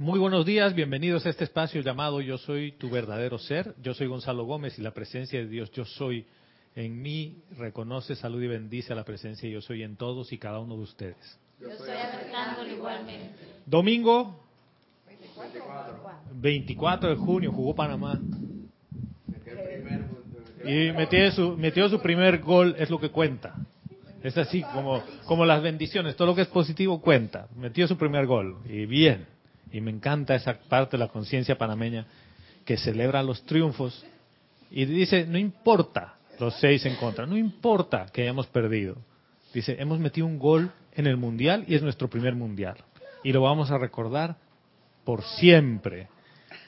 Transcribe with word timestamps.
Muy 0.00 0.20
buenos 0.20 0.46
días, 0.46 0.76
bienvenidos 0.76 1.26
a 1.26 1.30
este 1.30 1.42
espacio 1.42 1.80
llamado 1.80 2.20
Yo 2.20 2.38
Soy 2.38 2.70
Tu 2.70 2.88
Verdadero 2.88 3.36
Ser. 3.36 3.74
Yo 3.82 3.94
soy 3.94 4.06
Gonzalo 4.06 4.44
Gómez 4.44 4.78
y 4.78 4.82
la 4.82 4.92
presencia 4.92 5.40
de 5.40 5.48
Dios 5.48 5.72
Yo 5.72 5.84
Soy 5.84 6.24
en 6.76 7.02
mí 7.02 7.42
reconoce, 7.58 8.14
salud 8.14 8.40
y 8.40 8.46
bendice 8.46 8.92
a 8.92 8.96
la 8.96 9.02
presencia 9.02 9.50
Yo 9.50 9.60
Soy 9.60 9.82
en 9.82 9.96
todos 9.96 10.32
y 10.32 10.38
cada 10.38 10.60
uno 10.60 10.76
de 10.76 10.82
ustedes. 10.82 11.40
Yo 11.60 11.66
soy 11.76 11.90
aceptándolo 11.90 12.72
igualmente. 12.72 13.34
Domingo 13.66 14.38
24 16.32 17.10
de 17.10 17.16
junio 17.16 17.50
jugó 17.50 17.74
Panamá. 17.74 18.20
Y 20.64 20.92
metió 20.92 21.32
su, 21.32 21.56
metió 21.56 21.88
su 21.88 22.00
primer 22.00 22.38
gol, 22.38 22.76
es 22.78 22.88
lo 22.88 23.00
que 23.00 23.10
cuenta. 23.10 23.56
Es 24.22 24.38
así 24.38 24.62
como, 24.62 25.02
como 25.24 25.44
las 25.44 25.60
bendiciones, 25.60 26.14
todo 26.14 26.28
lo 26.28 26.34
que 26.36 26.42
es 26.42 26.48
positivo 26.48 27.00
cuenta. 27.00 27.48
Metió 27.56 27.88
su 27.88 27.98
primer 27.98 28.26
gol 28.26 28.58
y 28.64 28.86
bien. 28.86 29.37
Y 29.72 29.80
me 29.80 29.90
encanta 29.90 30.34
esa 30.34 30.54
parte 30.54 30.96
de 30.96 31.04
la 31.04 31.08
conciencia 31.08 31.58
panameña 31.58 32.06
que 32.64 32.76
celebra 32.76 33.22
los 33.22 33.44
triunfos 33.44 34.04
y 34.70 34.84
dice, 34.84 35.26
no 35.26 35.38
importa 35.38 36.16
los 36.38 36.54
seis 36.60 36.84
en 36.86 36.96
contra, 36.96 37.26
no 37.26 37.36
importa 37.36 38.06
que 38.12 38.22
hayamos 38.22 38.46
perdido. 38.46 38.96
Dice, 39.52 39.76
hemos 39.78 39.98
metido 39.98 40.26
un 40.26 40.38
gol 40.38 40.70
en 40.92 41.06
el 41.06 41.16
Mundial 41.16 41.64
y 41.66 41.74
es 41.74 41.82
nuestro 41.82 42.08
primer 42.08 42.34
Mundial. 42.34 42.76
Y 43.24 43.32
lo 43.32 43.42
vamos 43.42 43.70
a 43.70 43.78
recordar 43.78 44.36
por 45.04 45.22
siempre. 45.22 46.08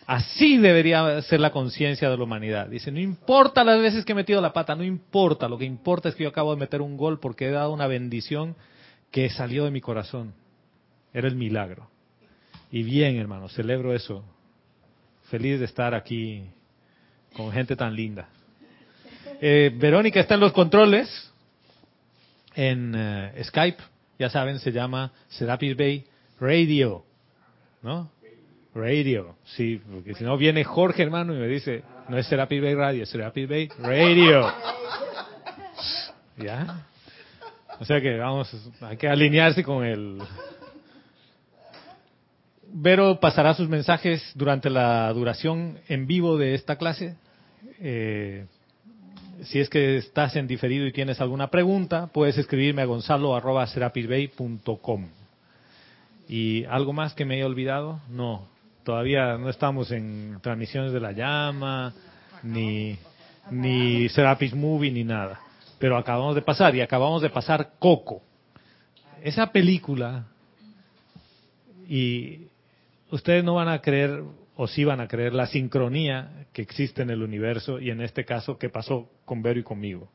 Así 0.06 0.59
debería 0.59 1.23
ser 1.23 1.40
la 1.40 1.52
conciencia 1.52 2.10
de 2.10 2.16
la 2.16 2.24
humanidad. 2.24 2.66
Dice, 2.68 2.90
no 2.90 2.98
importa 2.98 3.62
las 3.62 3.80
veces 3.80 4.04
que 4.04 4.12
he 4.12 4.14
metido 4.16 4.40
la 4.40 4.52
pata, 4.52 4.74
no 4.74 4.82
importa, 4.82 5.48
lo 5.48 5.59
que 5.59 5.66
importa 5.66 6.09
es 6.09 6.14
que 6.14 6.24
yo 6.24 6.30
acabo 6.30 6.52
de 6.52 6.60
meter 6.60 6.80
un 6.80 6.96
gol 6.96 7.20
porque 7.20 7.46
he 7.46 7.51
dado 7.51 7.73
una 7.73 7.87
bendición 7.87 8.56
que 9.10 9.28
salió 9.30 9.64
de 9.64 9.70
mi 9.70 9.80
corazón. 9.80 10.32
Era 11.12 11.28
el 11.28 11.37
milagro. 11.37 11.88
Y 12.70 12.83
bien, 12.83 13.16
hermano, 13.16 13.48
celebro 13.48 13.95
eso. 13.95 14.24
Feliz 15.30 15.59
de 15.59 15.65
estar 15.65 15.95
aquí 15.95 16.45
con 17.35 17.51
gente 17.52 17.77
tan 17.77 17.95
linda. 17.95 18.29
Eh, 19.40 19.73
Verónica 19.74 20.21
está 20.21 20.35
en 20.35 20.40
los 20.40 20.52
controles 20.52 21.32
en 22.54 22.95
eh, 22.96 23.43
Skype. 23.45 23.82
Ya 24.18 24.30
saben, 24.30 24.59
se 24.59 24.71
llama 24.71 25.12
Serapis 25.29 25.77
Bay 25.77 26.04
Radio. 26.38 27.04
¿No? 27.82 28.10
Radio. 28.74 29.37
Sí, 29.45 29.80
porque 29.90 30.15
si 30.15 30.24
no 30.24 30.37
viene 30.37 30.62
Jorge, 30.62 31.02
hermano, 31.02 31.34
y 31.34 31.38
me 31.38 31.49
dice, 31.49 31.82
no 32.09 32.18
es 32.18 32.27
Serapis 32.27 32.62
Bay 32.62 32.74
Radio, 32.74 33.02
es 33.02 33.09
Serapis 33.09 33.49
Bay 33.49 33.68
Radio. 33.79 34.52
¿Ya? 36.37 36.87
O 37.80 37.84
sea 37.84 38.01
que 38.01 38.16
vamos, 38.18 38.55
hay 38.82 38.96
que 38.96 39.09
alinearse 39.09 39.65
con 39.65 39.84
el, 39.84 40.18
Vero 42.73 43.18
pasará 43.18 43.54
sus 43.54 43.68
mensajes 43.68 44.23
durante 44.35 44.71
la 44.71 45.13
duración 45.13 45.79
en 45.88 46.07
vivo 46.07 46.38
de 46.38 46.54
esta 46.54 46.77
clase. 46.77 47.16
Eh, 47.80 48.46
si 49.43 49.59
es 49.59 49.68
que 49.68 49.96
estás 49.96 50.37
en 50.37 50.46
diferido 50.46 50.87
y 50.87 50.93
tienes 50.93 51.21
alguna 51.21 51.51
pregunta, 51.51 52.07
puedes 52.12 52.38
escribirme 52.38 52.82
a 52.82 52.85
gonzalo.serapisbay.com. 52.85 55.09
¿Y 56.29 56.65
algo 56.66 56.93
más 56.93 57.15
que 57.15 57.24
me 57.24 57.35
haya 57.37 57.46
olvidado? 57.46 57.99
No, 58.09 58.46
todavía 58.84 59.37
no 59.37 59.49
estamos 59.49 59.90
en 59.90 60.38
transmisiones 60.40 60.93
de 60.93 61.01
la 61.01 61.10
llama, 61.10 61.93
ni, 62.45 62.96
ni 63.51 64.09
Serapis 64.10 64.55
Movie, 64.55 64.93
ni 64.93 65.03
nada. 65.03 65.41
Pero 65.81 65.97
acabamos 65.97 66.37
de 66.37 66.43
pasar, 66.43 66.77
y 66.77 66.82
acabamos 66.82 67.22
de 67.22 67.31
pasar 67.31 67.72
Coco. 67.81 68.22
Esa 69.25 69.50
película, 69.50 70.27
y 71.88 72.50
ustedes 73.10 73.44
no 73.44 73.54
van 73.54 73.69
a 73.69 73.80
creer, 73.80 74.22
o 74.56 74.66
sí 74.66 74.84
van 74.84 75.00
a 75.00 75.08
creer, 75.08 75.34
la 75.34 75.47
sincronía 75.47 76.47
que 76.53 76.62
existe 76.62 77.03
en 77.03 77.10
el 77.10 77.22
universo 77.22 77.80
y 77.80 77.91
en 77.91 78.00
este 78.00 78.25
caso 78.25 78.58
que 78.58 78.69
pasó 78.69 79.08
con 79.25 79.42
Vero 79.42 79.60
y 79.60 79.62
conmigo. 79.62 80.08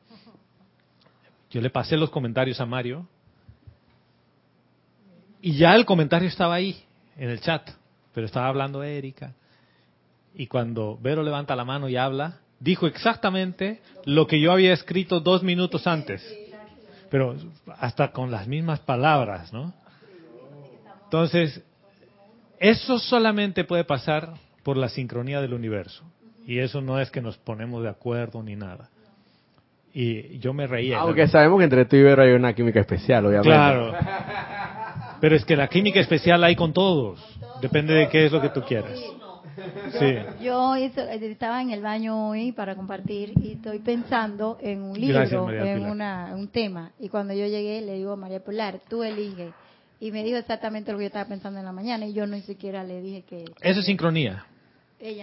Yo 1.50 1.60
le 1.60 1.70
pasé 1.70 1.96
los 1.96 2.10
comentarios 2.10 2.60
a 2.60 2.66
Mario 2.66 3.08
y 5.40 5.56
ya 5.56 5.74
el 5.74 5.84
comentario 5.84 6.28
estaba 6.28 6.54
ahí, 6.54 6.84
en 7.16 7.30
el 7.30 7.40
chat, 7.40 7.70
pero 8.12 8.26
estaba 8.26 8.48
hablando 8.48 8.82
Erika. 8.82 9.34
Y 10.34 10.48
cuando 10.48 10.98
Vero 11.00 11.22
levanta 11.22 11.56
la 11.56 11.64
mano 11.64 11.88
y 11.88 11.96
habla, 11.96 12.40
dijo 12.60 12.86
exactamente 12.86 13.80
lo 14.04 14.26
que 14.26 14.40
yo 14.40 14.52
había 14.52 14.72
escrito 14.72 15.20
dos 15.20 15.42
minutos 15.42 15.86
antes, 15.86 16.22
pero 17.10 17.36
hasta 17.78 18.12
con 18.12 18.30
las 18.30 18.46
mismas 18.46 18.80
palabras, 18.80 19.52
¿no? 19.52 19.72
Entonces, 21.04 21.62
eso 22.58 22.98
solamente 22.98 23.64
puede 23.64 23.84
pasar 23.84 24.34
por 24.62 24.76
la 24.76 24.88
sincronía 24.88 25.40
del 25.40 25.54
universo. 25.54 26.04
Y 26.46 26.58
eso 26.58 26.80
no 26.80 27.00
es 27.00 27.10
que 27.10 27.20
nos 27.20 27.36
ponemos 27.38 27.82
de 27.82 27.88
acuerdo 27.88 28.42
ni 28.42 28.56
nada. 28.56 28.88
Y 29.92 30.38
yo 30.38 30.52
me 30.52 30.66
reía. 30.66 30.98
Aunque 30.98 31.26
sabemos 31.26 31.58
que 31.58 31.64
entre 31.64 31.84
tú 31.86 31.96
y 31.96 32.02
Vero 32.02 32.22
hay 32.22 32.32
una 32.32 32.52
química 32.54 32.80
especial, 32.80 33.26
obviamente. 33.26 33.48
Claro. 33.48 33.94
Pero 35.20 35.36
es 35.36 35.44
que 35.44 35.56
la 35.56 35.68
química 35.68 36.00
especial 36.00 36.44
hay 36.44 36.54
con 36.54 36.72
todos. 36.72 37.18
Depende 37.60 37.94
de 37.94 38.08
qué 38.08 38.26
es 38.26 38.32
lo 38.32 38.40
que 38.40 38.50
tú 38.50 38.60
quieras. 38.62 39.00
Sí. 39.98 40.14
Yo 40.42 40.74
estaba 40.74 41.62
en 41.62 41.70
el 41.70 41.80
baño 41.80 42.28
hoy 42.28 42.52
para 42.52 42.76
compartir 42.76 43.32
y 43.42 43.52
estoy 43.52 43.78
pensando 43.78 44.58
en 44.60 44.82
un 44.82 45.00
libro, 45.00 45.50
en 45.50 45.86
una, 45.86 46.34
un 46.34 46.48
tema. 46.48 46.92
Y 46.98 47.08
cuando 47.08 47.32
yo 47.32 47.46
llegué 47.46 47.80
le 47.80 47.94
digo 47.94 48.12
a 48.12 48.16
María 48.16 48.44
Polar, 48.44 48.80
tú 48.88 49.02
eliges 49.02 49.52
y 50.00 50.10
me 50.10 50.22
dijo 50.22 50.36
exactamente 50.36 50.92
lo 50.92 50.98
que 50.98 51.04
yo 51.04 51.08
estaba 51.08 51.28
pensando 51.28 51.58
en 51.58 51.64
la 51.64 51.72
mañana 51.72 52.06
y 52.06 52.12
yo 52.12 52.26
ni 52.26 52.42
siquiera 52.42 52.84
le 52.84 53.00
dije 53.00 53.22
que... 53.22 53.44
Eso 53.60 53.80
es 53.80 53.86
sincronía. 53.86 54.46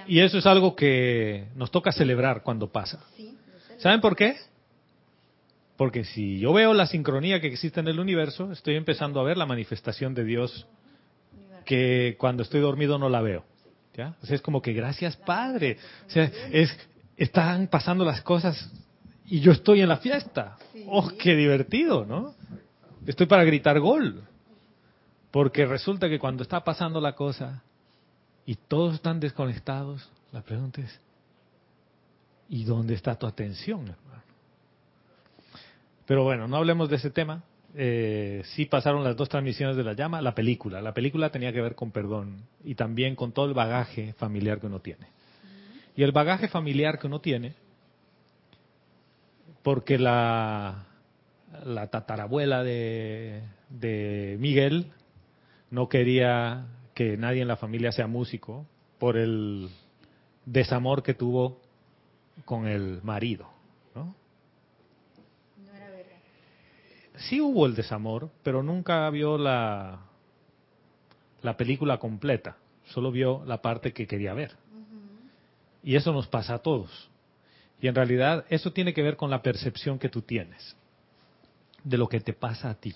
y 0.07 0.19
eso 0.19 0.38
es 0.38 0.45
algo 0.45 0.75
que 0.75 1.47
nos 1.56 1.72
toca 1.72 1.91
celebrar 1.91 2.44
cuando 2.44 2.72
pasa. 2.72 3.00
¿Saben 3.78 4.01
por 4.01 4.16
qué? 4.16 4.35
Porque 5.78 6.03
si 6.06 6.39
yo 6.39 6.53
veo 6.53 6.73
la 6.73 6.88
sincronía 6.88 7.39
que 7.39 7.47
existe 7.47 7.79
en 7.79 7.88
el 7.88 8.00
universo, 8.00 8.51
estoy 8.51 8.75
empezando 8.75 9.19
a 9.19 9.23
ver 9.23 9.38
la 9.38 9.45
manifestación 9.45 10.13
de 10.13 10.23
Dios 10.23 10.67
que 11.66 12.16
cuando 12.19 12.44
estoy 12.44 12.62
dormido 12.62 12.97
no 12.97 13.09
la 13.09 13.22
veo. 13.22 13.45
¿Ya? 13.95 14.16
O 14.23 14.25
sea, 14.25 14.35
es 14.35 14.41
como 14.41 14.62
que 14.62 14.73
gracias 14.73 15.16
Padre. 15.17 15.78
O 16.07 16.09
sea, 16.09 16.31
es, 16.51 16.75
están 17.16 17.67
pasando 17.67 18.03
las 18.03 18.22
cosas 18.22 18.72
y 19.25 19.39
yo 19.39 19.51
estoy 19.51 19.81
en 19.81 19.89
la 19.89 19.97
fiesta. 19.97 20.57
¡Oh, 20.88 21.12
qué 21.17 21.35
divertido, 21.35 22.06
¿no? 22.06 22.33
Estoy 23.06 23.28
para 23.28 23.44
gritar 23.44 23.79
gol. 23.79 24.23
Porque 25.33 25.66
resulta 25.66 26.09
que 26.09 26.19
cuando 26.19 26.44
está 26.44 26.63
pasando 26.63 27.01
la 27.01 27.16
cosa 27.16 27.63
y 28.45 28.53
todos 28.53 28.94
están 28.94 29.19
desconectados, 29.19 30.07
la 30.31 30.44
pregunta 30.44 30.81
es, 30.81 31.01
¿y 32.49 32.66
dónde 32.66 32.94
está 32.94 33.16
tu 33.16 33.25
atención, 33.25 33.79
hermano? 33.79 34.21
Pero 36.05 36.23
bueno, 36.23 36.47
no 36.47 36.57
hablemos 36.57 36.88
de 36.88 36.97
ese 36.97 37.09
tema. 37.09 37.41
Eh, 37.73 38.44
sí 38.53 38.66
pasaron 38.66 39.03
las 39.03 39.17
dos 39.17 39.27
transmisiones 39.27 39.75
de 39.75 39.83
la 39.83 39.94
llama, 39.94 40.21
la 40.21 40.35
película. 40.35 40.83
La 40.83 40.94
película 40.94 41.31
tenía 41.31 41.51
que 41.51 41.61
ver 41.61 41.73
con 41.73 41.89
perdón 41.89 42.44
y 42.63 42.75
también 42.75 43.15
con 43.15 43.31
todo 43.31 43.47
el 43.47 43.55
bagaje 43.55 44.13
familiar 44.13 44.59
que 44.59 44.67
uno 44.67 44.81
tiene. 44.81 45.07
Y 45.95 46.03
el 46.03 46.11
bagaje 46.11 46.47
familiar 46.47 47.00
que 47.00 47.07
uno 47.07 47.21
tiene, 47.21 47.55
porque 49.63 49.97
la, 49.97 50.85
la 51.65 51.88
tatarabuela 51.88 52.63
de, 52.63 53.41
de 53.71 54.38
Miguel 54.39 54.91
no 55.73 55.89
quería 55.89 56.67
que 56.94 57.17
nadie 57.17 57.41
en 57.41 57.47
la 57.47 57.57
familia 57.57 57.91
sea 57.91 58.06
músico 58.06 58.67
por 59.00 59.17
el 59.17 59.72
desamor 60.45 61.01
que 61.01 61.16
tuvo 61.16 61.59
con 62.45 62.67
el 62.67 63.01
marido, 63.01 63.50
¿no? 63.95 64.13
No 65.66 65.73
era 65.73 65.89
verdad. 65.89 66.19
Sí 67.16 67.41
hubo 67.41 67.66
el 67.66 67.73
desamor, 67.73 68.29
pero 68.44 68.62
nunca 68.62 69.09
vio 69.09 69.39
la 69.39 70.00
la 71.41 71.57
película 71.57 71.97
completa, 71.97 72.56
solo 72.89 73.12
vio 73.12 73.44
la 73.47 73.59
parte 73.59 73.94
que 73.94 74.06
quería 74.06 74.36
ver. 74.36 74.56
Y 75.81 75.95
eso 75.95 76.13
nos 76.13 76.27
pasa 76.27 76.53
a 76.53 76.59
todos. 76.59 77.09
Y 77.81 77.88
en 77.88 77.95
realidad 77.95 78.45
eso 78.48 78.71
tiene 78.74 78.94
que 78.94 79.01
ver 79.01 79.18
con 79.18 79.31
la 79.31 79.42
percepción 79.42 79.98
que 79.98 80.09
tú 80.09 80.21
tienes 80.21 80.77
de 81.83 81.98
lo 81.98 82.07
que 82.07 82.19
te 82.19 82.33
pasa 82.33 82.69
a 82.69 82.75
ti. 82.75 82.94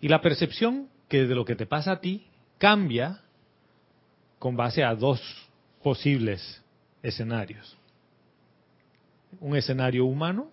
Y 0.00 0.08
la 0.08 0.22
percepción 0.22 0.88
que 1.12 1.26
de 1.26 1.34
lo 1.34 1.44
que 1.44 1.56
te 1.56 1.66
pasa 1.66 1.92
a 1.92 2.00
ti 2.00 2.24
cambia 2.56 3.20
con 4.38 4.56
base 4.56 4.82
a 4.82 4.94
dos 4.94 5.20
posibles 5.82 6.62
escenarios. 7.02 7.76
Un 9.38 9.54
escenario 9.54 10.06
humano 10.06 10.50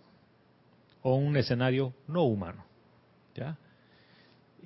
o 1.01 1.15
un 1.15 1.37
escenario 1.37 1.93
no 2.09 2.23
humano. 2.23 2.65
¿Ya? 3.35 3.57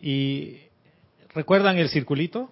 Y 0.02 0.62
recuerdan 1.36 1.78
el 1.78 1.90
circulito, 1.90 2.52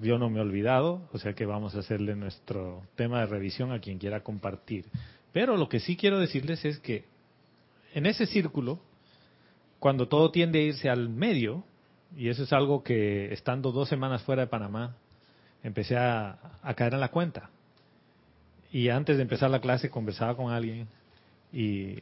yo 0.00 0.16
no 0.16 0.30
me 0.30 0.38
he 0.38 0.42
olvidado, 0.42 1.02
o 1.12 1.18
sea 1.18 1.32
que 1.32 1.46
vamos 1.46 1.74
a 1.74 1.80
hacerle 1.80 2.14
nuestro 2.14 2.84
tema 2.94 3.18
de 3.18 3.26
revisión 3.26 3.72
a 3.72 3.80
quien 3.80 3.98
quiera 3.98 4.22
compartir. 4.22 4.84
Pero 5.32 5.56
lo 5.56 5.68
que 5.68 5.80
sí 5.80 5.96
quiero 5.96 6.20
decirles 6.20 6.64
es 6.64 6.78
que 6.78 7.06
en 7.92 8.06
ese 8.06 8.24
círculo, 8.24 8.78
cuando 9.80 10.06
todo 10.06 10.30
tiende 10.30 10.60
a 10.60 10.62
irse 10.62 10.88
al 10.88 11.08
medio, 11.08 11.64
Y 12.16 12.28
eso 12.28 12.42
es 12.42 12.52
algo 12.52 12.82
que 12.82 13.32
estando 13.32 13.72
dos 13.72 13.88
semanas 13.88 14.22
fuera 14.22 14.42
de 14.42 14.48
Panamá, 14.48 14.96
empecé 15.62 15.96
a, 15.96 16.38
caer 16.76 16.94
en 16.94 17.00
la 17.00 17.08
cuenta. 17.08 17.50
Y 18.72 18.88
antes 18.88 19.16
de 19.16 19.22
empezar 19.22 19.50
la 19.50 19.60
clase 19.60 19.90
conversaba 19.90 20.36
con 20.36 20.52
alguien 20.52 20.88
y, 21.52 21.96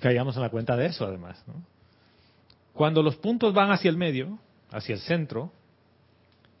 caíamos 0.00 0.36
en 0.36 0.42
la 0.42 0.50
cuenta 0.50 0.76
de 0.76 0.86
eso 0.86 1.04
además. 1.04 1.42
Cuando 2.72 3.02
los 3.02 3.16
puntos 3.16 3.54
van 3.54 3.70
hacia 3.70 3.88
el 3.88 3.96
medio, 3.96 4.38
hacia 4.70 4.94
el 4.94 5.00
centro, 5.00 5.50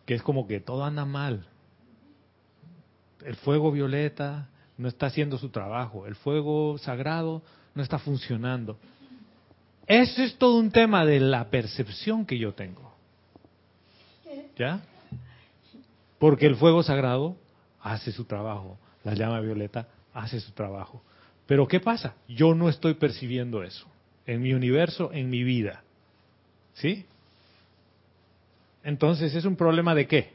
que 0.04 0.14
es 0.14 0.22
como 0.22 0.46
que 0.46 0.60
todo 0.60 0.84
anda 0.84 1.04
mal. 1.04 1.46
El 3.24 3.36
fuego 3.36 3.72
violeta 3.72 4.48
no 4.78 4.88
está 4.88 5.06
haciendo 5.06 5.38
su 5.38 5.50
trabajo, 5.50 6.06
el 6.06 6.14
fuego 6.14 6.78
sagrado 6.78 7.42
no 7.74 7.82
está 7.82 7.98
funcionando. 7.98 8.78
Eso 9.86 10.22
es 10.22 10.36
todo 10.36 10.58
un 10.58 10.70
tema 10.70 11.04
de 11.04 11.20
la 11.20 11.48
percepción 11.48 12.26
que 12.26 12.38
yo 12.38 12.54
tengo. 12.54 12.92
¿Ya? 14.58 14.80
Porque 16.18 16.46
el 16.46 16.56
fuego 16.56 16.82
sagrado 16.82 17.36
hace 17.80 18.10
su 18.10 18.24
trabajo, 18.24 18.78
la 19.04 19.14
llama 19.14 19.40
violeta 19.40 19.86
hace 20.12 20.40
su 20.40 20.52
trabajo. 20.52 21.02
Pero 21.46 21.68
¿qué 21.68 21.78
pasa? 21.78 22.14
Yo 22.26 22.54
no 22.54 22.68
estoy 22.68 22.94
percibiendo 22.94 23.62
eso 23.62 23.86
en 24.26 24.42
mi 24.42 24.54
universo, 24.54 25.10
en 25.12 25.30
mi 25.30 25.44
vida. 25.44 25.82
¿Sí? 26.74 27.06
Entonces, 28.82 29.34
¿es 29.34 29.44
un 29.44 29.56
problema 29.56 29.94
de 29.94 30.06
qué? 30.06 30.32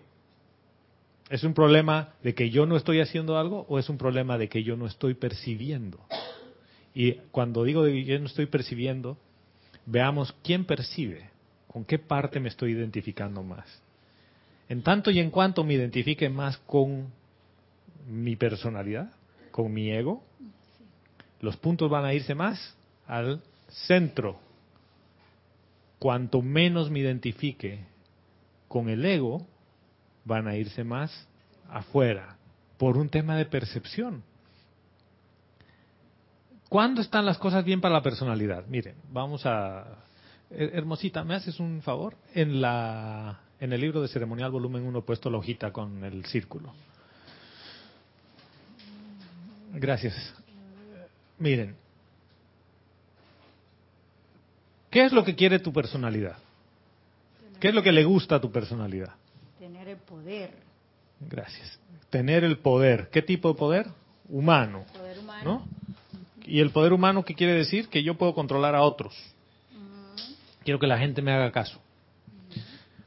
¿Es 1.29 1.43
un 1.43 1.53
problema 1.53 2.13
de 2.23 2.33
que 2.33 2.49
yo 2.49 2.65
no 2.65 2.75
estoy 2.75 2.99
haciendo 2.99 3.37
algo 3.37 3.65
o 3.69 3.79
es 3.79 3.89
un 3.89 3.97
problema 3.97 4.37
de 4.37 4.49
que 4.49 4.63
yo 4.63 4.75
no 4.75 4.85
estoy 4.85 5.13
percibiendo? 5.13 5.99
Y 6.93 7.13
cuando 7.31 7.63
digo 7.63 7.83
de 7.83 7.93
que 7.93 8.03
yo 8.03 8.19
no 8.19 8.25
estoy 8.25 8.47
percibiendo, 8.47 9.17
veamos 9.91 10.33
quién 10.41 10.65
percibe, 10.65 11.29
con 11.67 11.83
qué 11.83 11.99
parte 11.99 12.39
me 12.39 12.47
estoy 12.47 12.71
identificando 12.71 13.43
más. 13.43 13.67
En 14.69 14.83
tanto 14.83 15.11
y 15.11 15.19
en 15.19 15.29
cuanto 15.29 15.65
me 15.65 15.73
identifique 15.73 16.29
más 16.29 16.57
con 16.59 17.11
mi 18.07 18.37
personalidad, 18.37 19.11
con 19.51 19.73
mi 19.73 19.91
ego, 19.91 20.23
los 21.41 21.57
puntos 21.57 21.89
van 21.89 22.05
a 22.05 22.13
irse 22.13 22.35
más 22.35 22.75
al 23.05 23.41
centro. 23.67 24.39
Cuanto 25.99 26.41
menos 26.41 26.89
me 26.89 26.99
identifique 26.99 27.79
con 28.69 28.87
el 28.87 29.03
ego 29.03 29.45
van 30.23 30.47
a 30.47 30.55
irse 30.55 30.85
más 30.85 31.27
afuera 31.69 32.37
por 32.77 32.97
un 32.97 33.09
tema 33.09 33.35
de 33.35 33.45
percepción. 33.45 34.23
¿Cuándo 36.71 37.01
están 37.01 37.25
las 37.25 37.37
cosas 37.37 37.65
bien 37.65 37.81
para 37.81 37.95
la 37.95 38.01
personalidad? 38.01 38.65
Miren, 38.67 38.95
vamos 39.11 39.45
a 39.45 40.05
Hermosita, 40.49 41.21
¿me 41.25 41.35
haces 41.35 41.59
un 41.59 41.81
favor? 41.81 42.15
En 42.33 42.61
la 42.61 43.41
en 43.59 43.73
el 43.73 43.81
libro 43.81 44.01
de 44.01 44.07
ceremonial 44.07 44.51
volumen 44.51 44.83
1 44.83 44.99
he 44.99 45.01
puesto 45.01 45.29
la 45.29 45.37
hojita 45.37 45.73
con 45.73 46.01
el 46.05 46.23
círculo. 46.23 46.71
Gracias. 49.73 50.15
Miren, 51.39 51.75
¿qué 54.89 55.03
es 55.03 55.11
lo 55.11 55.25
que 55.25 55.35
quiere 55.35 55.59
tu 55.59 55.73
personalidad? 55.73 56.37
¿Qué 57.59 57.67
es 57.67 57.75
lo 57.75 57.83
que 57.83 57.91
le 57.91 58.05
gusta 58.05 58.37
a 58.37 58.39
tu 58.39 58.49
personalidad? 58.49 59.13
Tener 59.59 59.89
el 59.89 59.97
poder. 59.97 60.53
Gracias. 61.19 61.77
Tener 62.09 62.45
el 62.45 62.59
poder. 62.59 63.09
¿Qué 63.09 63.21
tipo 63.21 63.49
de 63.49 63.55
poder? 63.55 63.87
Humano. 64.29 64.85
Poder 64.93 65.19
humano. 65.19 65.43
¿No? 65.43 65.80
¿Y 66.45 66.59
el 66.59 66.71
poder 66.71 66.93
humano 66.93 67.23
qué 67.23 67.35
quiere 67.35 67.53
decir? 67.53 67.87
Que 67.89 68.03
yo 68.03 68.15
puedo 68.15 68.33
controlar 68.33 68.75
a 68.75 68.81
otros. 68.81 69.15
Quiero 70.63 70.79
que 70.79 70.87
la 70.87 70.97
gente 70.97 71.21
me 71.21 71.31
haga 71.31 71.51
caso. 71.51 71.79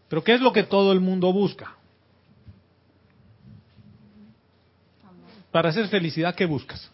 Pero 0.08 0.22
¿qué 0.22 0.34
es 0.34 0.40
lo 0.40 0.52
que 0.52 0.62
todo 0.62 0.92
el 0.92 1.00
mundo 1.00 1.32
busca? 1.32 1.76
Para 5.50 5.68
hacer 5.68 5.88
felicidad, 5.88 6.34
¿qué 6.34 6.46
buscas? 6.46 6.90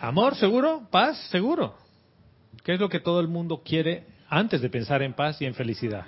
Amor, 0.00 0.36
seguro. 0.36 0.86
Paz, 0.90 1.18
seguro. 1.30 1.76
¿Qué 2.62 2.74
es 2.74 2.80
lo 2.80 2.88
que 2.88 3.00
todo 3.00 3.20
el 3.20 3.28
mundo 3.28 3.62
quiere 3.64 4.14
antes 4.28 4.60
de 4.60 4.68
pensar 4.68 5.02
en 5.02 5.12
paz 5.12 5.40
y 5.40 5.46
en 5.46 5.54
felicidad. 5.54 6.04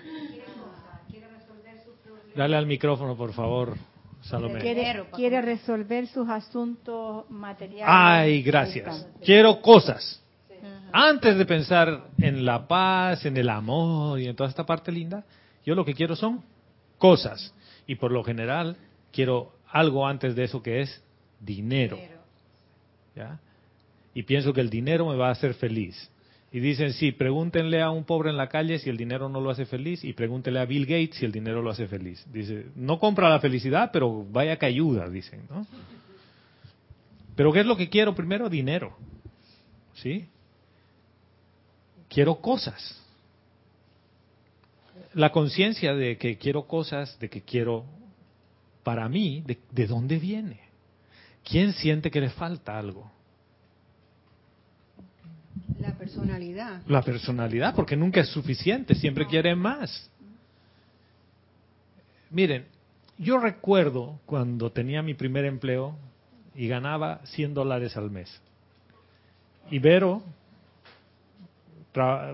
Dale 2.35 2.57
al 2.57 2.67
micrófono, 2.67 3.17
por 3.17 3.33
favor, 3.33 3.77
Salomé. 4.27 4.61
Quiere, 4.61 5.41
resolver 5.41 6.07
sus 6.09 6.29
asuntos 6.29 7.31
materiales. 7.31 7.87
Ay, 7.89 8.43
gracias. 8.43 9.07
Quiero 9.25 9.61
cosas. 9.61 10.23
Antes 10.93 11.37
de 11.37 11.47
pensar 11.47 12.09
en 12.19 12.45
la 12.45 12.67
paz, 12.67 13.25
en 13.27 13.37
el 13.37 13.49
amor 13.49 14.21
y 14.21 14.27
en 14.27 14.35
toda 14.35 14.49
esta 14.49 14.65
parte 14.65 14.91
linda, 14.91 15.25
yo 15.65 15.75
lo 15.75 15.85
que 15.85 15.95
quiero 15.95 16.17
son 16.17 16.43
cosas. 16.99 17.55
Y 17.87 17.97
por 17.97 18.11
lo 18.11 18.25
general 18.25 18.77
quiero 19.13 19.53
algo 19.71 20.07
antes 20.07 20.35
de 20.35 20.45
eso 20.45 20.63
que 20.63 20.81
es 20.81 21.03
dinero. 21.41 21.99
¿Ya? 23.15 23.39
Y 24.15 24.23
pienso 24.23 24.53
que 24.53 24.61
el 24.61 24.71
dinero 24.71 25.09
me 25.09 25.17
va 25.17 25.29
a 25.29 25.33
hacer 25.33 25.55
feliz. 25.55 26.11
Y 26.53 26.61
dicen, 26.61 26.93
sí, 26.93 27.13
pregúntenle 27.13 27.83
a 27.83 27.91
un 27.91 28.05
pobre 28.05 28.31
en 28.31 28.37
la 28.37 28.49
calle 28.49 28.79
si 28.79 28.89
el 28.89 28.97
dinero 28.97 29.29
no 29.29 29.41
lo 29.41 29.51
hace 29.51 29.67
feliz 29.67 30.05
y 30.05 30.13
pregúntenle 30.13 30.61
a 30.61 30.65
Bill 30.65 30.87
Gates 30.87 31.17
si 31.17 31.25
el 31.25 31.33
dinero 31.33 31.61
lo 31.61 31.71
hace 31.71 31.87
feliz. 31.87 32.25
Dice, 32.33 32.67
no 32.77 32.99
compra 32.99 33.29
la 33.29 33.41
felicidad, 33.41 33.91
pero 33.93 34.25
vaya 34.31 34.57
que 34.57 34.67
ayuda, 34.67 35.09
dicen, 35.11 35.43
¿no? 35.51 35.67
Pero 37.35 37.53
¿qué 37.53 37.61
es 37.61 37.67
lo 37.67 37.77
que 37.77 37.89
quiero 37.89 38.15
primero? 38.15 38.49
Dinero. 38.49 38.97
¿Sí? 39.95 40.27
Quiero 42.09 42.37
cosas. 42.37 43.03
La 45.15 45.33
conciencia 45.33 45.95
de 45.95 46.17
que 46.17 46.39
quiero 46.39 46.67
cosas, 46.67 47.19
de 47.19 47.29
que 47.29 47.43
quiero 47.43 47.85
para 48.83 49.09
mí, 49.09 49.43
de, 49.45 49.59
¿de 49.73 49.87
dónde 49.87 50.19
viene? 50.19 50.61
¿Quién 51.45 51.73
siente 51.73 52.11
que 52.11 52.21
le 52.21 52.31
falta 52.31 52.79
algo? 52.79 53.11
Personalidad. 56.17 56.83
La 56.87 57.03
personalidad, 57.03 57.75
porque 57.75 57.97
nunca 57.97 58.21
es 58.21 58.29
suficiente, 58.29 58.95
siempre 58.95 59.27
quiere 59.27 59.55
más. 59.55 60.11
Miren, 62.31 62.67
yo 63.19 63.39
recuerdo 63.39 64.21
cuando 64.27 64.71
tenía 64.71 65.03
mi 65.03 65.15
primer 65.15 65.45
empleo 65.45 65.97
y 66.55 66.69
ganaba 66.69 67.21
100 67.25 67.55
dólares 67.55 67.97
al 67.97 68.11
mes. 68.11 68.41
Ibero 69.71 70.23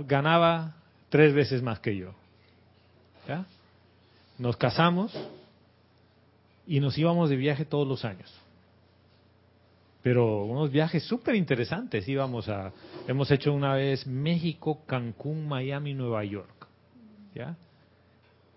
ganaba 0.07 0.75
tres 1.09 1.33
veces 1.33 1.63
más 1.63 1.79
que 1.79 1.97
yo. 1.97 2.15
¿Ya? 3.29 3.47
Nos 4.39 4.57
casamos 4.57 5.13
y 6.67 6.81
nos 6.81 6.99
íbamos 6.99 7.31
de 7.31 7.37
viaje 7.37 7.65
todos 7.65 7.87
los 7.87 8.05
años 8.05 8.42
pero 10.03 10.45
unos 10.45 10.71
viajes 10.71 11.05
súper 11.05 11.35
interesantes. 11.37 12.09
Íbamos 12.09 12.49
a, 12.49 12.73
hemos 13.07 13.31
hecho 13.31 13.53
una 13.53 13.75
vez 13.75 14.07
México, 14.07 14.83
Cancún, 14.87 15.47
Miami, 15.47 15.95
Nueva 15.95 16.25
York, 16.25 16.67
¿ya? 17.35 17.57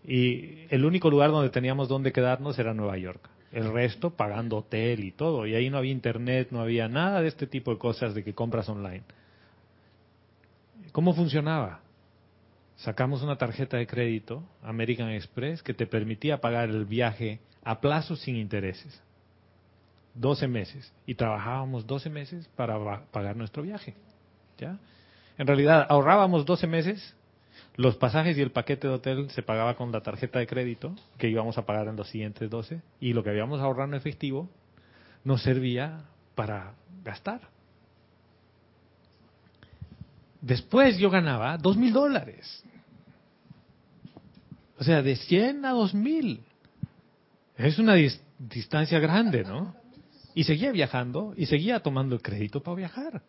Y 0.07 0.65
el 0.69 0.85
único 0.85 1.09
lugar 1.09 1.31
donde 1.31 1.49
teníamos 1.49 1.87
donde 1.87 2.11
quedarnos 2.11 2.57
era 2.59 2.73
Nueva 2.73 2.97
York. 2.97 3.29
El 3.51 3.71
resto 3.71 4.11
pagando 4.11 4.57
hotel 4.57 5.03
y 5.03 5.11
todo. 5.11 5.47
Y 5.47 5.55
ahí 5.55 5.69
no 5.69 5.77
había 5.77 5.91
internet, 5.91 6.49
no 6.51 6.61
había 6.61 6.87
nada 6.87 7.21
de 7.21 7.27
este 7.27 7.47
tipo 7.47 7.71
de 7.71 7.77
cosas 7.77 8.13
de 8.13 8.23
que 8.23 8.33
compras 8.33 8.67
online. 8.69 9.03
¿Cómo 10.91 11.13
funcionaba? 11.13 11.81
Sacamos 12.75 13.23
una 13.23 13.37
tarjeta 13.37 13.77
de 13.77 13.87
crédito, 13.87 14.43
American 14.61 15.09
Express, 15.09 15.63
que 15.63 15.73
te 15.73 15.87
permitía 15.87 16.41
pagar 16.41 16.69
el 16.69 16.85
viaje 16.85 17.39
a 17.63 17.79
plazo 17.79 18.15
sin 18.15 18.35
intereses. 18.35 19.01
12 20.15 20.47
meses 20.47 20.91
y 21.05 21.15
trabajábamos 21.15 21.85
12 21.85 22.09
meses 22.09 22.49
para 22.55 23.05
pagar 23.11 23.35
nuestro 23.35 23.63
viaje. 23.63 23.95
¿ya? 24.57 24.77
En 25.37 25.47
realidad 25.47 25.85
ahorrábamos 25.89 26.45
12 26.45 26.67
meses, 26.67 27.15
los 27.75 27.95
pasajes 27.97 28.37
y 28.37 28.41
el 28.41 28.51
paquete 28.51 28.87
de 28.87 28.93
hotel 28.93 29.29
se 29.31 29.43
pagaba 29.43 29.75
con 29.75 29.91
la 29.91 30.01
tarjeta 30.01 30.39
de 30.39 30.47
crédito 30.47 30.95
que 31.17 31.29
íbamos 31.29 31.57
a 31.57 31.65
pagar 31.65 31.87
en 31.87 31.95
los 31.95 32.09
siguientes 32.09 32.49
12 32.49 32.81
y 32.99 33.13
lo 33.13 33.23
que 33.23 33.29
habíamos 33.29 33.59
ahorrado 33.59 33.89
en 33.89 33.95
efectivo 33.95 34.49
nos 35.23 35.41
servía 35.41 36.05
para 36.35 36.73
gastar. 37.03 37.41
Después 40.41 40.97
yo 40.97 41.09
ganaba 41.09 41.57
dos 41.57 41.75
mil 41.75 41.91
dólares. 41.91 42.63
O 44.77 44.83
sea, 44.83 45.01
de 45.01 45.15
100 45.15 45.65
a 45.65 45.71
2000. 45.71 46.43
Es 47.57 47.79
una 47.79 47.95
distancia 48.37 48.99
grande, 48.99 49.43
¿no? 49.43 49.73
Y 50.35 50.43
seguía 50.43 50.71
viajando 50.71 51.33
y 51.35 51.45
seguía 51.45 51.79
tomando 51.79 52.13
el 52.13 52.21
crédito 52.21 52.61
para 52.61 52.75
viajar. 52.75 53.23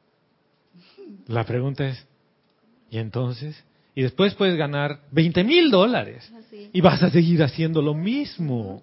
La 1.28 1.44
pregunta 1.44 1.86
es, 1.86 2.06
¿y 2.90 2.98
entonces? 2.98 3.64
Y 3.94 4.02
después 4.02 4.34
puedes 4.34 4.56
ganar 4.56 5.00
20 5.12 5.44
mil 5.44 5.70
dólares 5.70 6.30
y 6.72 6.80
vas 6.80 7.02
a 7.02 7.10
seguir 7.10 7.42
haciendo 7.42 7.80
lo 7.80 7.94
mismo. 7.94 8.82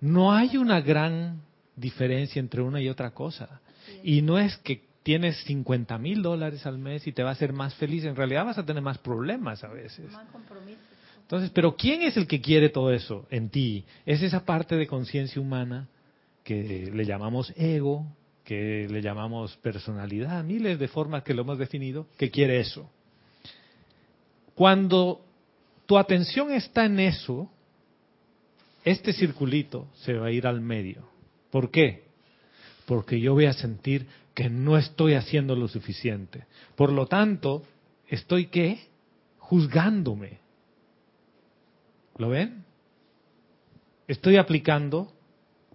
No 0.00 0.32
hay 0.32 0.56
una 0.56 0.80
gran 0.80 1.40
diferencia 1.76 2.40
entre 2.40 2.60
una 2.60 2.80
y 2.80 2.88
otra 2.88 3.12
cosa. 3.12 3.60
Y 4.02 4.20
no 4.20 4.38
es 4.38 4.56
que 4.58 4.82
tienes 5.02 5.36
50 5.44 5.96
mil 5.98 6.22
dólares 6.22 6.66
al 6.66 6.78
mes 6.78 7.06
y 7.06 7.12
te 7.12 7.22
va 7.22 7.30
a 7.30 7.32
hacer 7.32 7.52
más 7.52 7.74
feliz, 7.74 8.04
en 8.04 8.16
realidad 8.16 8.44
vas 8.44 8.58
a 8.58 8.66
tener 8.66 8.82
más 8.82 8.98
problemas 8.98 9.64
a 9.64 9.68
veces. 9.68 10.10
Más 10.12 10.28
compromisos. 10.30 10.82
Entonces, 11.22 11.50
pero 11.50 11.76
¿quién 11.76 12.02
es 12.02 12.16
el 12.16 12.26
que 12.26 12.40
quiere 12.40 12.68
todo 12.68 12.92
eso 12.92 13.26
en 13.30 13.48
ti? 13.48 13.84
Es 14.04 14.22
esa 14.22 14.44
parte 14.44 14.76
de 14.76 14.86
conciencia 14.86 15.40
humana 15.40 15.88
que 16.44 16.90
le 16.92 17.04
llamamos 17.04 17.52
ego, 17.56 18.06
que 18.44 18.86
le 18.90 19.00
llamamos 19.02 19.56
personalidad, 19.58 20.44
miles 20.44 20.78
de 20.78 20.88
formas 20.88 21.22
que 21.22 21.34
lo 21.34 21.42
hemos 21.42 21.58
definido, 21.58 22.06
que 22.18 22.30
quiere 22.30 22.60
eso. 22.60 22.90
Cuando 24.54 25.24
tu 25.86 25.96
atención 25.96 26.52
está 26.52 26.84
en 26.84 27.00
eso, 27.00 27.50
este 28.84 29.12
circulito 29.12 29.88
se 29.94 30.14
va 30.14 30.26
a 30.26 30.30
ir 30.32 30.46
al 30.46 30.60
medio. 30.60 31.08
¿Por 31.50 31.70
qué? 31.70 32.04
Porque 32.86 33.20
yo 33.20 33.34
voy 33.34 33.46
a 33.46 33.52
sentir 33.52 34.06
que 34.34 34.50
no 34.50 34.76
estoy 34.76 35.14
haciendo 35.14 35.54
lo 35.54 35.68
suficiente. 35.68 36.46
Por 36.74 36.92
lo 36.92 37.06
tanto, 37.06 37.62
estoy 38.08 38.46
qué? 38.46 38.88
Juzgándome. 39.38 40.38
¿Lo 42.16 42.30
ven? 42.30 42.64
Estoy 44.08 44.36
aplicando 44.36 45.12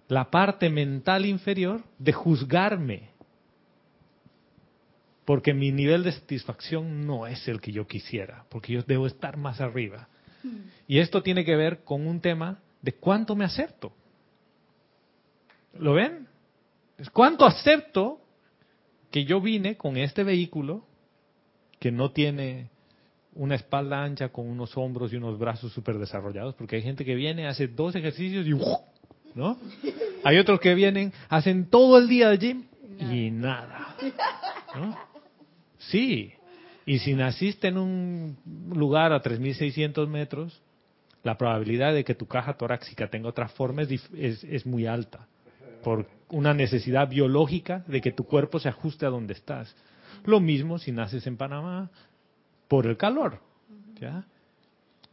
la 0.08 0.30
parte 0.30 0.70
mental 0.70 1.26
inferior 1.26 1.82
de 1.98 2.12
juzgarme. 2.12 3.10
Porque 5.24 5.52
mi 5.52 5.70
nivel 5.70 6.02
de 6.02 6.12
satisfacción 6.12 7.06
no 7.06 7.26
es 7.26 7.46
el 7.48 7.60
que 7.60 7.70
yo 7.70 7.86
quisiera, 7.86 8.46
porque 8.48 8.72
yo 8.72 8.82
debo 8.82 9.06
estar 9.06 9.36
más 9.36 9.60
arriba. 9.60 10.08
Y 10.86 10.98
esto 10.98 11.22
tiene 11.22 11.44
que 11.44 11.54
ver 11.54 11.84
con 11.84 12.06
un 12.06 12.20
tema 12.20 12.60
de 12.80 12.92
cuánto 12.92 13.36
me 13.36 13.44
acepto. 13.44 13.92
¿Lo 15.78 15.92
ven? 15.92 16.26
¿Cuánto 17.12 17.44
acepto 17.44 18.20
que 19.10 19.24
yo 19.24 19.40
vine 19.40 19.76
con 19.76 19.98
este 19.98 20.24
vehículo 20.24 20.84
que 21.78 21.92
no 21.92 22.10
tiene 22.12 22.70
una 23.34 23.54
espalda 23.54 24.02
ancha 24.02 24.30
con 24.30 24.48
unos 24.48 24.76
hombros 24.76 25.12
y 25.12 25.16
unos 25.16 25.38
brazos 25.38 25.72
súper 25.72 25.98
desarrollados? 25.98 26.54
Porque 26.54 26.76
hay 26.76 26.82
gente 26.82 27.04
que 27.04 27.14
viene, 27.14 27.46
hace 27.46 27.68
dos 27.68 27.94
ejercicios 27.94 28.46
y 28.46 28.54
¿no? 29.38 29.56
Hay 30.24 30.36
otros 30.36 30.58
que 30.58 30.74
vienen, 30.74 31.12
hacen 31.28 31.66
todo 31.70 31.96
el 31.96 32.08
día 32.08 32.28
de 32.30 32.38
gym 32.38 32.64
y 32.98 33.30
nada. 33.30 33.94
¿no? 34.74 34.98
Sí, 35.78 36.32
y 36.84 36.98
si 36.98 37.14
naciste 37.14 37.68
en 37.68 37.78
un 37.78 38.36
lugar 38.74 39.12
a 39.12 39.22
3.600 39.22 40.08
metros, 40.08 40.60
la 41.22 41.38
probabilidad 41.38 41.94
de 41.94 42.02
que 42.02 42.16
tu 42.16 42.26
caja 42.26 42.54
torácica 42.54 43.08
tenga 43.08 43.28
otra 43.28 43.48
forma 43.48 43.82
es, 43.82 44.10
es, 44.42 44.66
muy 44.66 44.86
alta, 44.86 45.28
por 45.84 46.08
una 46.30 46.52
necesidad 46.52 47.08
biológica 47.08 47.84
de 47.86 48.00
que 48.00 48.10
tu 48.10 48.24
cuerpo 48.24 48.58
se 48.58 48.68
ajuste 48.68 49.06
a 49.06 49.10
donde 49.10 49.34
estás. 49.34 49.72
Lo 50.24 50.40
mismo 50.40 50.78
si 50.78 50.90
naces 50.90 51.26
en 51.28 51.36
Panamá 51.36 51.90
por 52.66 52.86
el 52.86 52.96
calor. 52.96 53.38
¿ya? 54.00 54.24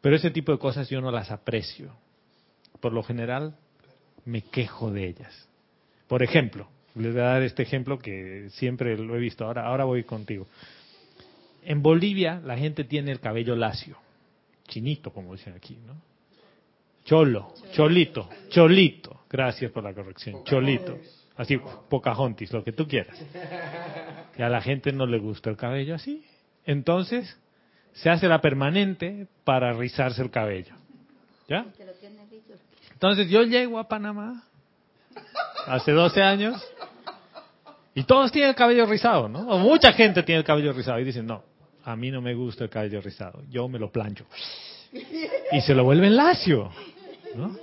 Pero 0.02 0.16
ese 0.16 0.32
tipo 0.32 0.52
de 0.52 0.58
cosas 0.58 0.90
yo 0.90 1.00
no 1.00 1.12
las 1.12 1.30
aprecio. 1.30 1.92
Por 2.80 2.92
lo 2.92 3.04
general 3.04 3.56
me 4.26 4.42
quejo 4.42 4.92
de 4.92 5.08
ellas. 5.08 5.48
Por 6.08 6.24
ejemplo, 6.24 6.68
les 6.96 7.14
voy 7.14 7.22
a 7.22 7.26
dar 7.26 7.44
este 7.44 7.64
ejemplo 7.64 8.00
que 8.00 8.50
siempre 8.52 8.98
lo 8.98 9.16
he 9.16 9.20
visto, 9.20 9.46
ahora, 9.46 9.66
ahora 9.66 9.86
voy 9.86 10.04
contigo. 10.04 10.48
En 11.64 11.82
Bolivia 11.82 12.42
la 12.44 12.58
gente 12.58 12.84
tiene 12.84 13.12
el 13.12 13.20
cabello 13.20 13.56
lacio 13.56 13.98
chinito, 14.68 15.12
como 15.12 15.34
dicen 15.34 15.54
aquí, 15.54 15.78
¿no? 15.86 15.96
Cholo, 17.04 17.54
cholito, 17.74 18.30
cholito. 18.50 19.22
Gracias 19.30 19.72
por 19.72 19.84
la 19.84 19.94
corrección. 19.94 20.44
Cholito. 20.44 20.98
Así, 21.38 21.58
Pocahontas, 21.90 22.52
lo 22.52 22.64
que 22.64 22.72
tú 22.72 22.88
quieras. 22.88 23.22
Y 24.38 24.42
a 24.42 24.50
la 24.50 24.62
gente 24.62 24.92
no 24.92 25.06
le 25.06 25.20
gusta 25.20 25.50
el 25.50 25.58
cabello 25.58 25.96
así. 25.96 26.26
Entonces, 26.66 27.38
se 27.94 28.10
hace 28.10 28.28
la 28.28 28.42
permanente 28.42 29.28
para 29.44 29.74
rizarse 29.74 30.22
el 30.22 30.32
cabello. 30.32 30.74
¿Ya? 31.48 31.66
Entonces, 32.96 33.30
yo 33.30 33.44
llego 33.44 33.78
a 33.78 33.88
Panamá 33.88 34.44
hace 35.68 35.92
12 35.92 36.22
años 36.22 36.64
y 37.94 38.04
todos 38.04 38.32
tienen 38.32 38.50
el 38.50 38.56
cabello 38.56 38.86
rizado, 38.86 39.30
¿no? 39.30 39.48
O 39.50 39.60
mucha 39.60 39.94
gente 39.94 40.24
tiene 40.24 40.40
el 40.40 40.46
cabello 40.46 40.74
rizado 40.74 41.00
y 41.00 41.04
dicen, 41.04 41.26
no, 41.26 41.44
a 41.84 41.96
mí 41.96 42.10
no 42.10 42.22
me 42.22 42.34
gusta 42.34 42.64
el 42.64 42.70
cabello 42.70 43.02
rizado, 43.02 43.44
yo 43.50 43.68
me 43.68 43.80
lo 43.80 43.92
plancho. 43.92 44.26
Y 45.52 45.62
se 45.62 45.74
lo 45.74 45.84
vuelven 45.84 46.16
lacio. 46.16 46.72
¿no? 47.36 47.56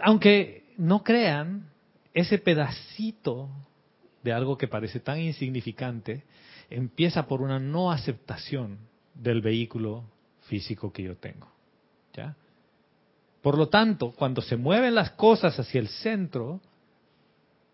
Aunque 0.00 0.64
no 0.76 1.02
crean, 1.02 1.68
ese 2.14 2.38
pedacito 2.38 3.48
de 4.22 4.32
algo 4.32 4.56
que 4.56 4.68
parece 4.68 5.00
tan 5.00 5.20
insignificante 5.20 6.24
empieza 6.70 7.26
por 7.26 7.42
una 7.42 7.58
no 7.58 7.90
aceptación 7.90 8.78
del 9.14 9.40
vehículo 9.40 10.04
físico 10.42 10.92
que 10.92 11.02
yo 11.02 11.16
tengo. 11.16 11.57
Por 13.42 13.56
lo 13.56 13.68
tanto, 13.68 14.12
cuando 14.12 14.42
se 14.42 14.56
mueven 14.56 14.94
las 14.94 15.10
cosas 15.12 15.58
hacia 15.58 15.80
el 15.80 15.88
centro, 15.88 16.60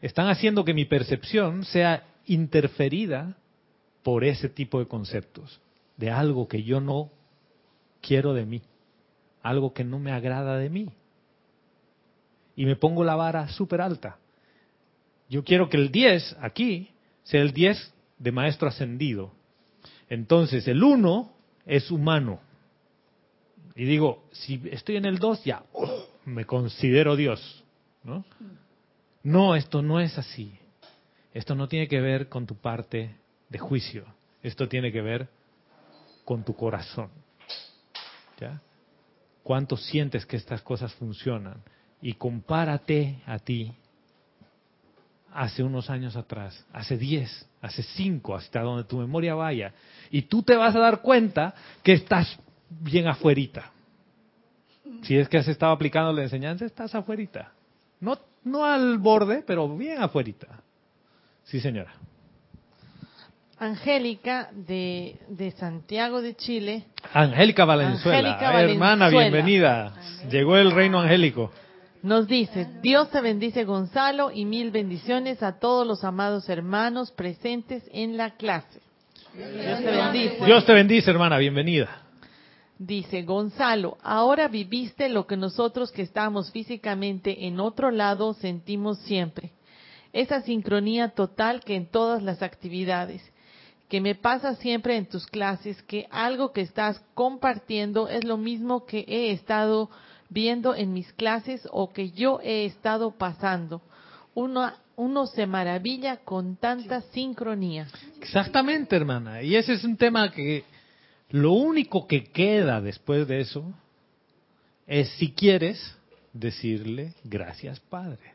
están 0.01 0.29
haciendo 0.29 0.65
que 0.65 0.75
mi 0.75 0.85
percepción 0.85 1.65
sea 1.65 2.05
interferida 2.27 3.37
por 4.03 4.25
ese 4.25 4.49
tipo 4.49 4.79
de 4.79 4.87
conceptos, 4.87 5.61
de 5.97 6.11
algo 6.11 6.47
que 6.47 6.63
yo 6.63 6.81
no 6.81 7.11
quiero 8.03 8.35
de 8.35 8.45
mí, 8.45 8.63
algo 9.43 9.73
que 9.73 9.85
no 9.85 9.99
me 9.99 10.13
agrada 10.13 10.59
de 10.59 10.69
mí. 10.69 10.93
Y 12.55 12.67
me 12.67 12.77
pongo 12.77 13.03
la 13.03 13.17
vara 13.17 13.49
súper 13.49 13.81
alta. 13.81 14.19
Yo 15.29 15.43
quiero 15.43 15.69
que 15.69 15.79
el 15.79 15.91
10 15.91 16.37
aquí 16.41 16.91
sea 17.23 17.41
el 17.41 17.53
10 17.53 17.95
de 18.19 18.33
maestro 18.33 18.69
ascendido. 18.69 19.33
Entonces 20.09 20.69
el 20.69 20.85
1 20.85 21.33
es 21.67 21.91
humano. 21.91 22.41
Y 23.77 23.85
digo, 23.85 24.25
si 24.33 24.63
estoy 24.71 24.97
en 24.97 25.05
el 25.05 25.19
2, 25.19 25.45
ya 25.45 25.65
oh, 25.73 26.07
me 26.25 26.45
considero 26.45 27.17
Dios. 27.17 27.65
¿no? 28.05 28.25
no, 29.23 29.57
esto 29.57 29.83
no 29.83 30.01
es 30.01 30.17
así. 30.19 30.59
Esto 31.33 31.57
no 31.57 31.67
tiene 31.67 31.89
que 31.89 32.01
ver 32.01 32.29
con 32.29 32.47
tu 32.47 32.55
parte 32.55 33.17
de 33.49 33.59
juicio, 33.59 34.05
esto 34.43 34.69
tiene 34.69 34.93
que 34.93 35.03
ver 35.03 35.29
con 36.25 36.45
tu 36.45 36.55
corazón. 36.55 37.11
¿Ya? 38.41 38.61
¿Cuánto 39.43 39.77
sientes 39.77 40.25
que 40.25 40.37
estas 40.37 40.63
cosas 40.63 40.95
funcionan? 40.95 41.63
Y 42.01 42.15
compárate 42.15 43.21
a 43.27 43.39
ti 43.39 43.75
hace 45.33 45.65
unos 45.65 45.91
años 45.91 46.15
atrás, 46.15 46.65
hace 46.73 46.97
10, 46.97 47.49
hace 47.61 47.83
5, 47.83 48.37
hasta 48.37 48.61
donde 48.61 48.85
tu 48.85 48.99
memoria 48.99 49.35
vaya. 49.35 49.75
Y 50.11 50.23
tú 50.23 50.43
te 50.43 50.55
vas 50.55 50.77
a 50.77 50.79
dar 50.79 51.01
cuenta 51.01 51.55
que 51.83 51.95
estás 51.95 52.39
bien 52.81 53.07
afuerita. 53.07 53.71
Si 55.03 55.17
es 55.17 55.29
que 55.29 55.39
has 55.39 55.49
estado 55.49 55.73
aplicando 55.73 56.13
la 56.13 56.23
enseñanza, 56.23 56.65
estás 56.65 56.95
afuerita. 56.95 57.53
No, 58.01 58.19
no 58.45 58.65
al 58.65 58.99
borde, 58.99 59.43
pero 59.47 59.69
bien 59.77 60.03
afuerita. 60.03 60.49
Sí, 61.45 61.61
señora. 61.61 61.93
Angélica 63.59 64.51
de, 64.53 65.17
de 65.29 65.51
Santiago 65.53 66.21
de 66.21 66.35
Chile. 66.35 66.87
Angélica 67.13 67.65
Valenzuela. 67.65 68.39
Hermana, 68.63 69.09
bienvenida. 69.09 69.95
Llegó 70.31 70.57
el 70.57 70.73
reino 70.73 71.01
angélico. 71.01 71.53
Nos 72.03 72.27
dice, 72.27 72.67
Dios 72.83 73.11
te 73.11 73.23
bendice 73.23 73.65
Gonzalo 73.65 74.31
y 74.31 74.45
mil 74.45 74.71
bendiciones 74.71 75.43
a 75.43 75.59
todos 75.59 75.87
los 75.87 76.05
amados 76.05 76.51
hermanos 76.51 77.11
presentes 77.13 77.83
en 77.93 78.19
la 78.19 78.37
clase. 78.37 78.81
Dios 79.35 79.81
te 79.81 79.91
bendice. 79.91 80.45
Dios 80.45 80.67
te 80.67 80.73
bendice, 80.75 81.11
hermana, 81.11 81.39
bienvenida. 81.39 82.04
Dice 82.79 83.23
Gonzalo, 83.23 83.99
ahora 84.03 84.49
viviste 84.49 85.09
lo 85.09 85.27
que 85.27 85.37
nosotros 85.37 85.93
que 85.93 86.03
estamos 86.03 86.51
físicamente 86.51 87.47
en 87.47 87.61
otro 87.61 87.91
lado 87.91 88.35
sentimos 88.35 88.99
siempre 89.01 89.53
esa 90.15 90.43
sincronía 90.43 91.09
total 91.09 91.61
que 91.61 91.75
en 91.75 91.87
todas 91.87 92.23
las 92.23 92.41
actividades, 92.41 93.21
que 93.89 94.01
me 94.01 94.15
pasa 94.15 94.55
siempre 94.55 94.97
en 94.97 95.07
tus 95.07 95.27
clases, 95.27 95.83
que 95.83 96.07
algo 96.11 96.53
que 96.53 96.63
estás 96.63 97.03
compartiendo 97.15 98.09
es 98.09 98.25
lo 98.25 98.39
mismo 98.39 98.87
que 98.87 99.05
he 99.09 99.33
estado 99.33 99.91
viendo 100.31 100.75
en 100.75 100.93
mis 100.93 101.13
clases 101.15 101.69
o 101.71 101.93
que 101.93 102.11
yo 102.13 102.39
he 102.43 102.65
estado 102.65 103.11
pasando. 103.11 103.83
Uno, 104.35 104.73
uno 104.97 105.27
se 105.27 105.47
maravilla 105.47 106.19
con 106.19 106.57
tanta 106.57 107.03
sincronía. 107.13 107.89
Exactamente, 108.21 108.95
hermana. 108.95 109.43
Y 109.43 109.57
ese 109.57 109.75
es 109.75 109.85
un 109.85 109.97
tema 109.97 110.31
que 110.31 110.65
lo 111.35 111.51
único 111.51 112.07
que 112.07 112.23
queda 112.23 112.81
después 112.81 113.27
de 113.27 113.41
eso 113.41 113.75
es, 114.87 115.09
si 115.17 115.33
quieres, 115.33 115.99
decirle 116.33 117.13
gracias, 117.25 117.81
Padre. 117.81 118.35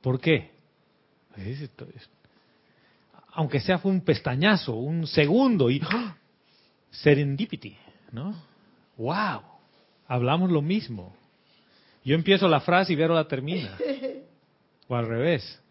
¿Por 0.00 0.18
qué? 0.18 0.50
Aunque 3.32 3.60
sea 3.60 3.76
fue 3.76 3.90
un 3.90 4.00
pestañazo, 4.00 4.74
un 4.74 5.06
segundo 5.06 5.68
y 5.68 5.82
¡ah! 5.84 6.16
serendipity, 6.90 7.76
¿no? 8.10 8.34
¡Wow! 8.96 9.42
Hablamos 10.06 10.50
lo 10.50 10.62
mismo. 10.62 11.14
Yo 12.06 12.14
empiezo 12.14 12.48
la 12.48 12.60
frase 12.60 12.94
y 12.94 12.96
Vero 12.96 13.14
la 13.14 13.28
termina. 13.28 13.76
O 14.88 14.96
al 14.96 15.06
revés. 15.06 15.62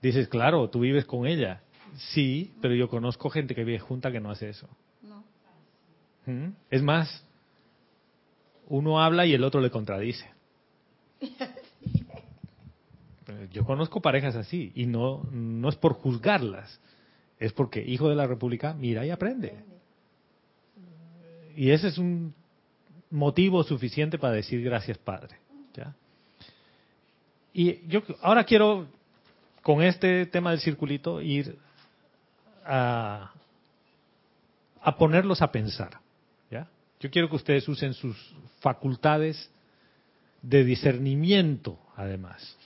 Dices, 0.00 0.28
claro, 0.28 0.70
tú 0.70 0.80
vives 0.80 1.04
con 1.04 1.26
ella. 1.26 1.60
Sí, 2.14 2.54
pero 2.62 2.74
yo 2.74 2.88
conozco 2.88 3.28
gente 3.28 3.54
que 3.54 3.64
vive 3.64 3.80
junta 3.80 4.10
que 4.10 4.20
no 4.20 4.30
hace 4.30 4.48
eso. 4.48 4.66
¿Mm? 6.26 6.48
Es 6.70 6.82
más, 6.82 7.24
uno 8.68 9.02
habla 9.02 9.26
y 9.26 9.34
el 9.34 9.44
otro 9.44 9.60
le 9.60 9.70
contradice. 9.70 10.30
Yo 13.52 13.64
conozco 13.64 14.00
parejas 14.00 14.36
así 14.36 14.72
y 14.74 14.86
no, 14.86 15.22
no 15.30 15.68
es 15.68 15.76
por 15.76 15.94
juzgarlas, 15.94 16.80
es 17.38 17.52
porque 17.52 17.82
hijo 17.82 18.08
de 18.08 18.16
la 18.16 18.26
República 18.26 18.74
mira 18.74 19.04
y 19.06 19.10
aprende. 19.10 19.54
Y 21.56 21.70
ese 21.70 21.88
es 21.88 21.98
un 21.98 22.34
motivo 23.10 23.62
suficiente 23.62 24.18
para 24.18 24.34
decir 24.34 24.62
gracias 24.62 24.98
Padre. 24.98 25.38
Y 27.56 27.86
yo 27.86 28.02
ahora 28.20 28.42
quiero, 28.42 28.88
con 29.62 29.80
este 29.80 30.26
tema 30.26 30.50
del 30.50 30.58
circulito, 30.58 31.20
ir 31.22 31.56
a, 32.64 33.32
a 34.82 34.98
ponerlos 34.98 35.40
a 35.40 35.52
pensar. 35.52 36.00
Yo 37.04 37.10
quiero 37.10 37.28
que 37.28 37.36
ustedes 37.36 37.68
usen 37.68 37.92
sus 37.92 38.16
facultades 38.60 39.50
de 40.40 40.64
discernimiento, 40.64 41.78
además. 41.96 42.56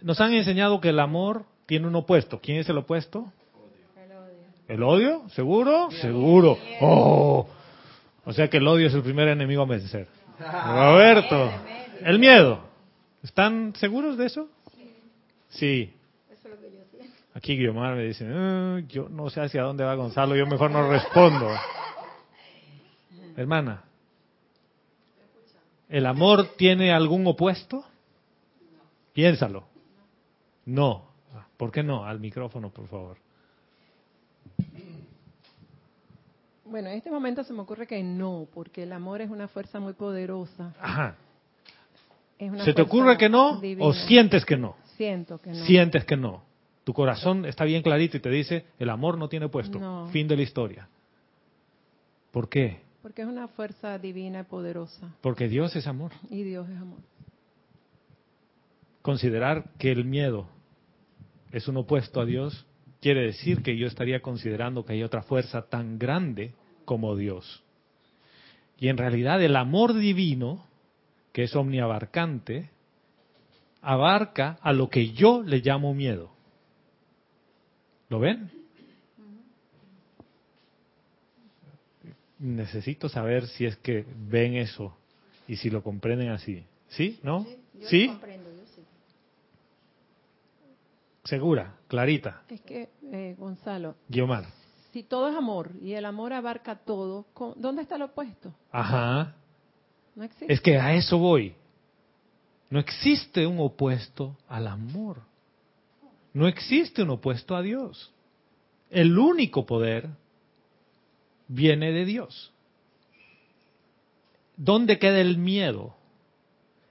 Nos 0.00 0.20
han 0.20 0.34
enseñado 0.34 0.80
que 0.80 0.88
el 0.88 0.98
amor 0.98 1.44
tiene 1.66 1.86
un 1.86 1.94
opuesto. 1.94 2.40
¿Quién 2.40 2.58
es 2.58 2.68
el 2.68 2.78
opuesto? 2.78 3.32
El 3.96 4.10
odio. 4.10 4.34
¿El 4.66 4.82
odio? 4.82 5.28
¿Seguro? 5.28 5.92
Seguro. 5.92 6.58
Oh. 6.80 7.46
O 8.24 8.32
sea 8.32 8.50
que 8.50 8.56
el 8.56 8.66
odio 8.66 8.88
es 8.88 8.94
el 8.94 9.02
primer 9.04 9.28
enemigo 9.28 9.62
a 9.62 9.66
vencer. 9.66 10.08
Roberto. 10.40 11.52
El 12.00 12.18
miedo. 12.18 12.64
¿Están 13.22 13.76
seguros 13.76 14.18
de 14.18 14.26
eso? 14.26 14.48
Sí. 15.50 15.94
Aquí 17.32 17.56
Guiomar 17.56 17.94
me 17.94 18.02
dice, 18.02 18.26
ah, 18.28 18.80
yo 18.88 19.08
no 19.08 19.30
sé 19.30 19.40
hacia 19.40 19.62
dónde 19.62 19.84
va 19.84 19.94
Gonzalo, 19.94 20.34
yo 20.34 20.46
mejor 20.46 20.72
no 20.72 20.90
respondo. 20.90 21.48
Hermana, 23.36 23.84
¿el 25.88 26.06
amor 26.06 26.54
tiene 26.56 26.92
algún 26.92 27.26
opuesto? 27.26 27.84
Piénsalo. 29.12 29.64
No. 30.64 31.06
¿Por 31.56 31.70
qué 31.70 31.82
no? 31.82 32.04
Al 32.04 32.20
micrófono, 32.20 32.70
por 32.70 32.88
favor. 32.88 33.18
Bueno, 36.64 36.88
en 36.88 36.96
este 36.96 37.10
momento 37.10 37.44
se 37.44 37.52
me 37.52 37.60
ocurre 37.60 37.86
que 37.86 38.02
no, 38.02 38.46
porque 38.54 38.84
el 38.84 38.92
amor 38.92 39.20
es 39.20 39.30
una 39.30 39.46
fuerza 39.46 39.78
muy 39.78 39.92
poderosa. 39.92 40.74
Ajá. 40.80 41.16
¿Se 42.64 42.72
te 42.72 42.82
ocurre 42.82 43.16
que 43.18 43.28
no 43.28 43.60
o 43.78 43.92
sientes 43.92 44.44
que 44.44 44.56
no? 44.56 44.76
Siento 44.96 45.38
que 45.38 45.50
no. 45.50 45.64
Sientes 45.66 46.04
que 46.04 46.16
no. 46.16 46.42
Tu 46.84 46.92
corazón 46.92 47.44
está 47.44 47.64
bien 47.64 47.82
clarito 47.82 48.16
y 48.16 48.20
te 48.20 48.30
dice, 48.30 48.64
el 48.78 48.90
amor 48.90 49.16
no 49.16 49.28
tiene 49.28 49.48
puesto. 49.48 50.08
Fin 50.10 50.26
de 50.26 50.36
la 50.36 50.42
historia. 50.42 50.88
¿Por 52.32 52.48
qué? 52.48 52.80
Porque 53.02 53.22
es 53.22 53.28
una 53.28 53.48
fuerza 53.48 53.98
divina 53.98 54.40
y 54.40 54.44
poderosa. 54.44 55.14
Porque 55.20 55.48
Dios 55.48 55.74
es 55.76 55.86
amor. 55.86 56.12
Y 56.30 56.44
Dios 56.44 56.68
es 56.68 56.76
amor. 56.76 57.00
Considerar 59.02 59.70
que 59.78 59.90
el 59.90 60.04
miedo 60.04 60.46
es 61.50 61.66
un 61.68 61.76
opuesto 61.76 62.20
a 62.20 62.24
Dios 62.24 62.66
quiere 63.02 63.22
decir 63.22 63.62
que 63.62 63.76
yo 63.76 63.88
estaría 63.88 64.22
considerando 64.22 64.84
que 64.84 64.92
hay 64.92 65.02
otra 65.02 65.22
fuerza 65.22 65.62
tan 65.62 65.98
grande 65.98 66.54
como 66.84 67.16
Dios. 67.16 67.64
Y 68.78 68.88
en 68.88 68.96
realidad 68.96 69.42
el 69.42 69.56
amor 69.56 69.94
divino, 69.94 70.64
que 71.32 71.42
es 71.42 71.56
omniabarcante, 71.56 72.70
abarca 73.80 74.56
a 74.62 74.72
lo 74.72 74.88
que 74.88 75.10
yo 75.10 75.42
le 75.42 75.58
llamo 75.58 75.92
miedo. 75.94 76.30
¿Lo 78.08 78.20
ven? 78.20 78.52
Necesito 82.42 83.08
saber 83.08 83.46
si 83.46 83.66
es 83.66 83.76
que 83.76 84.04
ven 84.28 84.56
eso 84.56 84.96
y 85.46 85.54
si 85.54 85.70
lo 85.70 85.84
comprenden 85.84 86.30
así. 86.30 86.64
¿Sí? 86.88 87.20
¿No? 87.22 87.46
¿Sí? 87.84 88.08
comprendo, 88.08 88.50
yo 88.50 88.66
sí. 88.74 88.82
Segura, 91.22 91.76
clarita. 91.86 92.42
Es 92.48 92.60
que, 92.62 92.88
eh, 93.12 93.36
Gonzalo. 93.38 93.94
Guiomar. 94.08 94.44
Si 94.92 95.04
todo 95.04 95.28
es 95.28 95.36
amor 95.36 95.70
y 95.80 95.92
el 95.92 96.04
amor 96.04 96.32
abarca 96.32 96.74
todo, 96.74 97.26
¿dónde 97.54 97.82
está 97.82 97.96
lo 97.96 98.06
opuesto? 98.06 98.52
Ajá. 98.72 99.36
No 100.16 100.24
existe. 100.24 100.52
Es 100.52 100.60
que 100.60 100.76
a 100.76 100.94
eso 100.94 101.18
voy. 101.18 101.54
No 102.70 102.80
existe 102.80 103.46
un 103.46 103.60
opuesto 103.60 104.36
al 104.48 104.66
amor. 104.66 105.22
No 106.34 106.48
existe 106.48 107.04
un 107.04 107.10
opuesto 107.10 107.54
a 107.54 107.62
Dios. 107.62 108.12
El 108.90 109.16
único 109.16 109.64
poder 109.64 110.08
viene 111.54 111.92
de 111.92 112.04
Dios. 112.04 112.52
¿Dónde 114.56 114.98
queda 114.98 115.20
el 115.20 115.38
miedo? 115.38 115.94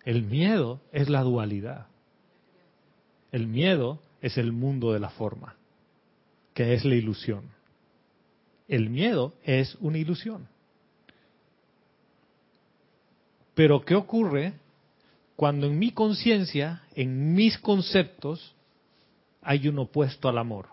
El 0.05 0.23
miedo 0.23 0.81
es 0.91 1.09
la 1.09 1.21
dualidad. 1.21 1.87
El 3.31 3.47
miedo 3.47 3.99
es 4.21 4.37
el 4.37 4.51
mundo 4.51 4.93
de 4.93 4.99
la 4.99 5.09
forma, 5.09 5.55
que 6.53 6.73
es 6.73 6.85
la 6.85 6.95
ilusión. 6.95 7.49
El 8.67 8.89
miedo 8.89 9.33
es 9.43 9.75
una 9.75 9.97
ilusión. 9.97 10.47
Pero 13.53 13.83
¿qué 13.83 13.95
ocurre 13.95 14.53
cuando 15.35 15.67
en 15.67 15.79
mi 15.79 15.91
conciencia, 15.91 16.83
en 16.93 17.33
mis 17.33 17.57
conceptos, 17.57 18.53
hay 19.41 19.67
un 19.67 19.79
opuesto 19.79 20.29
al 20.29 20.37
amor. 20.37 20.67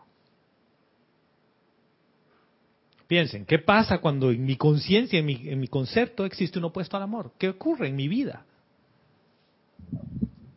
Piensen, 3.08 3.46
¿qué 3.46 3.58
pasa 3.58 3.98
cuando 3.98 4.30
en 4.30 4.44
mi 4.44 4.56
conciencia, 4.56 5.18
en 5.18 5.60
mi, 5.60 5.68
concepto, 5.68 6.26
existe 6.26 6.58
un 6.58 6.66
opuesto 6.66 6.94
al 6.98 7.02
amor? 7.02 7.32
¿Qué 7.38 7.48
ocurre 7.48 7.88
en 7.88 7.96
mi 7.96 8.06
vida? 8.06 8.44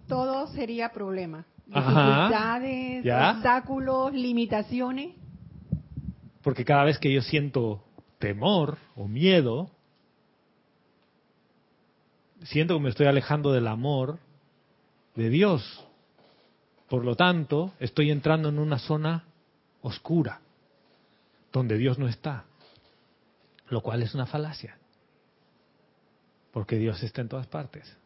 Todo 0.06 0.48
sería 0.48 0.92
problema. 0.92 1.46
Dificultades, 1.66 3.06
obstáculos, 3.06 4.14
limitaciones. 4.14 5.16
Porque 6.44 6.66
cada 6.66 6.84
vez 6.84 7.00
que 7.00 7.14
yo 7.14 7.22
siento 7.22 7.86
temor 8.20 8.78
o 8.98 9.08
miedo, 9.08 9.70
siento 12.44 12.74
que 12.76 12.82
me 12.82 12.90
estoy 12.90 13.08
alejando 13.08 13.54
del 13.54 13.68
amor 13.68 14.20
de 15.16 15.30
Dios. 15.30 15.86
Por 16.90 17.06
lo 17.06 17.16
tanto, 17.16 17.72
estoy 17.80 18.12
entrando 18.12 18.50
en 18.50 18.60
una 18.60 18.78
zona 18.78 19.24
oscura, 19.82 20.42
donde 21.52 21.78
Dios 21.78 22.00
no 22.00 22.08
está, 22.08 22.46
lo 23.70 23.82
cual 23.82 24.02
es 24.04 24.14
una 24.14 24.26
falacia, 24.26 24.78
porque 26.52 26.78
Dios 26.78 27.02
está 27.04 27.22
en 27.22 27.30
todas 27.30 27.48
partes. 27.48 27.98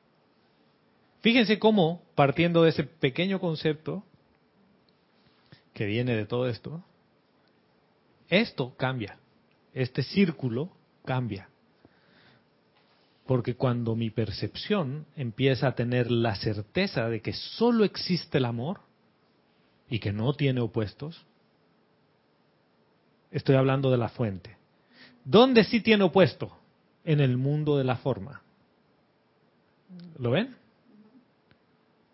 Fíjense 1.22 1.58
cómo, 1.58 2.04
partiendo 2.14 2.64
de 2.64 2.70
ese 2.70 2.84
pequeño 2.84 3.40
concepto 3.40 4.04
que 5.74 5.86
viene 5.86 6.16
de 6.16 6.26
todo 6.26 6.48
esto, 6.48 6.84
esto 8.30 8.76
cambia, 8.78 9.18
este 9.74 10.04
círculo 10.04 10.72
cambia. 11.04 11.50
Porque 13.26 13.56
cuando 13.56 13.96
mi 13.96 14.12
percepción 14.12 15.08
empieza 15.16 15.68
a 15.68 15.76
tener 15.76 16.12
la 16.12 16.36
certeza 16.36 17.10
de 17.10 17.22
que 17.22 17.34
solo 17.34 17.84
existe 17.84 18.38
el 18.38 18.46
amor 18.46 18.82
y 19.90 20.00
que 20.00 20.14
no 20.14 20.34
tiene 20.34 20.62
opuestos, 20.62 21.26
estoy 23.38 23.56
hablando 23.56 23.92
de 23.92 23.98
la 23.98 24.08
fuente. 24.08 24.56
¿Dónde 25.26 25.66
sí 25.66 25.82
tiene 25.82 26.06
opuesto? 26.06 26.58
En 27.04 27.20
el 27.20 27.38
mundo 27.38 27.78
de 27.78 27.84
la 27.84 27.98
forma. 27.98 28.42
¿Lo 30.18 30.32
ven? 30.32 30.56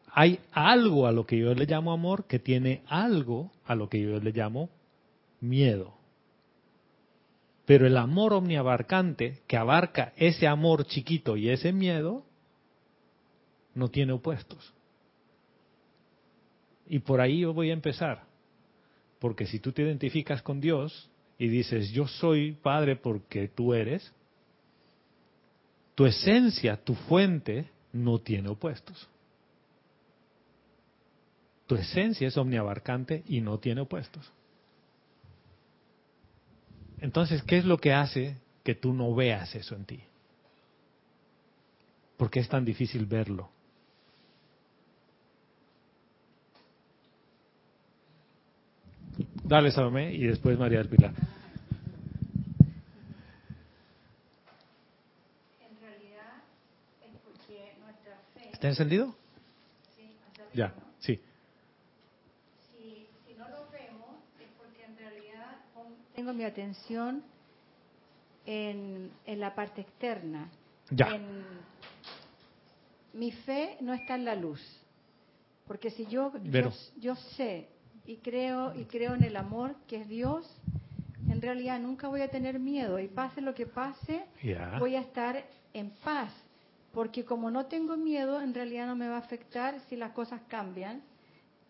Hay 0.08 0.40
algo 0.52 1.06
a 1.06 1.12
lo 1.12 1.26
que 1.26 1.38
yo 1.38 1.54
le 1.54 1.66
llamo 1.66 1.94
amor 1.94 2.26
que 2.26 2.40
tiene 2.40 2.82
algo 2.88 3.52
a 3.66 3.76
lo 3.76 3.88
que 3.88 4.02
yo 4.02 4.20
le 4.20 4.32
llamo 4.32 4.70
miedo. 5.40 5.94
Pero 7.66 7.86
el 7.86 7.98
amor 7.98 8.34
omniabarcante, 8.34 9.42
que 9.48 9.58
abarca 9.58 10.14
ese 10.18 10.48
amor 10.48 10.86
chiquito 10.86 11.38
y 11.38 11.50
ese 11.50 11.72
miedo, 11.72 12.26
no 13.76 13.90
tiene 13.90 14.14
opuestos. 14.14 14.74
Y 16.88 17.00
por 17.00 17.22
ahí 17.22 17.42
yo 17.42 17.54
voy 17.54 17.70
a 17.70 17.74
empezar. 17.74 18.24
Porque 19.20 19.46
si 19.46 19.60
tú 19.60 19.72
te 19.72 19.84
identificas 19.84 20.42
con 20.42 20.60
Dios 20.60 21.11
y 21.42 21.48
dices, 21.48 21.90
yo 21.90 22.08
soy 22.08 22.52
Padre 22.52 22.96
porque 22.96 23.48
tú 23.48 23.74
eres, 23.74 24.14
tu 25.96 26.06
esencia, 26.06 26.78
tu 26.78 26.94
fuente, 26.94 27.68
no 27.92 28.20
tiene 28.20 28.50
opuestos. 28.50 29.10
Tu 31.66 31.74
esencia 31.74 32.28
es 32.28 32.38
omniabarcante 32.38 33.24
y 33.28 33.42
no 33.42 33.58
tiene 33.58 33.82
opuestos. 33.82 34.32
Entonces, 37.00 37.42
¿qué 37.42 37.58
es 37.58 37.66
lo 37.66 37.80
que 37.80 37.92
hace 37.92 38.38
que 38.64 38.76
tú 38.76 38.94
no 38.94 39.16
veas 39.16 39.56
eso 39.56 39.74
en 39.74 39.86
ti? 39.86 40.00
¿Por 42.18 42.30
qué 42.30 42.42
es 42.42 42.50
tan 42.50 42.66
difícil 42.66 43.08
verlo? 43.08 43.50
Dale, 49.52 49.70
Salomé, 49.70 50.14
y 50.14 50.24
después 50.24 50.58
María 50.58 50.78
del 50.78 50.88
Pilar. 50.88 51.12
¿Está 58.54 58.70
encendido? 58.70 59.14
Sí. 59.94 60.16
Ya, 60.54 60.74
sí. 61.00 61.20
Si, 62.72 63.08
si 63.28 63.34
no 63.34 63.50
lo 63.50 63.70
vemos, 63.72 64.22
es 64.40 64.48
porque 64.58 64.86
en 64.86 64.98
realidad 64.98 65.58
tengo 66.16 66.32
mi 66.32 66.46
atención 66.46 67.22
en, 68.46 69.12
en 69.26 69.40
la 69.42 69.54
parte 69.54 69.82
externa. 69.82 70.50
Ya. 70.92 71.14
En, 71.14 71.44
mi 73.12 73.34
fe 73.34 73.76
no 73.82 73.94
está 73.94 74.16
en 74.16 74.24
la 74.24 74.36
luz. 74.36 74.62
Porque 75.68 75.90
si 75.90 76.06
yo, 76.06 76.32
yo, 76.42 76.72
yo, 77.02 77.16
sé 77.36 77.68
y 78.06 78.18
creo 78.18 78.74
y 78.76 78.86
creo 78.86 79.14
en 79.14 79.24
el 79.24 79.36
amor 79.36 79.76
que 79.88 79.98
es 79.98 80.08
Dios, 80.08 80.46
en 81.28 81.42
realidad 81.42 81.80
nunca 81.80 82.08
voy 82.08 82.22
a 82.22 82.30
tener 82.30 82.60
miedo 82.60 83.00
y 83.00 83.08
pase 83.08 83.42
lo 83.42 83.54
que 83.54 83.66
pase, 83.66 84.26
voy 84.80 84.96
a 84.96 85.02
estar 85.02 85.44
en 85.74 85.92
paz 86.04 86.34
porque 86.94 87.24
como 87.24 87.50
no 87.52 87.66
tengo 87.66 87.96
miedo, 87.98 88.42
en 88.42 88.54
realidad 88.54 88.88
no 88.88 88.96
me 88.96 89.08
va 89.08 89.16
a 89.16 89.20
afectar 89.20 89.80
si 89.88 89.96
las 89.96 90.12
cosas 90.12 90.42
cambian, 90.48 91.02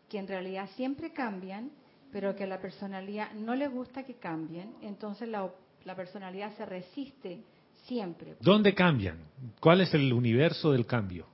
que 0.10 0.17
en 0.17 0.28
realidad 0.28 0.70
siempre 0.76 1.13
cambian, 1.13 1.72
pero 2.12 2.36
que 2.36 2.44
a 2.44 2.48
la 2.48 2.60
personalidad 2.60 3.32
no 3.34 3.56
le 3.56 3.67
gusta 3.67 4.04
que 4.04 4.15
cambien, 4.15 4.74
entonces 4.82 5.30
la, 5.30 5.50
la 5.86 5.96
personalidad 5.96 6.56
se 6.58 6.65
resiste 6.65 7.44
siempre. 7.86 8.36
¿Dónde 8.41 8.74
cambian? 8.74 9.20
¿Cuál 9.60 9.82
es 9.82 9.94
el 9.94 10.12
universo 10.12 10.72
del 10.72 10.86
cambio? 10.86 11.28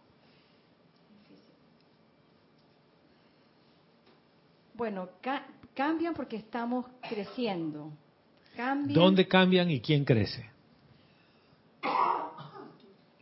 Bueno, 4.78 5.10
cambian 5.74 6.14
porque 6.14 6.36
estamos 6.36 6.86
creciendo. 7.10 7.92
¿Dónde 8.86 9.28
cambian 9.28 9.72
y 9.72 9.82
quién 9.82 10.06
crece? 10.06 10.48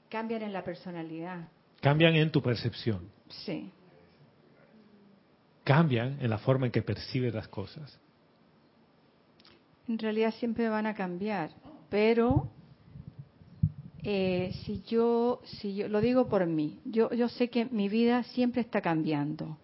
Cambian 0.09 0.41
en 0.43 0.53
la 0.53 0.63
personalidad. 0.63 1.47
Cambian 1.81 2.15
en 2.15 2.29
tu 2.31 2.41
percepción. 2.41 3.09
Sí. 3.29 3.71
Cambian 5.63 6.17
en 6.21 6.29
la 6.29 6.37
forma 6.37 6.65
en 6.65 6.71
que 6.73 6.81
percibes 6.81 7.33
las 7.33 7.47
cosas. 7.47 7.99
En 9.87 9.97
realidad 9.97 10.33
siempre 10.35 10.67
van 10.67 10.87
a 10.87 10.93
cambiar, 10.93 11.51
pero 11.89 12.49
eh, 14.03 14.51
si 14.65 14.81
yo, 14.83 15.41
si 15.45 15.75
yo 15.75 15.87
lo 15.87 16.01
digo 16.01 16.27
por 16.27 16.45
mí, 16.47 16.79
yo, 16.85 17.11
yo 17.13 17.29
sé 17.29 17.49
que 17.49 17.65
mi 17.65 17.87
vida 17.87 18.23
siempre 18.23 18.61
está 18.61 18.81
cambiando. 18.81 19.57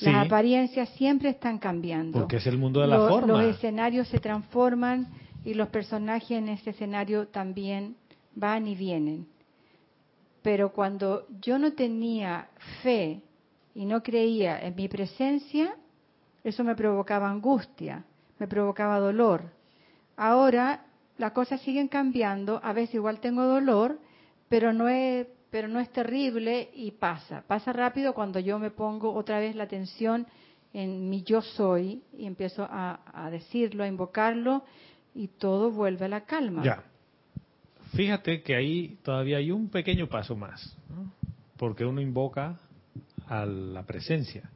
Las 0.00 0.26
apariencias 0.26 0.88
siempre 0.90 1.30
están 1.30 1.58
cambiando. 1.58 2.18
Porque 2.18 2.36
es 2.36 2.46
el 2.46 2.58
mundo 2.58 2.80
de 2.80 2.88
la 2.88 3.08
forma. 3.08 3.42
Los 3.42 3.56
escenarios 3.56 4.08
se 4.08 4.18
transforman 4.18 5.08
y 5.44 5.54
los 5.54 5.68
personajes 5.68 6.32
en 6.32 6.48
ese 6.48 6.70
escenario 6.70 7.28
también 7.28 7.96
van 8.34 8.66
y 8.66 8.74
vienen. 8.74 9.26
Pero 10.42 10.72
cuando 10.72 11.26
yo 11.40 11.58
no 11.58 11.72
tenía 11.72 12.48
fe 12.82 13.22
y 13.74 13.84
no 13.84 14.02
creía 14.02 14.60
en 14.60 14.76
mi 14.76 14.88
presencia, 14.88 15.74
eso 16.44 16.62
me 16.62 16.76
provocaba 16.76 17.30
angustia, 17.30 18.04
me 18.38 18.46
provocaba 18.46 19.00
dolor. 19.00 19.50
Ahora 20.16 20.84
las 21.18 21.32
cosas 21.32 21.60
siguen 21.62 21.88
cambiando, 21.88 22.60
a 22.62 22.72
veces 22.72 22.96
igual 22.96 23.20
tengo 23.20 23.44
dolor, 23.44 23.98
pero 24.48 24.72
no 24.72 24.88
es, 24.88 25.26
pero 25.50 25.68
no 25.68 25.80
es 25.80 25.90
terrible 25.90 26.70
y 26.74 26.92
pasa. 26.92 27.44
Pasa 27.46 27.72
rápido 27.72 28.14
cuando 28.14 28.40
yo 28.40 28.58
me 28.58 28.70
pongo 28.70 29.14
otra 29.14 29.38
vez 29.38 29.54
la 29.54 29.64
atención 29.64 30.26
en 30.72 31.08
mi 31.08 31.22
yo 31.22 31.40
soy 31.40 32.02
y 32.16 32.26
empiezo 32.26 32.66
a, 32.68 33.28
decirlo, 33.30 33.84
a 33.84 33.86
invocarlo 33.86 34.64
y 35.14 35.28
todo 35.28 35.70
vuelve 35.70 36.04
a 36.04 36.08
la 36.08 36.24
calma. 36.24 36.62
Ya, 36.62 36.84
Fíjate 37.94 38.42
que 38.42 38.54
ahí 38.54 38.98
todavía 39.02 39.38
hay 39.38 39.50
un 39.50 39.68
pequeño 39.70 40.08
paso 40.08 40.36
más, 40.36 40.76
porque 41.56 41.84
uno 41.84 42.00
invoca 42.00 42.58
a 43.26 43.46
la 43.46 43.84
presencia, 43.84 44.50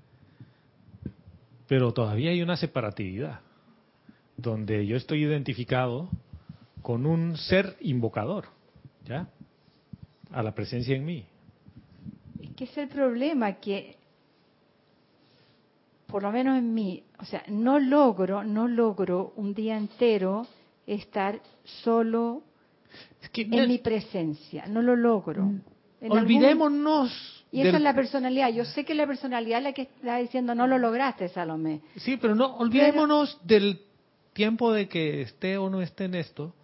pero 1.67 1.93
todavía 1.93 2.31
hay 2.31 2.43
una 2.43 2.57
separatividad, 2.57 3.41
donde 4.37 4.87
yo 4.87 4.97
estoy 4.97 5.25
identificado 5.25 6.11
con 6.83 7.07
un 7.07 7.37
ser 7.37 7.77
invocador, 7.81 8.47
¿ya? 9.05 9.29
A 10.33 10.43
la 10.43 10.55
presencia 10.55 10.95
en 10.95 11.05
mí. 11.05 11.25
Es 12.43 12.51
que 12.55 12.65
es 12.65 12.79
el 12.79 12.89
problema 12.89 13.55
que, 13.55 13.97
por 16.07 16.23
lo 16.23 16.31
menos 16.31 16.59
en 16.59 16.73
mí, 16.73 17.03
o 17.19 17.25
sea, 17.25 17.43
no 17.49 17.79
logro, 17.79 18.45
no 18.45 18.69
logro 18.69 19.33
un 19.37 19.55
día 19.55 19.77
entero 19.77 20.47
estar 20.87 21.41
solo 21.65 22.43
en 23.35 23.69
mi 23.69 23.79
presencia, 23.79 24.67
no 24.67 24.83
lo 24.83 24.97
logro. 24.97 25.45
Mm. 25.45 25.61
Olvidémonos. 26.09 27.45
Y 27.53 27.63
esa 27.63 27.77
es 27.77 27.83
la 27.83 27.95
personalidad. 27.95 28.53
Yo 28.53 28.65
sé 28.65 28.85
que 28.85 28.95
la 28.95 29.07
personalidad 29.07 29.59
es 29.59 29.65
la 29.65 29.73
que 29.73 29.83
está 29.83 30.19
diciendo 30.19 30.55
no 30.55 30.67
lo 30.67 30.79
lograste, 30.79 31.29
Salomé. 31.29 31.81
Sí, 31.97 32.17
pero 32.17 32.35
no, 32.35 32.57
olvidémonos 32.57 33.39
del 33.45 33.81
tiempo 34.33 34.73
de 34.73 34.89
que 34.89 35.23
esté 35.23 35.59
o 35.59 35.69
no 35.69 35.83
esté 35.83 36.05
en 36.05 36.15
esto 36.15 36.55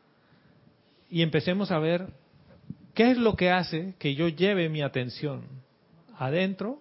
y 1.11 1.23
empecemos 1.23 1.71
a 1.71 1.79
ver 1.79 2.09
qué 2.97 3.13
es 3.13 3.19
lo 3.19 3.37
que 3.37 3.51
hace 3.51 3.95
que 3.99 4.17
yo 4.17 4.27
lleve 4.29 4.69
mi 4.69 4.83
atención 4.83 5.43
adentro 6.19 6.81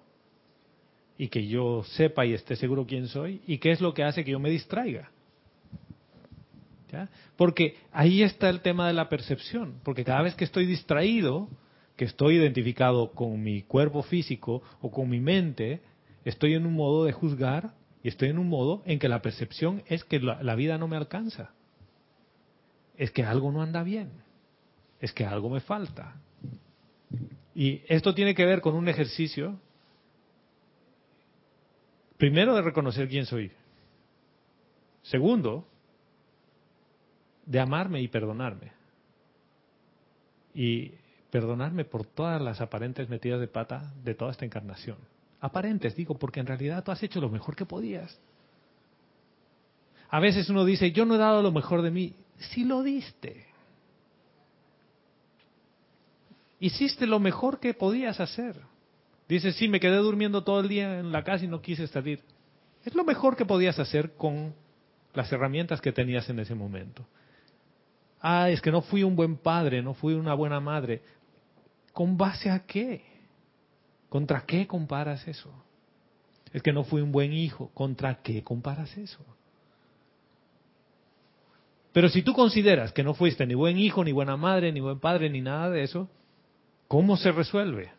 y 1.18 1.28
que 1.28 1.46
yo 1.46 1.84
sepa 1.84 2.26
y 2.26 2.34
esté 2.34 2.56
seguro 2.56 2.88
quién 2.88 3.08
soy 3.08 3.42
y 3.46 3.60
qué 3.60 3.72
es 3.72 3.82
lo 3.82 3.94
que 3.94 4.04
hace 4.04 4.24
que 4.26 4.32
yo 4.32 4.40
me 4.40 4.50
distraiga. 4.50 5.12
Porque 7.36 7.76
ahí 7.92 8.24
está 8.24 8.50
el 8.50 8.62
tema 8.62 8.88
de 8.88 8.94
la 8.94 9.10
percepción, 9.10 9.82
porque 9.84 10.06
cada 10.06 10.22
vez 10.22 10.34
que 10.36 10.46
estoy 10.46 10.66
distraído, 10.66 11.50
que 11.98 12.06
estoy 12.06 12.36
identificado 12.36 13.12
con 13.12 13.44
mi 13.44 13.64
cuerpo 13.64 14.02
físico 14.02 14.64
o 14.80 14.92
con 14.92 15.10
mi 15.10 15.20
mente, 15.20 15.82
estoy 16.24 16.54
en 16.54 16.66
un 16.66 16.74
modo 16.74 17.04
de 17.04 17.12
juzgar 17.12 17.74
y 18.02 18.08
estoy 18.08 18.30
en 18.30 18.40
un 18.40 18.48
modo 18.48 18.82
en 18.86 19.00
que 19.00 19.10
la 19.10 19.22
percepción 19.22 19.84
es 19.88 20.06
que 20.06 20.22
la, 20.22 20.56
vida 20.56 20.78
no 20.78 20.88
me 20.88 20.96
alcanza. 20.96 21.52
Es 22.96 23.12
que 23.12 23.24
algo 23.24 23.52
no 23.52 23.62
anda 23.62 23.84
bien. 23.84 24.25
Es 25.06 25.14
que 25.14 25.24
algo 25.24 25.52
me 25.52 25.60
falta. 25.60 26.16
Y 27.54 27.84
esto 27.88 28.16
tiene 28.16 28.34
que 28.34 28.44
ver 28.44 28.60
con 28.60 28.74
un 28.74 28.90
ejercicio, 28.90 29.56
primero 32.18 32.56
de 32.56 32.64
reconocer 32.64 33.08
quién 33.08 33.28
soy. 33.28 33.52
Segundo, 35.04 35.64
de 37.46 37.60
amarme 37.60 38.02
y 38.02 38.08
perdonarme. 38.08 38.72
Y 40.56 40.94
perdonarme 41.30 41.86
por 41.86 42.08
todas 42.08 42.42
las 42.42 42.60
aparentes 42.60 43.08
metidas 43.08 43.40
de 43.40 43.48
pata 43.48 43.94
de 44.04 44.16
toda 44.16 44.32
esta 44.32 44.46
encarnación. 44.46 44.98
Aparentes, 45.40 45.96
digo, 45.96 46.18
porque 46.18 46.40
en 46.40 46.48
realidad 46.48 46.84
tú 46.84 46.90
has 46.90 47.04
hecho 47.04 47.22
lo 47.22 47.30
mejor 47.30 47.56
que 47.56 47.68
podías. 47.68 48.20
A 50.10 50.20
veces 50.20 50.50
uno 50.50 50.66
dice, 50.66 50.92
yo 50.92 51.06
no 51.06 51.14
he 51.14 51.20
dado 51.20 51.44
lo 51.44 51.52
mejor 51.52 51.84
de 51.84 51.92
mí. 51.92 52.16
Sí 52.40 52.64
lo 52.64 52.82
diste. 52.82 53.54
Hiciste 56.60 57.06
lo 57.06 57.20
mejor 57.20 57.60
que 57.60 57.74
podías 57.74 58.20
hacer. 58.20 58.60
Dice, 59.28 59.52
sí, 59.52 59.68
me 59.68 59.80
quedé 59.80 59.98
durmiendo 59.98 60.44
todo 60.44 60.60
el 60.60 60.68
día 60.68 61.00
en 61.00 61.12
la 61.12 61.24
casa 61.24 61.46
y 61.46 61.48
no 61.48 61.62
quise 61.62 61.88
salir. 61.88 62.22
Es 62.84 62.94
lo 62.96 63.04
mejor 63.04 63.36
que 63.36 63.46
podías 63.46 63.80
hacer 63.80 64.14
con 64.14 64.54
las 65.14 65.32
herramientas 65.32 65.82
que 65.82 65.92
tenías 65.92 66.30
en 66.30 66.40
ese 66.40 66.56
momento 66.56 67.06
ah, 68.26 68.50
es 68.50 68.60
que 68.60 68.72
no 68.72 68.82
fui 68.82 69.04
un 69.04 69.16
buen 69.16 69.38
padre, 69.38 69.84
no 69.84 69.94
fui 69.94 70.16
una 70.16 70.34
buena 70.34 70.60
madre. 70.60 71.02
¿Con 71.94 72.18
base 72.18 72.50
a 72.50 72.66
qué? 72.66 73.04
¿Contra 74.10 74.46
qué 74.46 74.66
comparas 74.66 75.28
eso? 75.28 75.52
Es 76.52 76.64
que 76.64 76.74
no 76.74 76.84
fui 76.84 77.02
un 77.02 77.12
buen 77.12 77.34
hijo. 77.34 77.70
¿Contra 77.74 78.22
qué 78.24 78.44
comparas 78.44 78.98
eso? 78.98 79.24
Pero 81.94 82.10
si 82.10 82.24
tú 82.24 82.34
consideras 82.34 82.92
que 82.92 83.04
no 83.04 83.14
fuiste 83.14 83.46
ni 83.46 83.54
buen 83.54 83.78
hijo, 83.78 84.04
ni 84.04 84.12
buena 84.12 84.36
madre, 84.36 84.72
ni 84.72 84.80
buen 84.80 85.00
padre, 85.00 85.30
ni 85.30 85.42
nada 85.42 85.70
de 85.70 85.84
eso, 85.84 86.10
¿cómo 86.96 87.18
se 87.18 87.30
resuelve? 87.30 87.92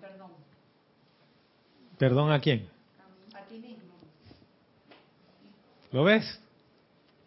Perdón. 0.00 0.30
¿Perdón 1.98 2.32
a 2.32 2.40
quién? 2.40 2.66
A 3.34 3.42
ti 3.44 3.58
mismo. 3.58 3.92
¿Lo 5.92 6.04
ves? 6.04 6.40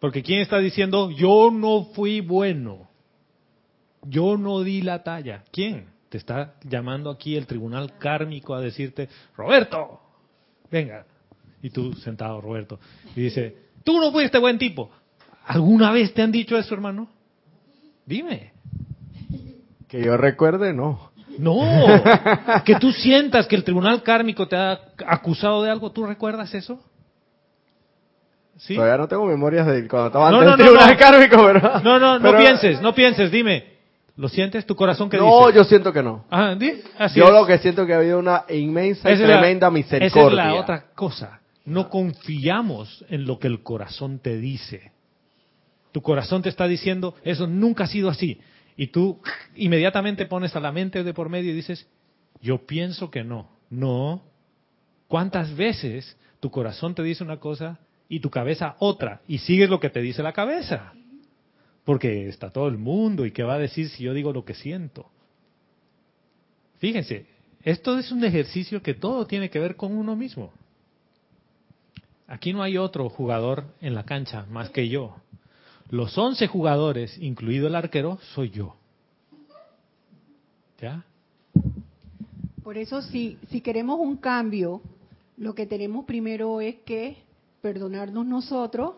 Porque 0.00 0.24
¿quién 0.24 0.40
está 0.40 0.58
diciendo, 0.58 1.12
yo 1.12 1.52
no 1.52 1.84
fui 1.94 2.20
bueno? 2.20 2.88
Yo 4.02 4.36
no 4.36 4.62
di 4.62 4.82
la 4.82 5.04
talla. 5.04 5.44
¿Quién? 5.52 5.86
Te 6.08 6.18
está 6.18 6.56
llamando 6.64 7.08
aquí 7.08 7.36
el 7.36 7.46
tribunal 7.46 7.96
kármico 7.96 8.52
a 8.52 8.60
decirte, 8.60 9.08
Roberto, 9.36 10.00
venga. 10.72 11.06
Y 11.62 11.70
tú 11.70 11.92
sentado, 11.92 12.40
Roberto. 12.40 12.80
Y 13.14 13.20
dice, 13.20 13.56
tú 13.84 14.00
no 14.00 14.10
fuiste 14.10 14.38
buen 14.38 14.58
tipo. 14.58 14.90
¿Alguna 15.46 15.92
vez 15.92 16.12
te 16.12 16.22
han 16.22 16.32
dicho 16.32 16.58
eso, 16.58 16.74
hermano? 16.74 17.08
Dime. 18.04 18.54
Que 19.94 20.02
yo 20.02 20.16
recuerde, 20.16 20.72
no. 20.72 21.12
No, 21.38 21.62
que 22.64 22.74
tú 22.80 22.90
sientas 22.90 23.46
que 23.46 23.54
el 23.54 23.62
tribunal 23.62 24.02
kármico 24.02 24.48
te 24.48 24.56
ha 24.56 24.76
acusado 25.06 25.62
de 25.62 25.70
algo, 25.70 25.92
¿tú 25.92 26.04
recuerdas 26.04 26.52
eso? 26.52 26.82
¿Sí? 28.56 28.74
Todavía 28.74 28.96
no 28.96 29.06
tengo 29.06 29.24
memorias 29.24 29.64
de 29.68 29.86
cuando 29.86 30.08
estaba 30.08 30.32
no, 30.32 30.38
antes 30.38 30.66
no, 30.66 30.72
no, 30.72 30.80
no. 30.80 30.96
pero... 31.28 31.80
No, 31.84 31.98
no, 32.00 32.18
no 32.18 32.36
pienses, 32.36 32.82
no 32.82 32.92
pienses, 32.92 33.30
dime. 33.30 33.66
¿Lo 34.16 34.28
sientes? 34.28 34.66
¿Tu 34.66 34.74
corazón 34.74 35.08
que 35.08 35.16
dice? 35.16 35.28
No, 35.28 35.50
yo 35.50 35.62
siento 35.62 35.92
que 35.92 36.02
no. 36.02 36.24
Ah, 36.28 36.56
Así 36.98 37.20
yo 37.20 37.30
lo 37.30 37.46
que 37.46 37.58
siento 37.58 37.82
es 37.82 37.86
que 37.86 37.94
ha 37.94 37.98
habido 37.98 38.18
una 38.18 38.46
inmensa 38.48 39.12
y 39.12 39.16
tremenda 39.16 39.70
misericordia. 39.70 40.42
Esa 40.42 40.48
es 40.48 40.54
la 40.54 40.60
otra 40.60 40.84
cosa. 40.96 41.40
No 41.66 41.88
confiamos 41.88 43.04
en 43.10 43.26
lo 43.26 43.38
que 43.38 43.46
el 43.46 43.62
corazón 43.62 44.18
te 44.18 44.38
dice. 44.38 44.90
Tu 45.92 46.02
corazón 46.02 46.42
te 46.42 46.48
está 46.48 46.66
diciendo, 46.66 47.14
eso 47.22 47.46
nunca 47.46 47.84
ha 47.84 47.86
sido 47.86 48.08
así. 48.10 48.40
Y 48.76 48.88
tú 48.88 49.20
inmediatamente 49.54 50.26
pones 50.26 50.56
a 50.56 50.60
la 50.60 50.72
mente 50.72 51.04
de 51.04 51.14
por 51.14 51.28
medio 51.28 51.52
y 51.52 51.54
dices, 51.54 51.86
yo 52.40 52.66
pienso 52.66 53.10
que 53.10 53.24
no. 53.24 53.48
No. 53.70 54.22
¿Cuántas 55.08 55.54
veces 55.56 56.16
tu 56.40 56.50
corazón 56.50 56.94
te 56.94 57.02
dice 57.02 57.22
una 57.22 57.38
cosa 57.38 57.78
y 58.08 58.20
tu 58.20 58.30
cabeza 58.30 58.76
otra? 58.80 59.20
Y 59.28 59.38
sigues 59.38 59.70
lo 59.70 59.80
que 59.80 59.90
te 59.90 60.00
dice 60.00 60.22
la 60.22 60.32
cabeza. 60.32 60.92
Porque 61.84 62.28
está 62.28 62.50
todo 62.50 62.68
el 62.68 62.78
mundo 62.78 63.26
y 63.26 63.30
qué 63.30 63.42
va 63.42 63.54
a 63.54 63.58
decir 63.58 63.88
si 63.88 64.04
yo 64.04 64.14
digo 64.14 64.32
lo 64.32 64.44
que 64.44 64.54
siento. 64.54 65.10
Fíjense, 66.78 67.26
esto 67.62 67.98
es 67.98 68.10
un 68.10 68.24
ejercicio 68.24 68.82
que 68.82 68.94
todo 68.94 69.26
tiene 69.26 69.50
que 69.50 69.58
ver 69.58 69.76
con 69.76 69.96
uno 69.96 70.16
mismo. 70.16 70.52
Aquí 72.26 72.52
no 72.52 72.62
hay 72.62 72.76
otro 72.78 73.08
jugador 73.08 73.64
en 73.80 73.94
la 73.94 74.04
cancha 74.04 74.46
más 74.50 74.70
que 74.70 74.88
yo. 74.88 75.16
Los 75.90 76.16
11 76.16 76.46
jugadores, 76.46 77.18
incluido 77.18 77.66
el 77.66 77.74
arquero, 77.74 78.18
soy 78.34 78.50
yo. 78.50 78.76
¿Ya? 80.80 81.04
Por 82.62 82.78
eso, 82.78 83.02
si, 83.02 83.38
si 83.50 83.60
queremos 83.60 84.00
un 84.00 84.16
cambio, 84.16 84.80
lo 85.36 85.54
que 85.54 85.66
tenemos 85.66 86.04
primero 86.04 86.60
es 86.60 86.76
que 86.86 87.18
perdonarnos 87.60 88.26
nosotros 88.26 88.94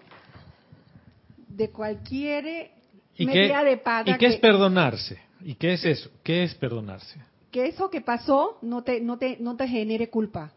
de 1.48 1.70
cualquier 1.70 2.70
¿Y 3.16 3.26
qué, 3.26 3.52
de 3.64 3.76
pata. 3.78 4.10
¿Y 4.10 4.18
qué 4.18 4.26
es 4.26 4.36
perdonarse? 4.36 5.18
¿Y 5.40 5.54
qué 5.54 5.72
es 5.72 5.84
eso? 5.84 6.10
¿Qué 6.22 6.44
es 6.44 6.54
perdonarse? 6.54 7.18
Que 7.50 7.66
eso 7.66 7.90
que 7.90 8.00
pasó 8.00 8.58
no 8.62 8.82
te, 8.82 9.00
no 9.00 9.18
te, 9.18 9.38
no 9.40 9.56
te 9.56 9.66
genere 9.66 10.10
culpa. 10.10 10.52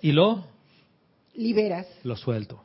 ¿Y 0.00 0.12
lo? 0.12 0.44
Liberas. 1.34 1.86
Lo 2.04 2.16
suelto. 2.16 2.62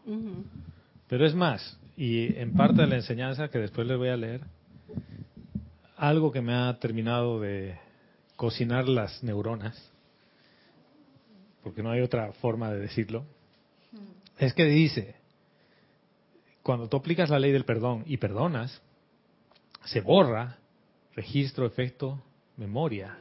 Pero 1.07 1.25
es 1.25 1.33
más, 1.33 1.77
y 2.01 2.35
en 2.39 2.53
parte 2.53 2.81
de 2.81 2.87
la 2.87 2.95
enseñanza 2.95 3.49
que 3.49 3.59
después 3.59 3.85
les 3.85 3.95
voy 3.95 4.09
a 4.09 4.17
leer, 4.17 4.41
algo 5.97 6.31
que 6.31 6.41
me 6.41 6.51
ha 6.51 6.79
terminado 6.79 7.39
de 7.39 7.77
cocinar 8.35 8.89
las 8.89 9.21
neuronas, 9.21 9.79
porque 11.61 11.83
no 11.83 11.91
hay 11.91 12.01
otra 12.01 12.33
forma 12.33 12.71
de 12.71 12.79
decirlo, 12.79 13.23
es 14.39 14.51
que 14.55 14.65
dice, 14.65 15.13
cuando 16.63 16.89
tú 16.89 16.97
aplicas 16.97 17.29
la 17.29 17.37
ley 17.37 17.51
del 17.51 17.65
perdón 17.65 18.03
y 18.07 18.17
perdonas, 18.17 18.81
se 19.85 20.01
borra 20.01 20.57
registro, 21.13 21.67
efecto, 21.67 22.19
memoria. 22.57 23.15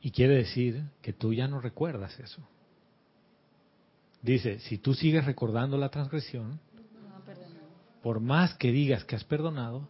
Y 0.00 0.10
quiere 0.10 0.34
decir 0.34 0.82
que 1.00 1.12
tú 1.12 1.32
ya 1.32 1.46
no 1.46 1.60
recuerdas 1.60 2.18
eso. 2.18 2.42
Dice, 4.20 4.58
si 4.58 4.78
tú 4.78 4.94
sigues 4.94 5.24
recordando 5.24 5.78
la 5.78 5.90
transgresión, 5.90 6.58
por 8.04 8.20
más 8.20 8.52
que 8.56 8.70
digas 8.70 9.02
que 9.04 9.16
has 9.16 9.24
perdonado, 9.24 9.88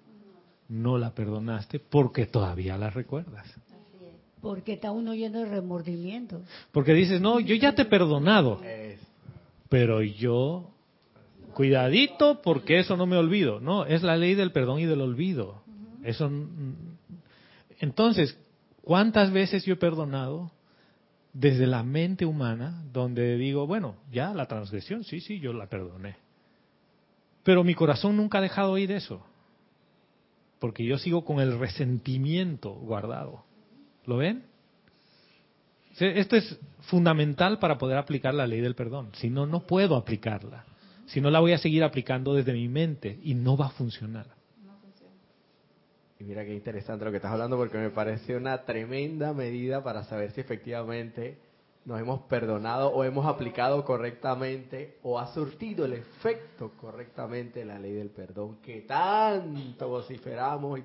no 0.68 0.98
la 0.98 1.16
perdonaste 1.16 1.80
porque 1.80 2.26
todavía 2.26 2.78
la 2.78 2.88
recuerdas. 2.88 3.52
Porque 4.40 4.74
está 4.74 4.92
uno 4.92 5.16
lleno 5.16 5.40
de 5.40 5.46
remordimiento. 5.46 6.40
Porque 6.70 6.94
dices, 6.94 7.20
no, 7.20 7.40
yo 7.40 7.56
ya 7.56 7.74
te 7.74 7.82
he 7.82 7.86
perdonado, 7.86 8.60
pero 9.68 10.00
yo 10.00 10.70
cuidadito 11.54 12.40
porque 12.40 12.78
eso 12.78 12.96
no 12.96 13.04
me 13.04 13.16
olvido. 13.16 13.58
No, 13.58 13.84
es 13.84 14.04
la 14.04 14.16
ley 14.16 14.36
del 14.36 14.52
perdón 14.52 14.78
y 14.78 14.86
del 14.86 15.00
olvido. 15.00 15.62
Eso. 16.04 16.30
Entonces, 17.80 18.38
¿cuántas 18.82 19.32
veces 19.32 19.64
yo 19.64 19.74
he 19.74 19.76
perdonado 19.76 20.52
desde 21.32 21.66
la 21.66 21.82
mente 21.82 22.26
humana, 22.26 22.84
donde 22.92 23.36
digo, 23.38 23.66
bueno, 23.66 23.96
ya 24.12 24.32
la 24.34 24.46
transgresión, 24.46 25.02
sí, 25.02 25.18
sí, 25.18 25.40
yo 25.40 25.52
la 25.52 25.66
perdoné. 25.66 26.22
Pero 27.44 27.62
mi 27.62 27.74
corazón 27.74 28.16
nunca 28.16 28.38
ha 28.38 28.40
dejado 28.40 28.76
ir 28.78 28.90
eso, 28.90 29.24
porque 30.58 30.84
yo 30.84 30.98
sigo 30.98 31.24
con 31.24 31.40
el 31.40 31.58
resentimiento 31.58 32.72
guardado. 32.72 33.44
¿Lo 34.06 34.16
ven? 34.16 34.44
Esto 35.98 36.36
es 36.36 36.58
fundamental 36.88 37.58
para 37.58 37.78
poder 37.78 37.98
aplicar 37.98 38.34
la 38.34 38.46
ley 38.46 38.60
del 38.60 38.74
perdón. 38.74 39.10
Si 39.12 39.30
no, 39.30 39.46
no 39.46 39.60
puedo 39.60 39.94
aplicarla. 39.94 40.64
Si 41.06 41.20
no, 41.20 41.30
la 41.30 41.40
voy 41.40 41.52
a 41.52 41.58
seguir 41.58 41.84
aplicando 41.84 42.34
desde 42.34 42.52
mi 42.52 42.68
mente 42.68 43.20
y 43.22 43.34
no 43.34 43.56
va 43.56 43.66
a 43.66 43.70
funcionar. 43.70 44.26
Y 46.18 46.24
mira 46.24 46.44
qué 46.44 46.54
interesante 46.54 47.04
lo 47.04 47.10
que 47.10 47.18
estás 47.18 47.32
hablando 47.32 47.56
porque 47.56 47.76
me 47.76 47.90
parece 47.90 48.36
una 48.36 48.64
tremenda 48.64 49.32
medida 49.34 49.84
para 49.84 50.04
saber 50.04 50.30
si 50.32 50.40
efectivamente 50.40 51.38
nos 51.84 52.00
hemos 52.00 52.20
perdonado 52.22 52.88
o 52.88 53.04
hemos 53.04 53.26
aplicado 53.26 53.84
correctamente 53.84 54.96
o 55.02 55.18
ha 55.18 55.26
surtido 55.34 55.84
el 55.84 55.92
efecto 55.94 56.72
correctamente 56.80 57.64
la 57.64 57.78
ley 57.78 57.92
del 57.92 58.10
perdón 58.10 58.56
que 58.62 58.82
tanto 58.82 59.88
vociferamos 59.88 60.78
y 60.78 60.82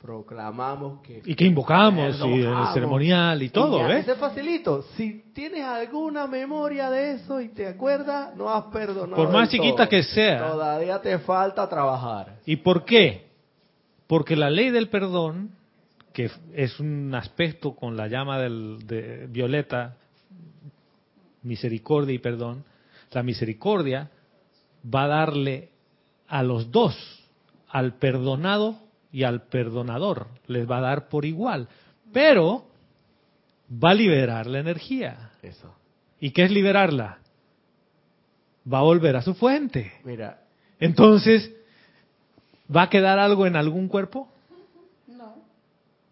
proclamamos 0.00 1.00
que... 1.02 1.22
Y 1.24 1.34
que 1.34 1.44
invocamos, 1.44 2.18
y 2.18 2.42
en 2.42 2.58
el 2.58 2.66
ceremonial 2.72 3.42
y 3.42 3.50
todo, 3.50 3.86
y 3.88 3.92
¿eh? 3.92 4.04
facilito. 4.18 4.82
Si 4.96 5.26
tienes 5.32 5.62
alguna 5.62 6.26
memoria 6.26 6.90
de 6.90 7.12
eso 7.12 7.40
y 7.40 7.48
te 7.50 7.68
acuerdas, 7.68 8.34
no 8.34 8.48
has 8.48 8.64
perdonado. 8.64 9.14
Por 9.14 9.30
más 9.30 9.48
chiquita 9.50 9.88
que 9.88 10.02
sea. 10.02 10.50
Todavía 10.50 11.00
te 11.00 11.18
falta 11.20 11.68
trabajar. 11.68 12.38
¿Y 12.46 12.56
por 12.56 12.84
qué? 12.84 13.28
Porque 14.06 14.34
la 14.34 14.50
ley 14.50 14.70
del 14.70 14.88
perdón, 14.88 15.50
que 16.20 16.30
es 16.54 16.78
un 16.80 17.14
aspecto 17.14 17.74
con 17.74 17.96
la 17.96 18.08
llama 18.08 18.38
del, 18.38 18.86
de 18.86 19.26
violeta, 19.28 19.96
misericordia 21.42 22.14
y 22.14 22.18
perdón, 22.18 22.64
la 23.12 23.22
misericordia 23.22 24.10
va 24.82 25.04
a 25.04 25.08
darle 25.08 25.70
a 26.28 26.42
los 26.42 26.70
dos, 26.70 26.94
al 27.68 27.94
perdonado 27.94 28.76
y 29.12 29.22
al 29.22 29.42
perdonador 29.44 30.28
les 30.46 30.70
va 30.70 30.78
a 30.78 30.82
dar 30.82 31.08
por 31.08 31.24
igual, 31.24 31.68
pero 32.12 32.66
va 33.72 33.90
a 33.90 33.94
liberar 33.94 34.46
la 34.46 34.60
energía. 34.60 35.30
Eso. 35.42 35.74
¿Y 36.20 36.32
qué 36.32 36.44
es 36.44 36.50
liberarla? 36.50 37.18
Va 38.70 38.80
a 38.80 38.82
volver 38.82 39.16
a 39.16 39.22
su 39.22 39.34
fuente. 39.34 39.92
Mira. 40.04 40.42
Entonces, 40.78 41.50
¿va 42.74 42.82
a 42.82 42.90
quedar 42.90 43.18
algo 43.18 43.46
en 43.46 43.56
algún 43.56 43.88
cuerpo? 43.88 44.28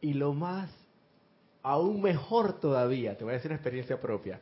Y 0.00 0.14
lo 0.14 0.32
más, 0.32 0.70
aún 1.62 2.00
mejor 2.00 2.60
todavía, 2.60 3.16
te 3.16 3.24
voy 3.24 3.32
a 3.32 3.36
decir 3.36 3.50
una 3.50 3.56
experiencia 3.56 4.00
propia. 4.00 4.40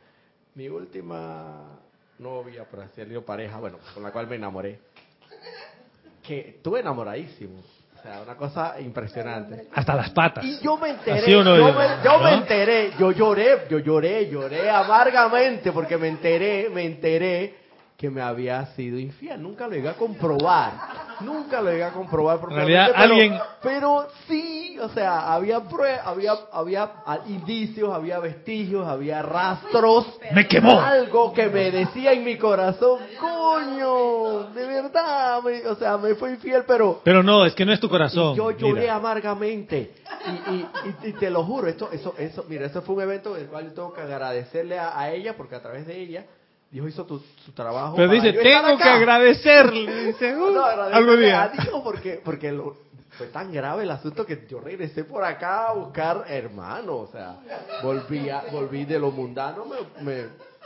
Mi 0.55 0.69
última 0.69 1.79
novia, 2.19 2.65
por 2.65 2.81
así 2.81 2.97
decirlo, 2.97 3.25
pareja, 3.25 3.59
bueno, 3.59 3.77
con 3.93 4.03
la 4.03 4.11
cual 4.11 4.27
me 4.27 4.35
enamoré, 4.35 4.79
que 6.23 6.49
estuve 6.49 6.81
enamoradísimo 6.81 7.61
o 7.97 8.01
sea, 8.01 8.21
una 8.21 8.35
cosa 8.35 8.79
impresionante. 8.79 9.67
Hasta 9.73 9.95
las 9.95 10.11
patas. 10.11 10.43
Y 10.43 10.59
yo 10.61 10.77
me 10.77 10.89
enteré, 10.89 11.31
yo, 11.31 11.43
me, 11.43 12.03
yo 12.03 12.19
me 12.19 12.33
enteré, 12.35 12.91
yo 12.99 13.11
lloré, 13.11 13.67
yo 13.69 13.79
lloré, 13.79 14.29
lloré 14.29 14.69
amargamente 14.69 15.71
porque 15.71 15.97
me 15.97 16.09
enteré, 16.09 16.69
me 16.69 16.85
enteré 16.85 17.55
que 17.97 18.11
me 18.11 18.21
había 18.21 18.63
sido 18.75 18.99
infiel. 18.99 19.41
Nunca 19.41 19.67
lo 19.67 19.73
llegué 19.73 19.89
a 19.89 19.95
comprobar. 19.95 20.73
Nunca 21.21 21.61
lo 21.61 21.71
llegué 21.71 21.83
a 21.83 21.91
comprobar. 21.91 22.39
En 22.47 22.55
realidad, 22.55 22.91
alguien... 22.93 23.39
Pero 23.63 24.07
sí, 24.27 24.77
o 24.79 24.89
sea, 24.89 25.33
había, 25.33 25.63
había, 26.03 26.33
había 26.51 26.91
indicios, 27.25 27.91
había 27.91 28.19
vestigios, 28.19 28.87
había 28.87 29.23
rastros. 29.23 30.05
¡Me 30.31 30.47
quemó! 30.47 30.79
Algo 30.79 31.33
que 31.33 31.47
me 31.47 31.71
decía 31.71 32.13
en 32.13 32.23
mi 32.23 32.37
corazón, 32.37 32.99
coño, 33.19 34.51
de 34.51 34.67
verdad, 34.67 35.41
o 35.67 35.75
sea, 35.75 35.97
me 35.97 36.13
fue 36.13 36.33
infiel, 36.33 36.65
pero... 36.67 37.01
Pero 37.03 37.23
no, 37.23 37.47
es 37.47 37.55
que 37.55 37.65
no 37.65 37.73
es 37.73 37.79
tu 37.79 37.89
corazón. 37.89 38.35
yo 38.35 38.51
lloré 38.51 38.91
amargamente. 38.91 39.93
Y, 40.51 41.07
y, 41.09 41.13
te 41.13 41.31
lo 41.31 41.43
juro, 41.43 41.67
esto, 41.67 41.89
eso, 41.91 42.13
eso, 42.19 42.45
mira, 42.47 42.67
eso 42.67 42.83
fue 42.83 42.95
un 42.95 43.01
evento 43.01 43.33
del 43.33 43.47
cual 43.47 43.65
yo 43.65 43.73
tengo 43.73 43.93
que 43.93 44.01
agradecerle 44.01 44.77
a 44.77 45.11
ella, 45.11 45.35
porque 45.35 45.55
a 45.55 45.61
través 45.63 45.87
de 45.87 45.99
ella 45.99 46.25
Dios 46.69 46.89
hizo 46.89 47.05
tu, 47.05 47.19
su 47.19 47.51
trabajo. 47.53 47.95
Pero 47.95 48.11
dice, 48.11 48.33
tengo 48.33 48.77
que 48.77 48.83
agradecerle. 48.83 50.05
Dice, 50.07 50.35
uh, 50.35 50.51
no, 50.51 51.15
día. 51.15 51.43
A 51.43 51.49
Dios 51.49 51.81
porque, 51.83 52.21
porque 52.23 52.51
fue 53.11 53.27
tan 53.27 53.51
grave 53.51 53.83
el 53.83 53.91
asunto 53.91 54.25
que 54.25 54.45
yo 54.49 54.59
regresé 54.59 55.05
por 55.05 55.23
acá 55.23 55.69
a 55.69 55.73
buscar 55.73 56.25
hermanos. 56.27 57.09
O 57.09 57.11
sea, 57.11 57.39
volví, 57.81 58.27
volví 58.51 58.85
de 58.85 58.99
lo 58.99 59.11
mundano, 59.11 59.65
me, 60.01 60.25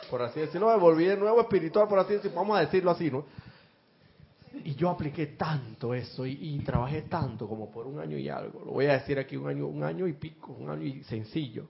por 0.10 0.24
así 0.24 0.40
decirlo, 0.40 0.70
me 0.70 0.78
volví 0.78 1.06
de 1.06 1.18
nuevo 1.18 1.40
espiritual, 1.40 1.88
por 1.88 2.00
así 2.00 2.14
decirlo, 2.14 2.38
vamos 2.38 2.58
a 2.58 2.62
decirlo 2.62 2.92
así, 2.92 3.12
¿no? 3.12 3.26
Y 4.64 4.76
yo 4.76 4.90
apliqué 4.90 5.28
tanto 5.28 5.94
eso 5.94 6.26
y, 6.26 6.38
y, 6.42 6.60
trabajé 6.60 7.04
tanto 7.04 7.48
como 7.48 7.72
por 7.72 7.88
un 7.88 8.00
año 8.00 8.18
y 8.18 8.28
algo. 8.28 8.64
Lo 8.66 8.72
voy 8.72 8.88
a 8.88 8.94
decir 8.94 9.18
aquí 9.18 9.38
un 9.38 9.48
año, 9.48 9.68
un 9.68 9.84
año 9.84 10.08
y 10.08 10.14
pico, 10.14 10.52
un 10.52 10.70
año 10.70 10.84
y 10.84 11.04
sencillo. 11.04 11.68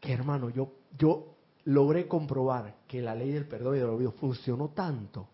Que 0.00 0.12
hermano, 0.12 0.48
yo, 0.50 0.72
yo 0.96 1.26
logré 1.72 2.06
comprobar 2.08 2.74
que 2.88 3.00
la 3.00 3.14
ley 3.14 3.30
del 3.30 3.46
perdón 3.46 3.76
y 3.76 3.78
del 3.78 3.88
olvido 3.88 4.12
funcionó 4.12 4.68
tanto 4.74 5.28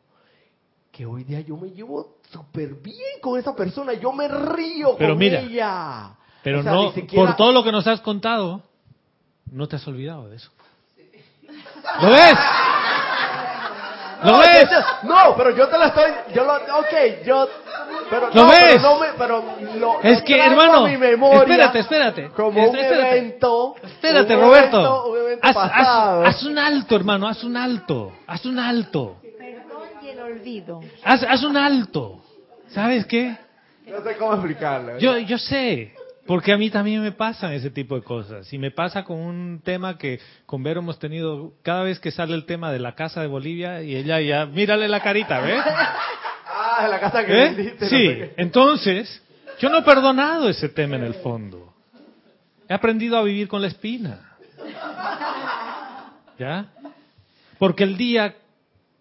que 0.92 1.05
hoy 1.07 1.25
día 1.25 1.40
yo 1.40 1.57
me 1.57 1.70
llevo 1.70 2.16
súper 2.31 2.75
bien 2.75 3.20
con 3.20 3.38
esa 3.38 3.55
persona, 3.55 3.92
yo 3.94 4.12
me 4.12 4.29
río 4.29 4.96
Pero 4.96 5.11
con 5.11 5.18
mira, 5.18 5.40
ella. 5.40 6.11
Pero 6.42 6.61
O 6.61 6.62
sea, 6.62 6.72
no, 6.72 6.92
siquiera- 6.92 7.27
por 7.27 7.37
todo 7.37 7.53
lo 7.53 7.62
que 7.62 7.72
nos 7.72 7.87
has 7.87 8.01
contado, 8.01 8.62
no 9.51 9.66
te 9.68 9.77
has 9.77 9.87
olvidado 9.88 10.29
de 10.29 10.37
eso. 10.37 10.51
¿Lo 12.03 12.11
ves? 12.11 12.35
¿Lo 14.25 14.33
No, 14.33 14.38
ves? 14.38 14.68
No, 15.05 15.35
pero 15.37 15.51
yo 15.57 15.68
te 15.68 15.79
lo 15.79 15.85
estoy, 15.85 16.11
yo 16.35 16.44
lo, 16.44 16.55
ok, 16.55 17.25
yo, 17.27 17.49
pero 18.11 18.29
¿Lo 18.33 18.42
no, 18.45 18.49
ves? 18.51 18.59
pero 18.69 18.81
no 18.83 18.99
me, 19.01 19.07
pero 19.19 19.45
lo, 19.79 20.01
Es 20.03 20.19
lo 20.21 20.25
que, 20.25 20.38
hermano, 20.45 20.87
espérate, 20.87 21.79
espérate. 21.81 22.29
como 22.31 22.61
Es- 22.61 22.71
un 22.71 22.77
espérate. 22.77 23.19
evento, 23.19 23.75
Espérate, 23.83 24.35
un 24.37 24.42
Roberto. 24.42 24.77
evento- 24.79 25.07
un 25.11 25.19
evento 25.19 25.47
haz, 25.49 25.55
pasado. 25.55 26.23
haz- 26.25 26.29
haz 26.37 26.42
un 26.45 26.59
alto, 26.59 26.97
hermano, 26.97 27.29
haz 27.29 27.45
un 27.45 27.57
alto. 27.57 28.12
Haz 28.27 28.45
un 28.47 28.59
alto. 28.59 29.16
Perdón 29.23 29.83
y 30.03 30.09
el 30.09 30.21
olvido. 30.21 30.81
Haz, 31.05 31.23
haz 31.25 31.42
un 31.45 31.57
alto. 31.57 32.21
¿Sabes 32.69 33.07
qué? 33.07 33.37
No 33.87 34.03
sé 34.03 34.16
cómo 34.16 34.35
explicarlo. 34.35 34.99
Yo, 34.99 35.16
yo 35.19 35.38
sé, 35.38 35.95
porque 36.27 36.53
a 36.53 36.57
mí 36.59 36.71
también 36.71 37.01
me 37.03 37.12
pasan 37.12 37.53
ese 37.53 37.71
tipo 37.71 37.95
de 37.95 38.03
cosas. 38.03 38.53
Y 38.53 38.59
me 38.59 38.73
pasa 38.73 39.05
con 39.05 39.16
un 39.19 39.61
tema 39.64 39.97
que 39.97 40.19
con 40.45 40.62
Vero 40.64 40.81
hemos 40.81 40.99
tenido, 40.99 41.53
cada 41.62 41.85
vez 41.85 42.01
que 42.01 42.11
sale 42.11 42.35
el 42.35 42.45
tema 42.47 42.73
de 42.73 42.81
la 42.81 42.97
casa 42.97 43.21
de 43.21 43.29
Bolivia, 43.29 43.83
y 43.83 43.95
ella 43.95 44.21
ya, 44.21 44.45
mírale 44.47 44.88
la 44.88 45.01
carita, 45.01 45.40
¿ves? 45.40 45.62
De 46.82 46.88
la 46.88 47.00
casa 47.00 47.24
que 47.24 47.32
¿Eh? 47.32 47.50
vendiste. 47.54 47.84
no 47.84 47.88
Sí, 47.88 48.06
sé 48.06 48.34
entonces, 48.36 49.22
yo 49.58 49.68
no 49.68 49.78
he 49.78 49.82
perdonado 49.82 50.48
ese 50.48 50.68
tema 50.68 50.96
en 50.96 51.04
el 51.04 51.14
fondo. 51.14 51.72
He 52.68 52.74
aprendido 52.74 53.16
a 53.16 53.22
vivir 53.22 53.48
con 53.48 53.62
la 53.62 53.68
espina. 53.68 54.36
¿Ya? 56.38 56.72
Porque 57.58 57.84
el 57.84 57.96
día 57.96 58.34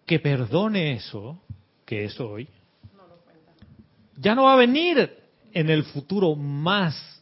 que 0.06 0.18
perdone 0.18 0.92
eso, 0.92 1.38
que 1.84 2.04
es 2.04 2.18
hoy, 2.20 2.48
ya 4.16 4.34
no 4.34 4.44
va 4.44 4.54
a 4.54 4.56
venir 4.56 5.18
en 5.52 5.68
el 5.68 5.84
futuro 5.84 6.34
más. 6.34 7.20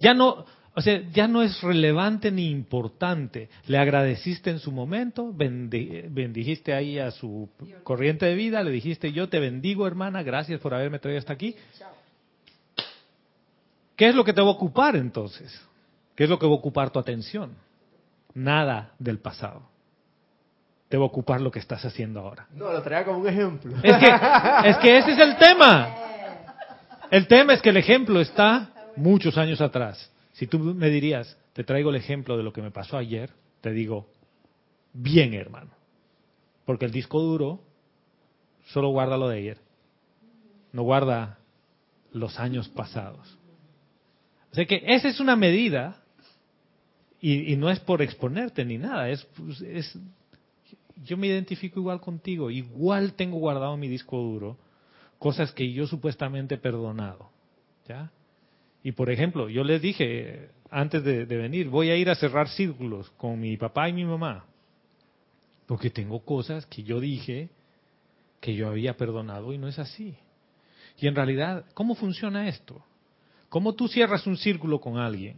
Ya 0.00 0.14
no, 0.14 0.44
o 0.80 0.82
sea, 0.82 1.02
ya 1.12 1.28
no 1.28 1.42
es 1.42 1.60
relevante 1.62 2.30
ni 2.32 2.48
importante. 2.50 3.48
Le 3.66 3.76
agradeciste 3.78 4.48
en 4.50 4.58
su 4.58 4.72
momento, 4.72 5.32
bendi- 5.32 6.06
bendijiste 6.08 6.72
ahí 6.72 6.98
a 6.98 7.10
su 7.10 7.48
corriente 7.84 8.24
de 8.26 8.34
vida, 8.34 8.62
le 8.62 8.70
dijiste 8.70 9.12
yo 9.12 9.28
te 9.28 9.38
bendigo 9.38 9.86
hermana, 9.86 10.22
gracias 10.22 10.58
por 10.60 10.72
haberme 10.72 10.98
traído 10.98 11.18
hasta 11.18 11.34
aquí. 11.34 11.54
¿Qué 13.96 14.08
es 14.08 14.14
lo 14.14 14.24
que 14.24 14.32
te 14.32 14.40
va 14.40 14.48
a 14.48 14.52
ocupar 14.52 14.96
entonces? 14.96 15.60
¿Qué 16.16 16.24
es 16.24 16.30
lo 16.30 16.38
que 16.38 16.46
va 16.46 16.52
a 16.52 16.56
ocupar 16.56 16.90
tu 16.90 16.98
atención? 16.98 17.54
Nada 18.34 18.92
del 18.98 19.18
pasado. 19.18 19.62
Te 20.88 20.96
va 20.96 21.04
a 21.04 21.06
ocupar 21.06 21.40
lo 21.40 21.50
que 21.50 21.58
estás 21.58 21.84
haciendo 21.84 22.20
ahora. 22.20 22.46
No, 22.54 22.72
lo 22.72 22.82
traía 22.82 23.04
como 23.04 23.18
un 23.18 23.28
ejemplo. 23.28 23.72
Es 23.82 23.96
que, 23.96 24.68
es 24.70 24.76
que 24.78 24.98
ese 24.98 25.12
es 25.12 25.18
el 25.18 25.36
tema. 25.36 25.94
El 27.10 27.26
tema 27.26 27.54
es 27.54 27.60
que 27.60 27.70
el 27.70 27.76
ejemplo 27.76 28.20
está 28.20 28.70
muchos 28.94 29.36
años 29.36 29.60
atrás. 29.60 30.12
Si 30.40 30.46
tú 30.46 30.58
me 30.58 30.88
dirías, 30.88 31.36
te 31.52 31.64
traigo 31.64 31.90
el 31.90 31.96
ejemplo 31.96 32.38
de 32.38 32.42
lo 32.42 32.54
que 32.54 32.62
me 32.62 32.70
pasó 32.70 32.96
ayer, 32.96 33.28
te 33.60 33.72
digo, 33.72 34.08
bien 34.94 35.34
hermano. 35.34 35.70
Porque 36.64 36.86
el 36.86 36.92
disco 36.92 37.20
duro 37.20 37.60
solo 38.68 38.88
guarda 38.88 39.18
lo 39.18 39.28
de 39.28 39.36
ayer. 39.36 39.58
No 40.72 40.82
guarda 40.82 41.40
los 42.12 42.40
años 42.40 42.70
pasados. 42.70 43.36
O 44.50 44.54
sea 44.54 44.64
que 44.64 44.82
esa 44.86 45.08
es 45.08 45.20
una 45.20 45.36
medida 45.36 46.02
y, 47.20 47.54
no 47.56 47.68
es 47.68 47.78
por 47.78 48.00
exponerte 48.00 48.64
ni 48.64 48.78
nada, 48.78 49.10
es, 49.10 49.22
pues, 49.36 49.60
es 49.60 49.98
yo 51.04 51.18
me 51.18 51.26
identifico 51.26 51.80
igual 51.80 52.00
contigo, 52.00 52.50
igual 52.50 53.12
tengo 53.12 53.36
guardado 53.36 53.76
mi 53.76 53.88
disco 53.88 54.16
duro 54.16 54.56
cosas 55.18 55.52
que 55.52 55.70
yo 55.70 55.86
supuestamente 55.86 56.54
he 56.54 56.58
perdonado. 56.58 57.28
¿Ya? 57.86 58.10
Y 58.82 58.92
por 58.92 59.10
ejemplo, 59.10 59.48
yo 59.48 59.64
les 59.64 59.82
dije 59.82 60.50
antes 60.70 61.02
de, 61.04 61.26
de 61.26 61.36
venir, 61.36 61.68
voy 61.68 61.90
a 61.90 61.96
ir 61.96 62.08
a 62.10 62.14
cerrar 62.14 62.48
círculos 62.48 63.10
con 63.16 63.40
mi 63.40 63.56
papá 63.56 63.88
y 63.88 63.92
mi 63.92 64.04
mamá, 64.04 64.44
porque 65.66 65.90
tengo 65.90 66.24
cosas 66.24 66.66
que 66.66 66.82
yo 66.82 67.00
dije 67.00 67.50
que 68.40 68.54
yo 68.54 68.68
había 68.68 68.96
perdonado 68.96 69.52
y 69.52 69.58
no 69.58 69.68
es 69.68 69.78
así. 69.78 70.16
Y 70.98 71.06
en 71.06 71.14
realidad, 71.14 71.64
¿cómo 71.74 71.94
funciona 71.94 72.48
esto? 72.48 72.84
¿Cómo 73.48 73.74
tú 73.74 73.88
cierras 73.88 74.26
un 74.26 74.36
círculo 74.36 74.80
con 74.80 74.96
alguien? 74.96 75.36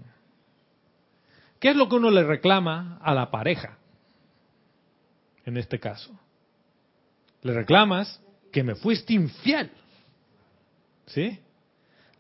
¿Qué 1.59 1.71
es 1.71 1.77
lo 1.77 1.89
que 1.89 1.97
uno 1.97 2.11
le 2.11 2.25
reclama 2.25 2.99
a 3.03 3.15
la 3.15 3.31
pareja? 3.31 3.79
En 5.45 5.57
este 5.57 5.79
caso. 5.79 6.19
Le 7.43 7.53
reclamas 7.53 8.21
que 8.53 8.63
me 8.63 8.75
fuiste 8.75 9.15
infiel. 9.15 9.71
¿Sí? 11.07 11.39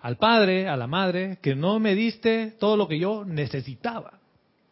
Al 0.02 0.16
padre, 0.16 0.68
a 0.68 0.76
la 0.76 0.88
madre, 0.88 1.38
que 1.40 1.54
no 1.54 1.78
me 1.78 1.94
diste 1.94 2.54
todo 2.58 2.76
lo 2.76 2.88
que 2.88 2.98
yo 2.98 3.24
necesitaba. 3.24 4.18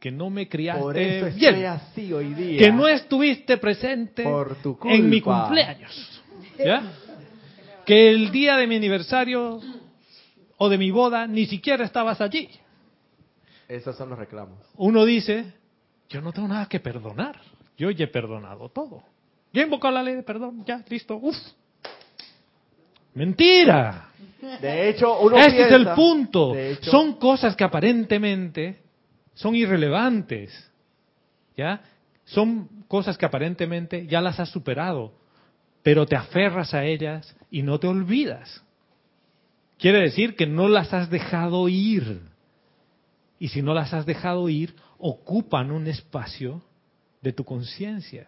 Que 0.01 0.11
no 0.11 0.29
me 0.29 0.49
criaste 0.49 0.83
Por 0.83 0.99
eso 0.99 1.27
estoy 1.27 1.41
bien. 1.41 1.67
así 1.67 2.13
hoy 2.13 2.35
día. 2.35 2.59
Que 2.59 2.73
no 2.73 2.89
estuviste 2.89 3.57
presente 3.59 4.25
Por 4.25 4.57
tu 4.57 4.77
en 4.85 5.09
mi 5.09 5.21
cumpleaños. 5.21 6.23
¿Ya? 6.59 6.83
Que 7.85 8.11
el 8.11 8.33
día 8.33 8.57
de 8.57 8.67
mi 8.67 8.77
aniversario 8.77 9.61
o 10.57 10.69
de 10.69 10.79
mi 10.79 10.91
boda 10.91 11.27
ni 11.27 11.47
siquiera 11.47 11.85
estabas 11.85 12.21
allí. 12.21 12.49
Esos 13.69 13.97
son 13.97 14.11
los 14.11 14.19
reclamos. 14.19 14.59
Uno 14.77 15.05
dice, 15.05 15.53
yo 16.09 16.21
no 16.21 16.33
tengo 16.33 16.49
nada 16.49 16.67
que 16.67 16.81
perdonar. 16.81 17.41
Yo 17.79 17.91
ya 17.93 18.07
he 18.07 18.09
perdonado 18.09 18.69
todo. 18.71 19.05
Ya 19.53 19.63
he 19.63 19.65
invocado 19.65 19.95
la 19.95 20.03
ley 20.03 20.17
de 20.17 20.23
perdón, 20.23 20.65
ya, 20.67 20.85
listo, 20.89 21.17
uf. 21.17 21.37
Mentira. 23.15 24.11
De 24.61 24.89
hecho, 24.89 25.19
uno 25.21 25.37
Ese 25.37 25.67
es 25.67 25.73
el 25.73 25.89
punto. 25.89 26.55
hecho, 26.55 26.91
Son 26.91 27.15
cosas 27.15 27.55
que 27.55 27.65
aparentemente 27.65 28.81
son 29.35 29.55
irrelevantes. 29.55 30.71
¿Ya? 31.57 31.83
Son 32.25 32.69
cosas 32.89 33.19
que 33.19 33.27
aparentemente 33.27 34.07
ya 34.07 34.21
las 34.21 34.41
has 34.41 34.51
superado, 34.51 35.13
pero 35.83 36.07
te 36.07 36.17
aferras 36.17 36.75
a 36.75 36.85
ellas 36.85 37.37
y 37.51 37.63
no 37.63 37.79
te 37.79 37.87
olvidas. 37.87 38.63
Quiere 39.79 40.01
decir 40.01 40.37
que 40.37 40.47
no 40.47 40.69
las 40.69 40.93
has 40.93 41.11
dejado 41.11 41.69
ir. 41.69 42.21
Y 43.39 43.49
si 43.49 43.63
no 43.63 43.73
las 43.75 43.95
has 43.95 44.07
dejado 44.07 44.49
ir, 44.49 44.75
ocupan 44.99 45.71
un 45.71 45.87
espacio 45.87 46.63
de 47.23 47.33
tu 47.33 47.45
conciencia. 47.45 48.27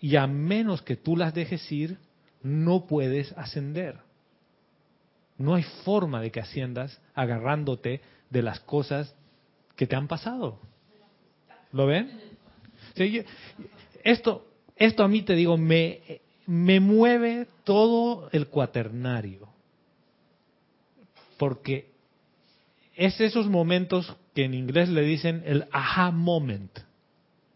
Y 0.00 0.16
a 0.16 0.26
menos 0.26 0.82
que 0.82 0.96
tú 0.96 1.16
las 1.16 1.32
dejes 1.32 1.70
ir, 1.72 1.98
no 2.42 2.86
puedes 2.86 3.32
ascender. 3.32 3.98
No 5.38 5.54
hay 5.54 5.62
forma 5.84 6.20
de 6.20 6.30
que 6.30 6.40
asciendas 6.40 7.00
agarrándote 7.14 8.00
de 8.30 8.42
las 8.42 8.60
cosas 8.60 9.14
que 9.76 9.86
te 9.86 9.96
han 9.96 10.08
pasado. 10.08 10.58
¿Lo 11.72 11.86
ven? 11.86 12.10
Esto, 14.04 14.46
esto 14.76 15.02
a 15.02 15.08
mí 15.08 15.22
te 15.22 15.34
digo, 15.34 15.56
me, 15.56 16.20
me 16.46 16.80
mueve 16.80 17.46
todo 17.64 18.28
el 18.32 18.48
cuaternario. 18.48 19.48
Porque 21.38 21.90
es 22.94 23.20
esos 23.20 23.48
momentos 23.48 24.14
que 24.34 24.44
en 24.44 24.54
inglés 24.54 24.88
le 24.88 25.02
dicen 25.02 25.42
el 25.46 25.66
aha 25.72 26.10
moment. 26.10 26.78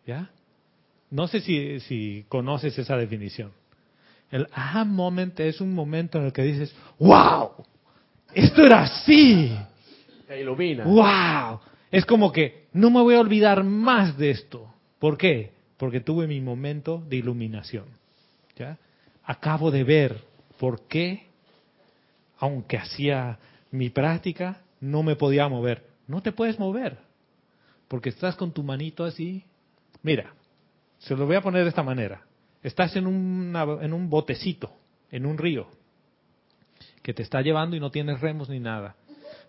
¿Ya? 0.06 0.30
No 1.10 1.28
sé 1.28 1.40
si 1.40 2.24
conoces 2.28 2.78
esa 2.78 2.96
definición. 2.96 3.52
El 4.30 4.48
aha 4.52 4.84
moment 4.84 5.38
es 5.40 5.60
un 5.60 5.72
momento 5.72 6.18
en 6.18 6.26
el 6.26 6.32
que 6.32 6.42
dices, 6.42 6.74
wow, 6.98 7.50
esto 8.34 8.64
era 8.64 8.82
así. 8.82 9.56
Te 10.26 10.40
ilumina. 10.40 10.84
¡Wow! 10.84 11.60
Es 11.90 12.04
como 12.04 12.32
que 12.32 12.66
no 12.72 12.90
me 12.90 13.00
voy 13.00 13.14
a 13.14 13.20
olvidar 13.20 13.62
más 13.64 14.18
de 14.18 14.30
esto. 14.30 14.72
¿Por 14.98 15.16
qué? 15.16 15.52
Porque 15.76 16.00
tuve 16.00 16.26
mi 16.26 16.40
momento 16.40 17.02
de 17.08 17.16
iluminación. 17.16 17.84
¿ya? 18.56 18.76
Acabo 19.24 19.70
de 19.70 19.84
ver 19.84 20.20
por 20.58 20.86
qué, 20.88 21.26
aunque 22.38 22.76
hacía 22.76 23.38
mi 23.70 23.90
práctica, 23.90 24.60
no 24.80 25.02
me 25.02 25.16
podía 25.16 25.48
mover. 25.48 25.84
No 26.06 26.22
te 26.22 26.32
puedes 26.32 26.58
mover. 26.58 26.98
Porque 27.88 28.08
estás 28.08 28.34
con 28.36 28.52
tu 28.52 28.62
manito 28.62 29.04
así. 29.04 29.44
Mira, 30.02 30.34
se 30.98 31.14
lo 31.14 31.26
voy 31.26 31.36
a 31.36 31.40
poner 31.40 31.62
de 31.62 31.68
esta 31.68 31.82
manera. 31.82 32.25
Estás 32.66 32.96
en, 32.96 33.06
una- 33.06 33.78
en 33.80 33.92
un 33.92 34.10
botecito, 34.10 34.72
en 35.10 35.24
un 35.26 35.38
río, 35.38 35.68
que 37.02 37.14
te 37.14 37.22
está 37.22 37.40
llevando 37.40 37.76
y 37.76 37.80
no 37.80 37.90
tienes 37.90 38.20
remos 38.20 38.48
ni 38.48 38.58
nada 38.60 38.96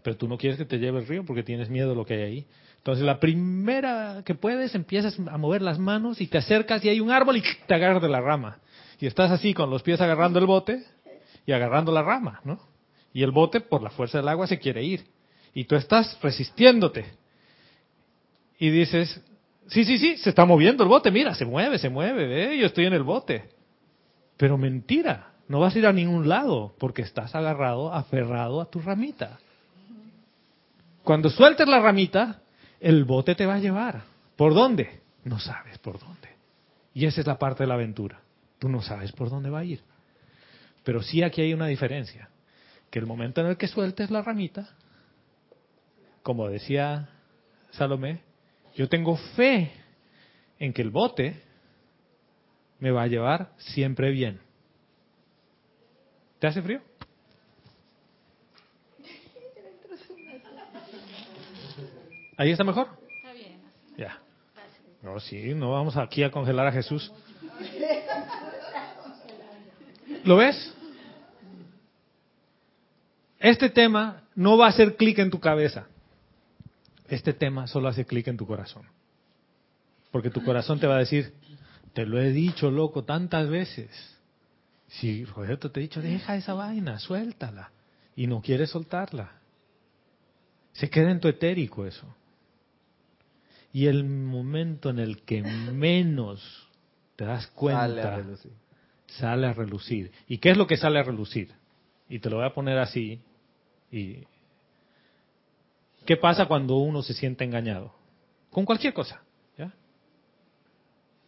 pero 0.07 0.15
tú 0.15 0.27
no 0.27 0.37
quieres 0.37 0.57
que 0.57 0.65
te 0.65 0.79
lleve 0.79 0.99
el 0.99 1.07
río 1.07 1.25
porque 1.25 1.43
tienes 1.43 1.69
miedo 1.69 1.89
de 1.89 1.95
lo 1.95 2.05
que 2.05 2.13
hay 2.13 2.21
ahí. 2.21 2.45
Entonces, 2.77 3.03
la 3.03 3.19
primera 3.19 4.21
que 4.25 4.35
puedes, 4.35 4.73
empiezas 4.73 5.19
a 5.19 5.37
mover 5.37 5.61
las 5.61 5.79
manos 5.79 6.21
y 6.21 6.27
te 6.27 6.37
acercas 6.37 6.83
y 6.85 6.89
hay 6.89 7.01
un 7.01 7.11
árbol 7.11 7.35
y 7.37 7.43
te 7.67 7.73
agarras 7.73 8.01
de 8.01 8.07
la 8.07 8.21
rama. 8.21 8.59
Y 8.99 9.05
estás 9.07 9.31
así 9.31 9.53
con 9.53 9.69
los 9.69 9.83
pies 9.83 9.99
agarrando 9.99 10.39
el 10.39 10.45
bote 10.45 10.81
y 11.45 11.51
agarrando 11.51 11.91
la 11.91 12.03
rama, 12.03 12.39
¿no? 12.45 12.57
Y 13.13 13.23
el 13.23 13.31
bote, 13.31 13.59
por 13.59 13.81
la 13.81 13.89
fuerza 13.89 14.19
del 14.19 14.29
agua, 14.29 14.47
se 14.47 14.59
quiere 14.59 14.83
ir. 14.83 15.05
Y 15.53 15.65
tú 15.65 15.75
estás 15.75 16.17
resistiéndote. 16.21 17.05
Y 18.59 18.69
dices, 18.69 19.21
Sí, 19.67 19.83
sí, 19.83 19.97
sí, 19.97 20.17
se 20.17 20.29
está 20.29 20.45
moviendo 20.45 20.83
el 20.83 20.89
bote, 20.89 21.11
mira, 21.11 21.35
se 21.35 21.45
mueve, 21.45 21.77
se 21.77 21.89
mueve, 21.89 22.53
¿eh? 22.53 22.57
yo 22.57 22.67
estoy 22.67 22.85
en 22.85 22.93
el 22.93 23.03
bote. 23.03 23.49
Pero 24.37 24.57
mentira, 24.57 25.33
no 25.47 25.59
vas 25.59 25.75
a 25.75 25.79
ir 25.79 25.87
a 25.87 25.93
ningún 25.93 26.29
lado 26.29 26.73
porque 26.77 27.01
estás 27.01 27.35
agarrado, 27.35 27.93
aferrado 27.93 28.61
a 28.61 28.69
tu 28.69 28.79
ramita. 28.79 29.39
Cuando 31.03 31.29
sueltes 31.29 31.67
la 31.67 31.79
ramita, 31.79 32.41
el 32.79 33.03
bote 33.03 33.35
te 33.35 33.45
va 33.45 33.55
a 33.55 33.59
llevar. 33.59 34.03
¿Por 34.35 34.53
dónde? 34.53 35.01
No 35.23 35.39
sabes 35.39 35.77
por 35.79 35.99
dónde. 35.99 36.29
Y 36.93 37.05
esa 37.05 37.21
es 37.21 37.27
la 37.27 37.39
parte 37.39 37.63
de 37.63 37.67
la 37.67 37.75
aventura. 37.75 38.21
Tú 38.59 38.69
no 38.69 38.81
sabes 38.81 39.11
por 39.11 39.29
dónde 39.29 39.49
va 39.49 39.59
a 39.59 39.65
ir. 39.65 39.81
Pero 40.83 41.01
sí 41.01 41.23
aquí 41.23 41.41
hay 41.41 41.53
una 41.53 41.67
diferencia. 41.67 42.29
Que 42.89 42.99
el 42.99 43.05
momento 43.05 43.41
en 43.41 43.47
el 43.47 43.57
que 43.57 43.67
sueltes 43.67 44.11
la 44.11 44.21
ramita, 44.21 44.69
como 46.23 46.47
decía 46.47 47.09
Salomé, 47.71 48.26
yo 48.77 48.87
tengo 48.87 49.17
fe 49.35 49.71
en 50.59 50.71
que 50.71 50.83
el 50.83 50.91
bote 50.91 51.41
me 52.79 52.91
va 52.91 53.01
a 53.01 53.07
llevar 53.07 53.49
siempre 53.57 54.11
bien. 54.11 54.39
¿Te 56.37 56.45
hace 56.45 56.61
frío? 56.61 56.79
¿Ahí 62.37 62.51
está 62.51 62.63
mejor? 62.63 62.87
Está 63.17 63.33
bien. 63.33 63.59
Ya. 63.97 64.19
No, 65.01 65.19
sí, 65.19 65.55
no 65.55 65.71
vamos 65.71 65.97
aquí 65.97 66.21
a 66.21 66.29
congelar 66.29 66.67
a 66.67 66.71
Jesús. 66.71 67.11
¿Lo 70.23 70.37
ves? 70.37 70.75
Este 73.39 73.71
tema 73.71 74.21
no 74.35 74.55
va 74.55 74.67
a 74.67 74.69
hacer 74.69 74.95
clic 74.97 75.17
en 75.17 75.31
tu 75.31 75.39
cabeza. 75.39 75.87
Este 77.09 77.33
tema 77.33 77.67
solo 77.67 77.87
hace 77.87 78.05
clic 78.05 78.27
en 78.27 78.37
tu 78.37 78.45
corazón. 78.45 78.83
Porque 80.11 80.29
tu 80.29 80.43
corazón 80.43 80.79
te 80.79 80.87
va 80.87 80.95
a 80.95 80.99
decir, 80.99 81.33
te 81.93 82.05
lo 82.05 82.19
he 82.19 82.31
dicho, 82.31 82.71
loco, 82.71 83.03
tantas 83.03 83.49
veces. 83.49 83.89
Si 84.87 85.25
Roberto 85.25 85.71
te 85.71 85.79
ha 85.79 85.81
dicho, 85.81 86.01
deja 86.01 86.35
esa 86.35 86.53
vaina, 86.53 86.99
suéltala. 86.99 87.71
Y 88.15 88.27
no 88.27 88.41
quieres 88.41 88.71
soltarla. 88.71 89.31
Se 90.73 90.89
queda 90.89 91.11
en 91.11 91.19
tu 91.19 91.27
etérico 91.27 91.85
eso. 91.85 92.07
Y 93.73 93.87
el 93.87 94.05
momento 94.05 94.89
en 94.89 94.99
el 94.99 95.21
que 95.23 95.41
menos 95.43 96.67
te 97.15 97.25
das 97.25 97.47
cuenta, 97.47 97.87
sale 97.87 98.01
a, 98.01 98.15
relucir. 98.17 98.51
sale 99.07 99.47
a 99.47 99.53
relucir. 99.53 100.11
¿Y 100.27 100.37
qué 100.37 100.51
es 100.51 100.57
lo 100.57 100.67
que 100.67 100.77
sale 100.77 100.99
a 100.99 101.03
relucir? 101.03 101.51
Y 102.09 102.19
te 102.19 102.29
lo 102.29 102.37
voy 102.37 102.45
a 102.45 102.53
poner 102.53 102.77
así. 102.77 103.19
Y 103.91 104.23
¿Qué 106.07 106.15
pasa 106.15 106.45
cuando 106.45 106.77
uno 106.77 107.01
se 107.03 107.13
siente 107.13 107.43
engañado? 107.43 107.93
Con 108.49 108.63
cualquier 108.63 108.93
cosa. 108.93 109.21
¿ya? 109.57 109.73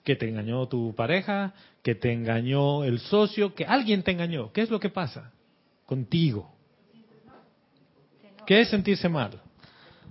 Que 0.06 0.16
te 0.16 0.30
engañó 0.30 0.70
tu 0.70 0.96
pareja, 0.96 1.54
que 1.84 1.96
te 1.96 2.14
engañó 2.14 2.86
el 2.86 3.00
socio, 3.00 3.54
que 3.54 3.66
alguien 3.66 4.04
te 4.04 4.12
engañó. 4.12 4.54
¿Qué 4.54 4.62
es 4.62 4.70
lo 4.70 4.80
que 4.80 4.90
pasa? 4.90 5.34
Contigo. 5.86 6.50
¿Qué 8.48 8.62
es 8.62 8.70
sentirse 8.70 9.10
mal? 9.10 9.42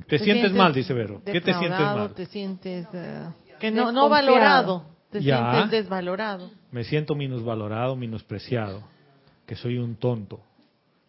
Te, 0.06 0.18
sientes, 0.18 0.52
mal, 0.52 0.74
dice 0.74 0.92
Vero. 0.92 1.22
¿Qué 1.24 1.40
te 1.40 1.54
sientes 1.54 1.80
mal? 1.80 2.12
Te 2.12 2.26
sientes 2.26 2.86
eh, 2.92 3.26
que 3.58 3.70
no, 3.70 3.90
no 3.90 4.10
valorado. 4.10 4.84
Te 5.10 5.22
sientes 5.22 5.70
desvalorado. 5.70 6.50
Me 6.70 6.84
siento 6.84 7.14
minusvalorado, 7.14 7.96
menospreciado. 7.96 8.82
Que 9.46 9.56
soy 9.56 9.78
un 9.78 9.96
tonto. 9.96 10.42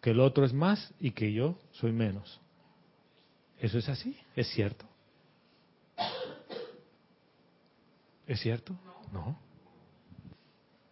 Que 0.00 0.12
el 0.12 0.20
otro 0.20 0.46
es 0.46 0.54
más 0.54 0.94
y 0.98 1.10
que 1.10 1.30
yo 1.30 1.58
soy 1.72 1.92
menos. 1.92 2.40
¿Eso 3.60 3.78
es 3.78 3.88
así? 3.88 4.16
¿Es 4.34 4.48
cierto? 4.48 4.86
¿Es 8.26 8.40
cierto? 8.40 8.74
No. 9.12 9.38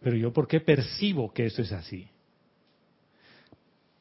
Pero 0.01 0.15
yo, 0.15 0.31
¿por 0.31 0.47
qué 0.47 0.59
percibo 0.59 1.33
que 1.33 1.47
eso 1.47 1.61
es 1.61 1.71
así? 1.71 2.07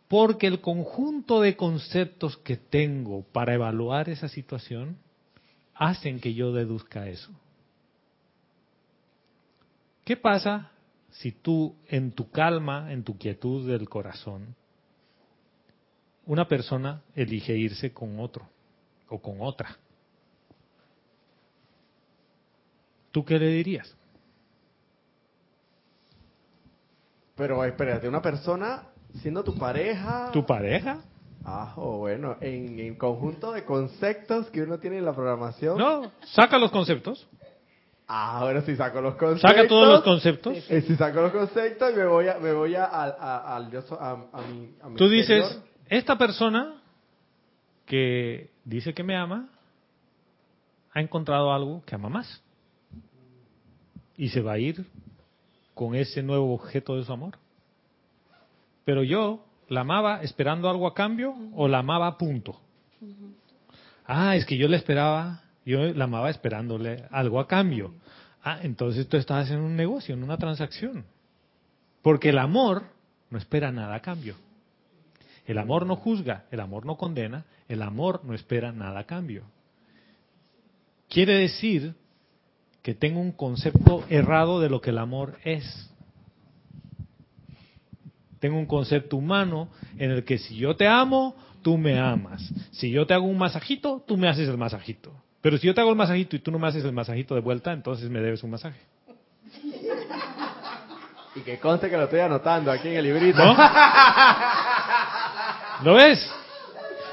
Porque 0.06 0.46
el 0.46 0.60
conjunto 0.60 1.40
de 1.40 1.56
conceptos 1.56 2.36
que 2.38 2.56
tengo 2.56 3.22
para 3.32 3.54
evaluar 3.54 4.08
esa 4.08 4.28
situación 4.28 4.98
hacen 5.74 6.20
que 6.20 6.34
yo 6.34 6.52
deduzca 6.52 7.08
eso. 7.08 7.30
¿Qué 10.04 10.16
pasa 10.16 10.72
si 11.10 11.32
tú 11.32 11.74
en 11.88 12.12
tu 12.12 12.30
calma, 12.30 12.92
en 12.92 13.02
tu 13.02 13.16
quietud 13.16 13.66
del 13.68 13.88
corazón, 13.88 14.54
una 16.26 16.46
persona 16.48 17.02
elige 17.14 17.56
irse 17.56 17.92
con 17.92 18.20
otro 18.20 18.48
o 19.08 19.20
con 19.20 19.36
otra? 19.40 19.76
¿Tú 23.10 23.24
qué 23.24 23.38
le 23.38 23.48
dirías? 23.48 23.94
Pero 27.36 27.64
espérate, 27.64 28.08
una 28.08 28.20
persona 28.20 28.82
siendo 29.22 29.44
tu 29.44 29.56
pareja. 29.56 30.30
¿Tu 30.32 30.44
pareja? 30.44 30.98
Ah, 31.44 31.72
bueno, 31.76 32.36
en, 32.40 32.78
en 32.78 32.94
conjunto 32.96 33.52
de 33.52 33.64
conceptos 33.64 34.50
que 34.50 34.62
uno 34.62 34.78
tiene 34.78 34.98
en 34.98 35.04
la 35.04 35.14
programación. 35.14 35.78
No, 35.78 36.10
saca 36.34 36.58
los 36.58 36.70
conceptos. 36.70 37.26
Ah, 38.06 38.38
ahora 38.38 38.62
sí 38.62 38.74
saco 38.74 39.00
los 39.00 39.14
conceptos. 39.16 39.50
Saca 39.50 39.68
todos 39.68 39.88
los 39.88 40.02
conceptos. 40.02 40.56
Y 40.70 40.80
si 40.82 40.96
saco 40.96 41.20
los 41.20 41.32
conceptos 41.32 41.92
y 41.92 41.96
me 41.96 42.06
voy 42.06 42.28
a, 42.28 42.38
me 42.38 42.52
voy 42.52 42.74
a, 42.74 42.84
a, 42.84 43.56
a, 43.56 43.60
mi, 43.60 44.74
a 44.82 44.96
Tú 44.96 45.08
dices, 45.08 45.60
esta 45.88 46.16
persona 46.18 46.82
que 47.86 48.50
dice 48.68 48.92
que 48.92 49.02
me 49.02 49.16
ama, 49.16 49.48
ha 50.92 51.00
encontrado 51.00 51.52
algo 51.52 51.82
que 51.84 51.94
ama 51.94 52.08
más. 52.08 52.42
Y 54.16 54.28
se 54.28 54.40
va 54.40 54.52
a 54.52 54.58
ir 54.58 54.84
con 55.74 55.94
ese 55.94 56.22
nuevo 56.22 56.54
objeto 56.54 56.96
de 56.96 57.04
su 57.04 57.12
amor. 57.12 57.38
Pero 58.84 59.02
yo 59.02 59.44
la 59.68 59.82
amaba 59.82 60.22
esperando 60.22 60.68
algo 60.68 60.86
a 60.86 60.94
cambio 60.94 61.34
o 61.54 61.68
la 61.68 61.78
amaba 61.78 62.06
a 62.06 62.18
punto. 62.18 62.60
Ah, 64.06 64.36
es 64.36 64.44
que 64.44 64.56
yo 64.56 64.66
le 64.68 64.76
esperaba, 64.76 65.42
yo 65.64 65.92
la 65.94 66.04
amaba 66.04 66.30
esperándole 66.30 67.04
algo 67.10 67.38
a 67.40 67.46
cambio. 67.46 67.94
Ah, 68.42 68.58
entonces 68.62 69.08
tú 69.08 69.16
estás 69.16 69.44
haciendo 69.44 69.66
un 69.66 69.76
negocio, 69.76 70.14
en 70.14 70.22
una 70.22 70.36
transacción. 70.36 71.04
Porque 72.02 72.30
el 72.30 72.38
amor 72.38 72.84
no 73.30 73.38
espera 73.38 73.70
nada 73.70 73.94
a 73.94 74.00
cambio. 74.00 74.34
El 75.48 75.58
amor 75.58 75.86
no 75.86 75.96
juzga, 75.96 76.44
el 76.50 76.60
amor 76.60 76.84
no 76.84 76.96
condena, 76.96 77.46
el 77.68 77.80
amor 77.80 78.20
no 78.22 78.34
espera 78.34 78.70
nada 78.70 79.00
a 79.00 79.04
cambio. 79.04 79.44
Quiere 81.08 81.36
decir 81.36 81.94
que 82.82 82.94
tengo 82.94 83.18
un 83.18 83.32
concepto 83.32 84.04
errado 84.10 84.60
de 84.60 84.68
lo 84.68 84.80
que 84.80 84.90
el 84.90 84.98
amor 84.98 85.38
es 85.44 85.88
tengo 88.40 88.58
un 88.58 88.66
concepto 88.66 89.16
humano 89.16 89.68
en 89.96 90.10
el 90.10 90.24
que 90.24 90.38
si 90.38 90.56
yo 90.56 90.76
te 90.76 90.86
amo, 90.86 91.34
tú 91.62 91.76
me 91.76 91.98
amas. 91.98 92.42
Si 92.70 92.90
yo 92.90 93.06
te 93.06 93.14
hago 93.14 93.26
un 93.26 93.38
masajito, 93.38 94.04
tú 94.06 94.16
me 94.16 94.28
haces 94.28 94.48
el 94.48 94.56
masajito. 94.56 95.12
Pero 95.40 95.58
si 95.58 95.66
yo 95.66 95.74
te 95.74 95.80
hago 95.80 95.90
el 95.90 95.96
masajito 95.96 96.36
y 96.36 96.40
tú 96.40 96.50
no 96.50 96.58
me 96.58 96.68
haces 96.68 96.84
el 96.84 96.92
masajito 96.92 97.34
de 97.34 97.40
vuelta, 97.40 97.72
entonces 97.72 98.08
me 98.10 98.20
debes 98.20 98.42
un 98.42 98.50
masaje. 98.50 98.80
Y 101.34 101.40
que 101.40 101.58
conste 101.58 101.88
que 101.88 101.96
lo 101.96 102.04
estoy 102.04 102.20
anotando 102.20 102.70
aquí 102.70 102.88
en 102.88 102.96
el 102.96 103.04
librito. 103.04 103.42
¿Lo 105.82 105.94
ves? 105.94 106.28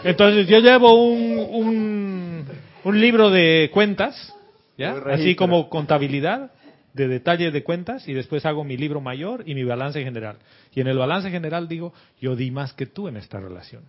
Entonces 0.03 0.47
yo 0.47 0.59
llevo 0.59 0.93
un, 0.93 2.45
un, 2.83 2.99
libro 2.99 3.29
de 3.29 3.69
cuentas, 3.73 4.33
¿ya? 4.77 4.95
Así 5.07 5.35
como 5.35 5.69
contabilidad, 5.69 6.51
de 6.95 7.09
detalle 7.09 7.51
de 7.51 7.63
cuentas 7.63 8.07
y 8.07 8.13
después 8.13 8.45
hago 8.45 8.63
mi 8.63 8.77
libro 8.77 9.01
mayor 9.01 9.43
y 9.45 9.53
mi 9.53 9.63
balance 9.63 10.01
general. 10.01 10.37
Y 10.73 10.79
en 10.79 10.87
el 10.87 10.97
balance 10.97 11.29
general 11.29 11.67
digo, 11.67 11.93
yo 12.21 12.35
di 12.35 12.51
más 12.51 12.73
que 12.73 12.85
tú 12.85 13.09
en 13.09 13.17
esta 13.17 13.39
relación. 13.39 13.83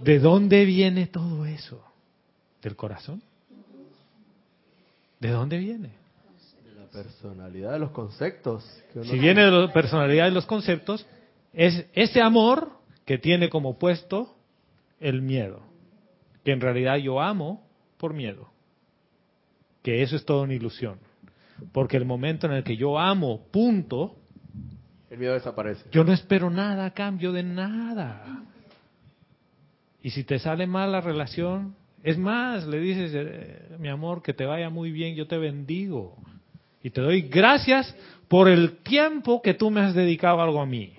¿De 0.00 0.20
dónde 0.20 0.64
viene 0.64 1.06
todo 1.06 1.44
eso? 1.44 1.82
¿Del 2.62 2.76
corazón? 2.76 3.20
¿De 5.18 5.30
dónde 5.30 5.58
viene? 5.58 5.90
De 6.64 6.80
la 6.80 6.86
personalidad 6.86 7.72
de 7.72 7.78
los 7.80 7.90
conceptos. 7.90 8.64
si 9.02 9.18
viene 9.18 9.44
de 9.44 9.50
la 9.50 9.72
personalidad 9.72 10.26
de 10.26 10.30
los 10.32 10.46
conceptos, 10.46 11.04
es 11.56 11.86
ese 11.94 12.20
amor 12.20 12.70
que 13.04 13.18
tiene 13.18 13.48
como 13.48 13.80
puesto 13.80 14.36
el 15.00 15.22
miedo. 15.22 15.62
Que 16.44 16.52
en 16.52 16.60
realidad 16.60 16.98
yo 16.98 17.20
amo 17.20 17.66
por 17.98 18.14
miedo 18.14 18.54
que 19.86 20.02
eso 20.02 20.16
es 20.16 20.24
todo 20.24 20.42
una 20.42 20.52
ilusión. 20.52 20.98
Porque 21.70 21.96
el 21.96 22.04
momento 22.04 22.48
en 22.48 22.54
el 22.54 22.64
que 22.64 22.76
yo 22.76 22.98
amo, 22.98 23.46
punto, 23.52 24.16
el 25.08 25.16
miedo 25.16 25.34
desaparece. 25.34 25.84
Yo 25.92 26.02
no 26.02 26.12
espero 26.12 26.50
nada 26.50 26.86
a 26.86 26.90
cambio 26.90 27.30
de 27.30 27.44
nada. 27.44 28.42
Y 30.02 30.10
si 30.10 30.24
te 30.24 30.40
sale 30.40 30.66
mal 30.66 30.90
la 30.90 31.00
relación, 31.00 31.76
es 32.02 32.18
más, 32.18 32.66
le 32.66 32.80
dices, 32.80 33.12
eh, 33.14 33.76
mi 33.78 33.88
amor, 33.88 34.24
que 34.24 34.34
te 34.34 34.44
vaya 34.44 34.70
muy 34.70 34.90
bien, 34.90 35.14
yo 35.14 35.28
te 35.28 35.38
bendigo. 35.38 36.16
Y 36.82 36.90
te 36.90 37.00
doy 37.00 37.22
gracias 37.22 37.94
por 38.26 38.48
el 38.48 38.78
tiempo 38.78 39.40
que 39.40 39.54
tú 39.54 39.70
me 39.70 39.82
has 39.82 39.94
dedicado 39.94 40.42
algo 40.42 40.60
a 40.60 40.66
mí. 40.66 40.94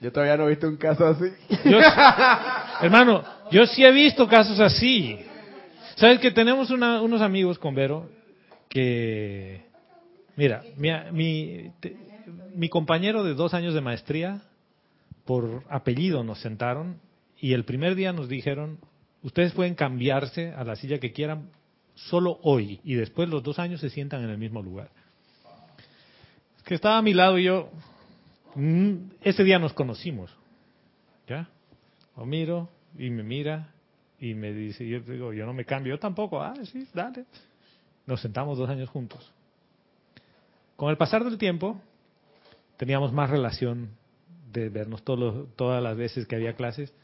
Yo 0.00 0.12
todavía 0.12 0.36
no 0.36 0.44
he 0.46 0.50
visto 0.50 0.68
un 0.68 0.76
caso 0.76 1.06
así. 1.06 1.26
hermano, 2.82 3.24
yo 3.50 3.66
sí 3.66 3.84
he 3.84 3.92
visto 3.92 4.28
casos 4.28 4.60
así. 4.60 5.18
¿Sabes 5.96 6.18
que 6.18 6.30
tenemos 6.30 6.70
unos 6.70 7.22
amigos 7.22 7.58
con 7.58 7.74
Vero 7.74 8.08
que, 8.68 9.62
mira, 10.36 10.62
mi, 10.76 11.70
mi 12.54 12.68
compañero 12.68 13.22
de 13.22 13.34
dos 13.34 13.54
años 13.54 13.74
de 13.74 13.80
maestría, 13.80 14.42
por 15.24 15.62
apellido 15.70 16.24
nos 16.24 16.40
sentaron 16.40 17.00
y 17.38 17.52
el 17.52 17.64
primer 17.64 17.94
día 17.94 18.12
nos 18.12 18.28
dijeron, 18.28 18.78
ustedes 19.22 19.52
pueden 19.52 19.74
cambiarse 19.74 20.52
a 20.52 20.64
la 20.64 20.76
silla 20.76 20.98
que 20.98 21.12
quieran 21.12 21.50
solo 21.94 22.38
hoy 22.42 22.80
y 22.84 22.94
después 22.94 23.28
los 23.28 23.42
dos 23.42 23.58
años 23.58 23.80
se 23.80 23.90
sientan 23.90 24.22
en 24.24 24.30
el 24.30 24.38
mismo 24.38 24.62
lugar. 24.62 24.90
Que 26.64 26.74
estaba 26.74 26.98
a 26.98 27.02
mi 27.02 27.14
lado 27.14 27.38
y 27.38 27.44
yo, 27.44 27.70
ese 29.22 29.44
día 29.44 29.58
nos 29.58 29.72
conocimos, 29.72 30.36
¿ya? 31.26 31.48
Lo 32.16 32.24
miro 32.26 32.68
y 32.96 33.10
me 33.10 33.22
mira 33.22 33.72
y 34.18 34.34
me 34.34 34.52
dice, 34.52 34.86
yo 34.86 35.00
digo, 35.00 35.32
yo 35.32 35.46
no 35.46 35.52
me 35.52 35.64
cambio, 35.64 35.94
yo 35.94 35.98
tampoco, 35.98 36.40
ah, 36.40 36.54
sí, 36.64 36.86
dale. 36.94 37.24
Nos 38.06 38.20
sentamos 38.20 38.58
dos 38.58 38.68
años 38.70 38.88
juntos. 38.88 39.32
Con 40.76 40.90
el 40.90 40.96
pasar 40.96 41.24
del 41.24 41.38
tiempo, 41.38 41.80
teníamos 42.76 43.12
más 43.12 43.30
relación 43.30 43.90
de 44.52 44.68
vernos 44.68 45.02
todas 45.04 45.82
las 45.82 45.96
veces 45.96 46.26
que 46.26 46.36
había 46.36 46.54
clases, 46.54 46.94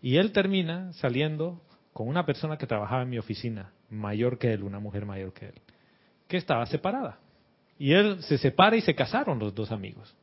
y 0.00 0.16
él 0.16 0.32
termina 0.32 0.92
saliendo 0.94 1.60
con 1.92 2.08
una 2.08 2.26
persona 2.26 2.58
que 2.58 2.66
trabajaba 2.66 3.02
en 3.02 3.10
mi 3.10 3.18
oficina, 3.18 3.72
mayor 3.90 4.38
que 4.38 4.52
él, 4.52 4.62
una 4.62 4.80
mujer 4.80 5.06
mayor 5.06 5.32
que 5.32 5.46
él, 5.46 5.54
que 6.28 6.36
estaba 6.36 6.66
separada. 6.66 7.18
Y 7.78 7.92
él 7.92 8.22
se 8.22 8.38
separa 8.38 8.76
y 8.76 8.80
se 8.80 8.94
casaron 8.94 9.38
los 9.38 9.54
dos 9.54 9.72
amigos. 9.72 10.14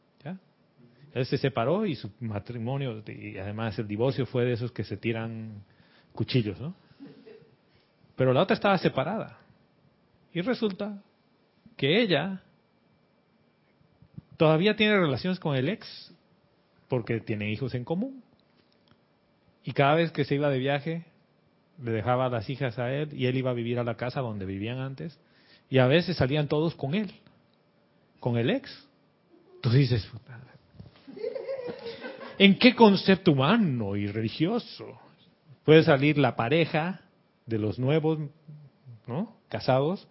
Él 1.14 1.26
se 1.26 1.38
separó 1.38 1.86
y 1.86 1.96
su 1.96 2.10
matrimonio, 2.20 3.04
y 3.08 3.38
además 3.38 3.78
el 3.78 3.88
divorcio 3.88 4.26
fue 4.26 4.46
de 4.46 4.54
esos 4.54 4.72
que 4.72 4.84
se 4.84 4.98
tiran 4.98 5.64
cuchillos, 6.12 6.60
¿no? 6.60 6.76
Pero 8.16 8.34
la 8.34 8.42
otra 8.42 8.56
estaba 8.56 8.78
separada. 8.78 9.38
Y 10.34 10.42
resulta 10.42 11.02
que 11.78 12.02
ella 12.02 12.42
todavía 14.38 14.76
tiene 14.76 15.00
relaciones 15.00 15.40
con 15.40 15.56
el 15.56 15.70
ex 15.70 16.14
porque 16.88 17.20
tiene 17.22 17.52
hijos 17.52 17.74
en 17.76 17.84
común. 17.84 18.24
Y 19.64 19.72
cada 19.72 19.96
vez 19.96 20.12
que 20.12 20.26
se 20.26 20.36
iba 20.36 20.50
de 20.50 20.60
viaje, 20.60 21.06
le 21.82 21.92
dejaba 21.92 22.30
las 22.30 22.50
hijas 22.50 22.78
a 22.80 22.92
él 22.92 23.10
y 23.14 23.28
él 23.28 23.38
iba 23.38 23.52
a 23.52 23.56
vivir 23.56 23.80
a 23.80 23.84
la 23.84 23.96
casa 23.96 24.22
donde 24.22 24.46
vivían 24.46 24.80
antes. 24.80 25.20
Y 25.70 25.78
a 25.78 25.88
veces 25.88 26.18
salían 26.18 26.48
todos 26.48 26.76
con 26.76 26.94
él, 26.94 27.12
con 28.20 28.38
el 28.38 28.50
ex. 28.50 28.88
Tú 29.62 29.70
dices, 29.70 30.08
¿en 32.38 32.58
qué 32.58 32.76
concepto 32.76 33.32
humano 33.32 33.96
y 33.96 34.08
religioso 34.08 35.00
puede 35.64 35.84
salir 35.84 36.18
la 36.18 36.36
pareja 36.36 37.02
de 37.46 37.58
los 37.58 37.80
nuevos, 37.80 38.20
¿no? 39.08 39.36
Casados, 39.50 40.08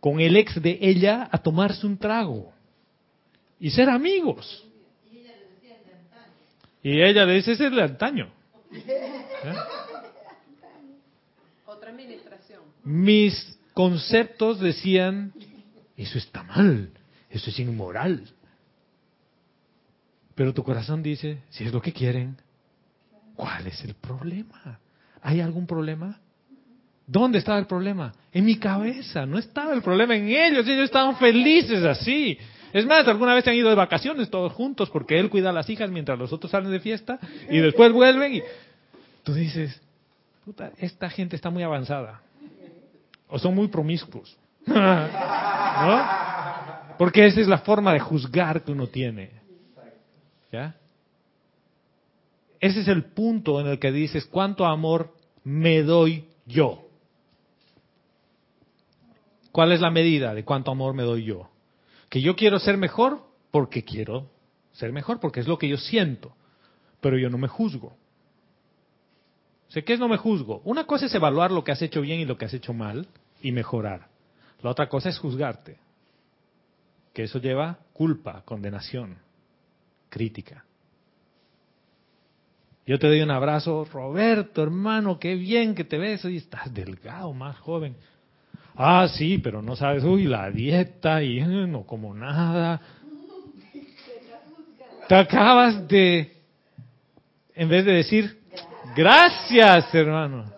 con 0.00 0.20
el 0.20 0.36
ex 0.36 0.60
de 0.60 0.78
ella 0.80 1.28
a 1.30 1.38
tomarse 1.38 1.86
un 1.86 1.98
trago 1.98 2.52
y 3.58 3.70
ser 3.70 3.88
amigos. 3.88 4.64
Y 6.82 7.02
ella 7.02 7.24
le 7.24 7.34
dice, 7.34 7.52
ese 7.52 7.66
es 7.66 7.72
el 7.72 7.80
antaño. 7.80 8.30
¿Eh? 8.72 9.54
Otra 11.64 11.90
administración. 11.90 12.60
Mis 12.84 13.58
conceptos 13.74 14.60
decían, 14.60 15.32
eso 15.96 16.18
está 16.18 16.44
mal, 16.44 16.90
eso 17.28 17.50
es 17.50 17.58
inmoral. 17.58 18.22
Pero 20.36 20.52
tu 20.52 20.62
corazón 20.62 21.02
dice, 21.02 21.38
si 21.48 21.64
es 21.64 21.72
lo 21.72 21.80
que 21.80 21.92
quieren, 21.92 22.36
¿cuál 23.34 23.66
es 23.66 23.82
el 23.82 23.94
problema? 23.94 24.78
¿Hay 25.22 25.40
algún 25.40 25.66
problema? 25.66 26.20
¿Dónde 27.06 27.38
estaba 27.38 27.58
el 27.58 27.66
problema? 27.66 28.12
En 28.32 28.44
mi 28.44 28.58
cabeza, 28.58 29.24
no 29.24 29.38
estaba 29.38 29.72
el 29.72 29.80
problema 29.80 30.14
en 30.14 30.28
ellos, 30.28 30.68
ellos 30.68 30.84
estaban 30.84 31.16
felices 31.16 31.82
así. 31.82 32.38
Es 32.72 32.84
más, 32.84 33.08
alguna 33.08 33.32
vez 33.32 33.44
se 33.44 33.50
han 33.50 33.56
ido 33.56 33.70
de 33.70 33.76
vacaciones 33.76 34.28
todos 34.28 34.52
juntos 34.52 34.90
porque 34.90 35.18
él 35.18 35.30
cuida 35.30 35.48
a 35.48 35.52
las 35.54 35.70
hijas 35.70 35.90
mientras 35.90 36.18
los 36.18 36.30
otros 36.34 36.50
salen 36.50 36.70
de 36.70 36.80
fiesta 36.80 37.18
y 37.48 37.58
después 37.58 37.90
vuelven 37.90 38.34
y 38.34 38.42
tú 39.22 39.32
dices, 39.32 39.80
puta, 40.44 40.72
esta 40.76 41.08
gente 41.08 41.34
está 41.34 41.48
muy 41.48 41.62
avanzada. 41.62 42.20
O 43.28 43.38
son 43.38 43.54
muy 43.54 43.68
promiscuos. 43.68 44.36
¿No? 44.66 46.06
Porque 46.98 47.24
esa 47.24 47.40
es 47.40 47.48
la 47.48 47.58
forma 47.58 47.94
de 47.94 48.00
juzgar 48.00 48.62
que 48.62 48.72
uno 48.72 48.88
tiene. 48.88 49.35
Ese 52.60 52.80
es 52.80 52.88
el 52.88 53.04
punto 53.04 53.60
en 53.60 53.66
el 53.66 53.78
que 53.78 53.92
dices, 53.92 54.26
¿cuánto 54.26 54.64
amor 54.64 55.14
me 55.44 55.82
doy 55.82 56.26
yo? 56.46 56.82
¿Cuál 59.52 59.72
es 59.72 59.80
la 59.80 59.90
medida 59.90 60.34
de 60.34 60.44
cuánto 60.44 60.70
amor 60.70 60.94
me 60.94 61.02
doy 61.02 61.24
yo? 61.24 61.48
Que 62.08 62.20
yo 62.20 62.36
quiero 62.36 62.58
ser 62.58 62.76
mejor 62.76 63.22
porque 63.50 63.84
quiero 63.84 64.30
ser 64.72 64.92
mejor, 64.92 65.20
porque 65.20 65.40
es 65.40 65.48
lo 65.48 65.58
que 65.58 65.68
yo 65.68 65.78
siento, 65.78 66.34
pero 67.00 67.18
yo 67.18 67.30
no 67.30 67.38
me 67.38 67.48
juzgo. 67.48 67.96
sé 69.68 69.84
¿qué 69.84 69.94
es 69.94 70.00
no 70.00 70.08
me 70.08 70.18
juzgo? 70.18 70.60
Una 70.64 70.84
cosa 70.84 71.06
es 71.06 71.14
evaluar 71.14 71.50
lo 71.50 71.64
que 71.64 71.72
has 71.72 71.82
hecho 71.82 72.02
bien 72.02 72.20
y 72.20 72.24
lo 72.26 72.36
que 72.36 72.44
has 72.44 72.54
hecho 72.54 72.74
mal 72.74 73.08
y 73.40 73.52
mejorar. 73.52 74.08
La 74.62 74.70
otra 74.70 74.88
cosa 74.88 75.08
es 75.08 75.18
juzgarte, 75.18 75.78
que 77.14 77.24
eso 77.24 77.38
lleva 77.38 77.78
culpa, 77.92 78.42
condenación, 78.44 79.18
crítica. 80.16 80.64
Yo 82.86 82.98
te 82.98 83.06
doy 83.06 83.20
un 83.20 83.30
abrazo, 83.30 83.84
Roberto, 83.84 84.62
hermano, 84.62 85.18
qué 85.18 85.34
bien 85.34 85.74
que 85.74 85.84
te 85.84 85.98
ves, 85.98 86.24
y 86.24 86.38
estás 86.38 86.72
delgado, 86.72 87.34
más 87.34 87.58
joven. 87.58 87.94
Ah, 88.74 89.06
sí, 89.08 89.36
pero 89.36 89.60
no 89.60 89.76
sabes, 89.76 90.04
uy, 90.04 90.24
la 90.24 90.50
dieta 90.50 91.22
y 91.22 91.38
eh, 91.38 91.46
no 91.46 91.82
como 91.82 92.14
nada. 92.14 92.80
Te 95.06 95.14
acabas 95.14 95.86
de, 95.86 96.34
en 97.54 97.68
vez 97.68 97.84
de 97.84 97.92
decir, 97.92 98.38
gracias, 98.96 99.94
hermano. 99.94 100.50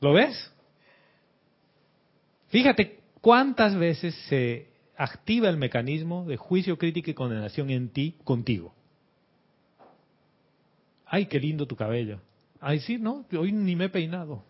¿Lo 0.00 0.12
ves? 0.12 0.52
Fíjate 2.50 3.00
cuántas 3.20 3.74
veces 3.74 4.14
se 4.28 4.69
activa 5.00 5.48
el 5.48 5.56
mecanismo 5.56 6.26
de 6.26 6.36
juicio, 6.36 6.76
crítica 6.76 7.10
y 7.10 7.14
condenación 7.14 7.70
en 7.70 7.88
ti 7.88 8.16
contigo. 8.22 8.74
Ay, 11.06 11.24
qué 11.24 11.40
lindo 11.40 11.66
tu 11.66 11.74
cabello. 11.74 12.20
Ay, 12.60 12.80
sí, 12.80 12.98
no, 12.98 13.24
hoy 13.32 13.50
ni 13.50 13.74
me 13.74 13.86
he 13.86 13.88
peinado. 13.88 14.44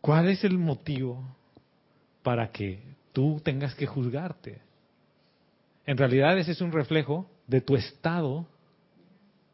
¿Cuál 0.00 0.28
es 0.28 0.42
el 0.42 0.58
motivo 0.58 1.22
para 2.24 2.50
que 2.50 2.82
tú 3.12 3.40
tengas 3.44 3.76
que 3.76 3.86
juzgarte? 3.86 4.60
En 5.86 5.96
realidad 5.96 6.36
ese 6.36 6.50
es 6.50 6.60
un 6.60 6.72
reflejo 6.72 7.30
de 7.46 7.60
tu 7.60 7.76
estado 7.76 8.48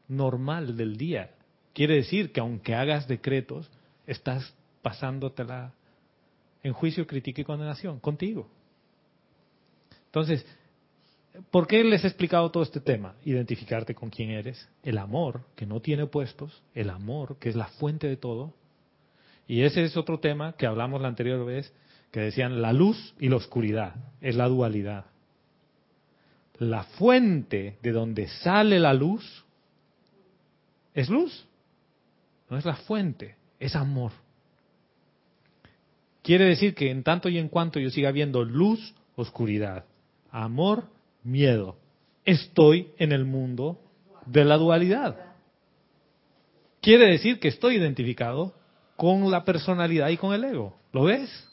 normal 0.08 0.78
del 0.78 0.96
día. 0.96 1.30
Quiere 1.74 1.96
decir 1.96 2.32
que 2.32 2.40
aunque 2.40 2.74
hagas 2.74 3.06
decretos, 3.06 3.70
estás 4.06 4.54
pasándotela 4.80 5.74
en 6.62 6.72
juicio, 6.72 7.06
crítica 7.06 7.42
y 7.42 7.44
condenación 7.44 8.00
contigo. 8.00 8.48
Entonces, 10.12 10.44
¿por 11.50 11.66
qué 11.66 11.82
les 11.82 12.04
he 12.04 12.06
explicado 12.06 12.50
todo 12.50 12.62
este 12.62 12.80
tema? 12.80 13.14
Identificarte 13.24 13.94
con 13.94 14.10
quién 14.10 14.28
eres, 14.28 14.68
el 14.82 14.98
amor 14.98 15.40
que 15.56 15.64
no 15.64 15.80
tiene 15.80 16.02
opuestos, 16.02 16.62
el 16.74 16.90
amor 16.90 17.38
que 17.38 17.48
es 17.48 17.56
la 17.56 17.68
fuente 17.68 18.08
de 18.08 18.18
todo, 18.18 18.52
y 19.48 19.62
ese 19.62 19.82
es 19.84 19.96
otro 19.96 20.20
tema 20.20 20.52
que 20.52 20.66
hablamos 20.66 21.00
la 21.00 21.08
anterior 21.08 21.46
vez, 21.46 21.72
que 22.10 22.20
decían 22.20 22.60
la 22.60 22.74
luz 22.74 23.14
y 23.18 23.30
la 23.30 23.36
oscuridad, 23.36 23.94
es 24.20 24.36
la 24.36 24.48
dualidad. 24.48 25.06
La 26.58 26.84
fuente 26.84 27.78
de 27.80 27.92
donde 27.92 28.28
sale 28.28 28.78
la 28.78 28.92
luz 28.92 29.46
es 30.92 31.08
luz, 31.08 31.46
no 32.50 32.58
es 32.58 32.66
la 32.66 32.76
fuente, 32.76 33.36
es 33.58 33.74
amor. 33.74 34.12
Quiere 36.22 36.44
decir 36.44 36.74
que 36.74 36.90
en 36.90 37.02
tanto 37.02 37.30
y 37.30 37.38
en 37.38 37.48
cuanto 37.48 37.80
yo 37.80 37.88
siga 37.88 38.12
viendo 38.12 38.44
luz, 38.44 38.94
oscuridad, 39.16 39.86
amor, 40.32 40.84
miedo, 41.22 41.76
estoy 42.24 42.90
en 42.98 43.12
el 43.12 43.24
mundo 43.24 43.78
de 44.26 44.44
la 44.44 44.56
dualidad. 44.56 45.16
Quiere 46.80 47.06
decir 47.06 47.38
que 47.38 47.48
estoy 47.48 47.76
identificado 47.76 48.54
con 48.96 49.30
la 49.30 49.44
personalidad 49.44 50.08
y 50.08 50.16
con 50.16 50.34
el 50.34 50.42
ego. 50.42 50.76
¿Lo 50.92 51.04
ves? 51.04 51.48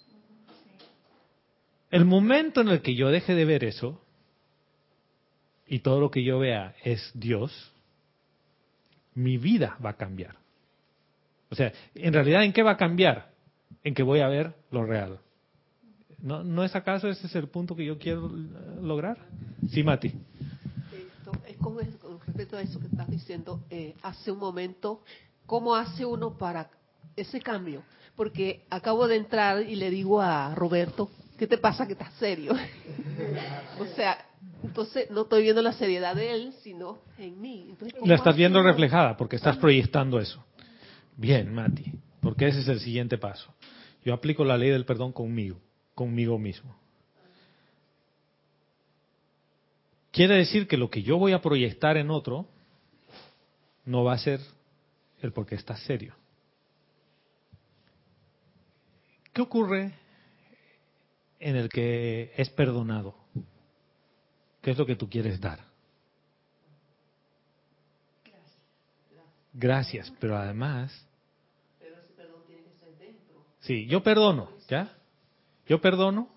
El 1.91 2.05
momento 2.05 2.61
en 2.61 2.69
el 2.69 2.81
que 2.81 2.95
yo 2.95 3.09
deje 3.09 3.35
de 3.35 3.45
ver 3.45 3.63
eso 3.63 4.01
y 5.67 5.79
todo 5.79 5.99
lo 5.99 6.09
que 6.09 6.23
yo 6.23 6.39
vea 6.39 6.75
es 6.83 7.11
Dios, 7.13 7.73
mi 9.13 9.37
vida 9.37 9.77
va 9.83 9.91
a 9.91 9.97
cambiar. 9.97 10.35
O 11.51 11.55
sea, 11.55 11.73
en 11.95 12.13
realidad, 12.13 12.43
¿en 12.43 12.53
qué 12.53 12.63
va 12.63 12.71
a 12.71 12.77
cambiar? 12.77 13.31
En 13.83 13.93
que 13.93 14.03
voy 14.03 14.21
a 14.21 14.27
ver 14.27 14.53
lo 14.71 14.85
real. 14.85 15.19
¿No, 16.21 16.43
¿No 16.43 16.63
es 16.63 16.75
acaso 16.75 17.07
ese 17.07 17.27
es 17.27 17.35
el 17.35 17.47
punto 17.47 17.75
que 17.75 17.85
yo 17.85 17.97
quiero 17.97 18.29
lograr? 18.81 19.17
Sí, 19.69 19.83
Mati. 19.83 20.07
es 20.07 21.57
con, 21.57 21.77
respecto 22.25 22.57
a 22.57 22.61
eso 22.61 22.79
que 22.79 22.87
estás 22.87 23.09
diciendo, 23.09 23.61
eh, 23.69 23.95
hace 24.01 24.31
un 24.31 24.39
momento, 24.39 25.01
¿cómo 25.45 25.75
hace 25.75 26.05
uno 26.05 26.37
para 26.37 26.69
ese 27.15 27.39
cambio, 27.39 27.83
porque 28.15 28.65
acabo 28.69 29.07
de 29.07 29.17
entrar 29.17 29.61
y 29.61 29.75
le 29.75 29.89
digo 29.89 30.21
a 30.21 30.53
Roberto, 30.55 31.09
¿qué 31.37 31.47
te 31.47 31.57
pasa 31.57 31.85
que 31.85 31.93
estás 31.93 32.13
serio? 32.15 32.53
o 33.79 33.85
sea, 33.95 34.17
entonces 34.63 35.09
no 35.11 35.21
estoy 35.21 35.43
viendo 35.43 35.61
la 35.61 35.73
seriedad 35.73 36.15
de 36.15 36.33
él, 36.33 36.53
sino 36.61 36.99
en 37.17 37.39
mí. 37.39 37.75
la 38.03 38.15
estás 38.15 38.35
viendo 38.35 38.61
reflejada 38.61 39.15
porque 39.17 39.35
estás 39.35 39.57
proyectando 39.57 40.19
eso. 40.19 40.43
Bien, 41.15 41.53
Mati, 41.53 41.93
porque 42.21 42.47
ese 42.47 42.61
es 42.61 42.67
el 42.67 42.79
siguiente 42.79 43.17
paso. 43.17 43.53
Yo 44.03 44.13
aplico 44.13 44.45
la 44.45 44.57
ley 44.57 44.69
del 44.69 44.85
perdón 44.85 45.11
conmigo, 45.11 45.59
conmigo 45.99 46.39
mismo. 46.39 46.73
Quiere 50.13 50.37
decir 50.37 50.65
que 50.65 50.77
lo 50.77 50.89
que 50.89 51.03
yo 51.03 51.17
voy 51.17 51.33
a 51.33 51.41
proyectar 51.41 51.97
en 51.97 52.09
otro 52.09 52.47
no 53.83 54.05
va 54.05 54.13
a 54.13 54.17
ser 54.17 54.39
el 55.19 55.33
porque 55.33 55.55
está 55.55 55.75
serio. 55.75 56.15
¿Qué 59.33 59.41
ocurre 59.41 59.93
en 61.37 61.57
el 61.57 61.67
que 61.67 62.31
es 62.37 62.49
perdonado? 62.49 63.13
¿Qué 64.61 64.71
es 64.71 64.77
lo 64.77 64.85
que 64.85 64.95
tú 64.95 65.09
quieres 65.09 65.41
dar? 65.41 65.59
Gracias, 69.51 70.13
pero 70.21 70.37
además... 70.37 71.05
Sí, 73.59 73.85
yo 73.87 74.01
perdono, 74.01 74.49
¿ya? 74.69 74.98
Yo 75.69 75.79
perdono 75.79 76.27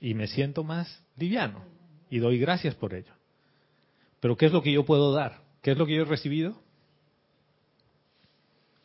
y 0.00 0.14
me 0.14 0.28
siento 0.28 0.62
más 0.62 1.04
liviano 1.16 1.64
y 2.08 2.20
doy 2.20 2.38
gracias 2.38 2.76
por 2.76 2.94
ello. 2.94 3.12
Pero 4.20 4.36
¿qué 4.36 4.46
es 4.46 4.52
lo 4.52 4.62
que 4.62 4.72
yo 4.72 4.84
puedo 4.84 5.12
dar? 5.12 5.42
¿Qué 5.60 5.72
es 5.72 5.78
lo 5.78 5.86
que 5.86 5.96
yo 5.96 6.02
he 6.02 6.06
recibido? 6.06 6.54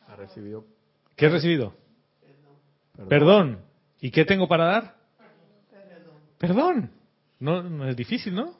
Ha 0.08 0.16
recibido. 0.16 0.64
¿Qué 1.14 1.26
he 1.26 1.28
recibido? 1.28 1.72
Perdón. 3.08 3.60
¿Y 4.00 4.10
qué 4.10 4.24
tengo 4.24 4.48
para 4.48 4.64
dar? 4.64 4.96
Perdón. 6.38 6.90
No, 7.38 7.62
no 7.62 7.88
es 7.88 7.96
difícil, 7.96 8.34
¿no? 8.34 8.54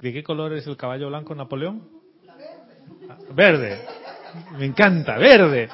¿De 0.00 0.12
qué 0.12 0.22
color 0.22 0.54
es 0.54 0.66
el 0.66 0.76
caballo 0.78 1.08
blanco 1.08 1.34
Napoleón? 1.34 1.86
Verde. 3.34 3.84
Me 4.58 4.64
encanta, 4.64 5.18
verde. 5.18 5.68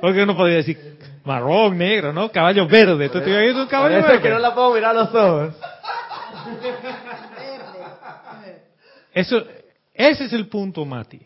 Porque 0.00 0.22
uno 0.22 0.36
podría 0.36 0.58
decir 0.58 0.97
marrón, 1.28 1.78
negro, 1.78 2.12
¿no? 2.12 2.32
Caballo 2.32 2.66
verde. 2.66 3.08
¿Tú 3.10 3.20
te 3.20 3.52
un 3.52 3.66
caballo 3.68 4.02
verde? 4.02 4.20
que 4.22 4.30
no 4.30 4.38
la 4.38 4.54
puedo 4.54 4.74
mirar 4.74 4.96
a 4.96 5.00
los 5.04 5.14
ojos. 5.14 5.54
Eso, 9.14 9.44
ese 9.94 10.24
es 10.24 10.32
el 10.32 10.48
punto, 10.48 10.84
Mati. 10.84 11.20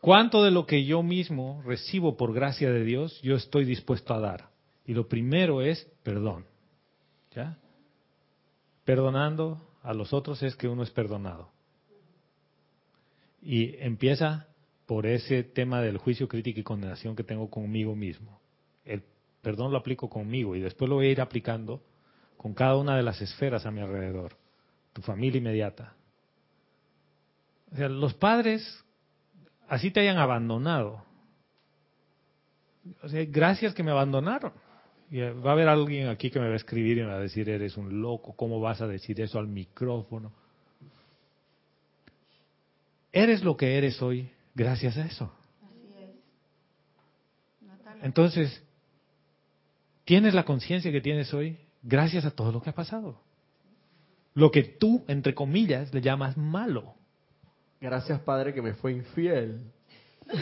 ¿Cuánto 0.00 0.42
de 0.42 0.50
lo 0.50 0.66
que 0.66 0.84
yo 0.84 1.02
mismo 1.02 1.62
recibo 1.64 2.16
por 2.16 2.34
gracia 2.34 2.70
de 2.70 2.84
Dios 2.84 3.20
yo 3.22 3.36
estoy 3.36 3.64
dispuesto 3.64 4.12
a 4.12 4.20
dar? 4.20 4.48
Y 4.84 4.92
lo 4.92 5.08
primero 5.08 5.62
es 5.62 5.86
perdón. 6.02 6.46
¿Ya? 7.34 7.56
Perdonando 8.84 9.66
a 9.82 9.94
los 9.94 10.12
otros 10.12 10.42
es 10.42 10.56
que 10.56 10.68
uno 10.68 10.82
es 10.82 10.90
perdonado. 10.90 11.50
Y 13.40 13.76
empieza 13.78 14.48
por 14.86 15.06
ese 15.06 15.42
tema 15.42 15.80
del 15.80 15.98
juicio, 15.98 16.28
crítica 16.28 16.60
y 16.60 16.62
condenación 16.62 17.16
que 17.16 17.24
tengo 17.24 17.48
conmigo 17.48 17.94
mismo. 17.94 18.40
El 18.84 19.02
perdón 19.42 19.72
lo 19.72 19.78
aplico 19.78 20.08
conmigo 20.08 20.56
y 20.56 20.60
después 20.60 20.88
lo 20.88 20.96
voy 20.96 21.06
a 21.06 21.10
ir 21.10 21.20
aplicando 21.20 21.82
con 22.36 22.54
cada 22.54 22.76
una 22.76 22.96
de 22.96 23.02
las 23.02 23.20
esferas 23.20 23.64
a 23.64 23.70
mi 23.70 23.80
alrededor, 23.80 24.36
tu 24.92 25.00
familia 25.02 25.38
inmediata. 25.38 25.94
O 27.72 27.76
sea, 27.76 27.88
los 27.88 28.14
padres 28.14 28.84
así 29.68 29.90
te 29.90 30.00
hayan 30.00 30.18
abandonado. 30.18 31.02
O 33.02 33.08
sea, 33.08 33.24
gracias 33.24 33.74
que 33.74 33.82
me 33.82 33.90
abandonaron. 33.90 34.52
Y 35.10 35.20
va 35.20 35.50
a 35.50 35.52
haber 35.52 35.68
alguien 35.68 36.08
aquí 36.08 36.30
que 36.30 36.40
me 36.40 36.48
va 36.48 36.52
a 36.52 36.56
escribir 36.56 36.98
y 36.98 37.02
me 37.02 37.08
va 37.08 37.16
a 37.16 37.20
decir, 37.20 37.48
eres 37.48 37.76
un 37.76 38.02
loco, 38.02 38.34
¿cómo 38.36 38.60
vas 38.60 38.80
a 38.80 38.86
decir 38.86 39.20
eso 39.20 39.38
al 39.38 39.48
micrófono? 39.48 40.32
Eres 43.12 43.42
lo 43.44 43.56
que 43.56 43.78
eres 43.78 44.02
hoy 44.02 44.30
gracias 44.54 44.96
a 44.96 45.04
eso. 45.04 45.32
Entonces, 48.02 48.62
tienes 50.04 50.34
la 50.34 50.44
conciencia 50.44 50.92
que 50.92 51.00
tienes 51.00 51.32
hoy 51.32 51.58
gracias 51.82 52.24
a 52.24 52.30
todo 52.30 52.52
lo 52.52 52.62
que 52.62 52.70
ha 52.70 52.74
pasado. 52.74 53.20
Lo 54.34 54.50
que 54.50 54.62
tú, 54.62 55.04
entre 55.08 55.34
comillas, 55.34 55.94
le 55.94 56.00
llamas 56.00 56.36
malo. 56.36 56.94
Gracias, 57.80 58.20
Padre, 58.20 58.52
que 58.52 58.60
me 58.60 58.74
fue 58.74 58.92
infiel. 58.92 59.60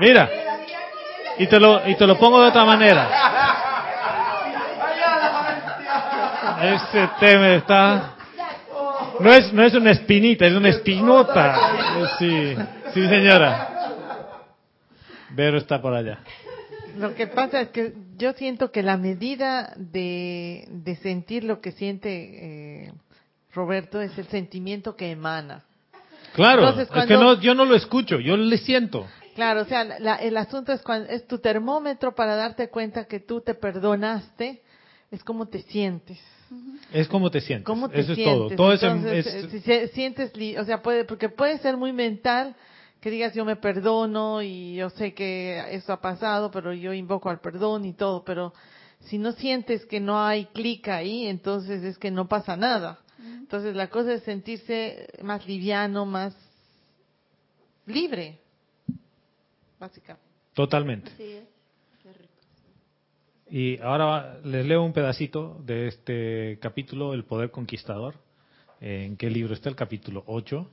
Mira, 0.00 0.30
y 1.38 1.46
te 1.46 1.60
lo, 1.60 1.88
y 1.88 1.96
te 1.96 2.06
lo 2.06 2.18
pongo 2.18 2.42
de 2.42 2.48
otra 2.48 2.64
manera. 2.64 3.08
Ese 6.74 7.10
tema 7.20 7.54
está 7.54 8.13
no 9.20 9.32
es, 9.32 9.52
no 9.52 9.62
es 9.62 9.74
una 9.74 9.92
espinita, 9.92 10.46
es 10.46 10.54
una 10.54 10.70
espinota. 10.70 12.08
Sí, 12.18 12.54
sí 12.92 13.08
señora. 13.08 13.70
Vero 15.30 15.58
está 15.58 15.80
por 15.80 15.94
allá. 15.94 16.20
Lo 16.96 17.14
que 17.14 17.26
pasa 17.26 17.60
es 17.60 17.68
que 17.70 17.92
yo 18.16 18.32
siento 18.34 18.70
que 18.70 18.82
la 18.82 18.96
medida 18.96 19.72
de, 19.76 20.66
de 20.68 20.96
sentir 20.96 21.42
lo 21.42 21.60
que 21.60 21.72
siente 21.72 22.86
eh, 22.86 22.92
Roberto 23.52 24.00
es 24.00 24.16
el 24.18 24.26
sentimiento 24.26 24.94
que 24.94 25.10
emana. 25.10 25.64
Claro, 26.34 26.68
es 26.80 26.88
que 26.88 27.14
no, 27.14 27.40
yo 27.40 27.54
no 27.54 27.64
lo 27.64 27.76
escucho, 27.76 28.18
yo 28.18 28.36
le 28.36 28.58
siento. 28.58 29.06
Claro, 29.34 29.62
o 29.62 29.64
sea, 29.64 29.82
el 29.82 30.36
asunto 30.36 30.72
es, 30.72 30.82
cuando, 30.82 31.08
es 31.08 31.26
tu 31.26 31.38
termómetro 31.38 32.14
para 32.14 32.36
darte 32.36 32.68
cuenta 32.68 33.04
que 33.06 33.20
tú 33.20 33.40
te 33.40 33.54
perdonaste, 33.54 34.62
es 35.10 35.22
como 35.22 35.46
te 35.46 35.62
sientes. 35.62 36.20
Es 36.92 37.08
como 37.08 37.30
te 37.30 37.40
sientes. 37.40 37.66
¿Cómo 37.66 37.88
te 37.88 38.00
Eso 38.00 38.14
sientes? 38.14 38.52
es 38.52 38.56
todo. 38.56 39.10
es, 39.12 39.50
si 39.50 39.88
sientes, 39.88 40.32
o 40.58 40.64
sea, 40.64 40.82
puede, 40.82 41.04
porque 41.04 41.28
puede 41.28 41.58
ser 41.58 41.76
muy 41.76 41.92
mental 41.92 42.54
que 43.00 43.10
digas 43.10 43.34
yo 43.34 43.44
me 43.44 43.56
perdono 43.56 44.40
y 44.40 44.76
yo 44.76 44.88
sé 44.88 45.12
que 45.12 45.62
eso 45.74 45.92
ha 45.92 46.00
pasado, 46.00 46.50
pero 46.50 46.72
yo 46.72 46.92
invoco 46.94 47.28
al 47.28 47.40
perdón 47.40 47.84
y 47.84 47.92
todo, 47.92 48.24
pero 48.24 48.54
si 49.00 49.18
no 49.18 49.32
sientes 49.32 49.84
que 49.84 50.00
no 50.00 50.18
hay 50.24 50.46
clic 50.46 50.88
ahí, 50.88 51.26
entonces 51.26 51.82
es 51.82 51.98
que 51.98 52.10
no 52.10 52.28
pasa 52.28 52.56
nada. 52.56 53.00
Entonces 53.18 53.76
la 53.76 53.88
cosa 53.88 54.14
es 54.14 54.22
sentirse 54.22 55.06
más 55.22 55.46
liviano, 55.46 56.06
más 56.06 56.34
libre, 57.86 58.40
básicamente. 59.78 60.26
Totalmente. 60.54 61.10
Y 63.56 63.80
ahora 63.82 64.40
les 64.42 64.66
leo 64.66 64.82
un 64.82 64.92
pedacito 64.92 65.62
de 65.64 65.86
este 65.86 66.58
capítulo, 66.60 67.14
El 67.14 67.22
Poder 67.22 67.52
Conquistador. 67.52 68.16
¿En 68.80 69.16
qué 69.16 69.30
libro 69.30 69.54
está 69.54 69.68
el 69.68 69.76
capítulo 69.76 70.24
8? 70.26 70.68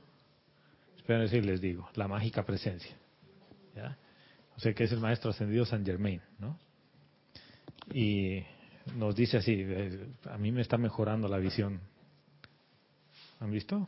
Esperen 0.96 1.28
si 1.28 1.40
les 1.42 1.60
digo, 1.60 1.88
La 1.94 2.08
Mágica 2.08 2.44
Presencia. 2.44 2.96
¿Ya? 3.76 3.96
O 4.56 4.58
sea 4.58 4.74
que 4.74 4.82
es 4.82 4.90
el 4.90 4.98
maestro 4.98 5.30
ascendido 5.30 5.64
San 5.64 5.86
Germain, 5.86 6.20
¿no? 6.40 6.58
Y 7.94 8.42
nos 8.96 9.14
dice 9.14 9.36
así, 9.36 9.58
eh, 9.64 10.08
a 10.28 10.36
mí 10.36 10.50
me 10.50 10.62
está 10.62 10.76
mejorando 10.76 11.28
la 11.28 11.38
visión. 11.38 11.78
¿Han 13.38 13.52
visto? 13.52 13.86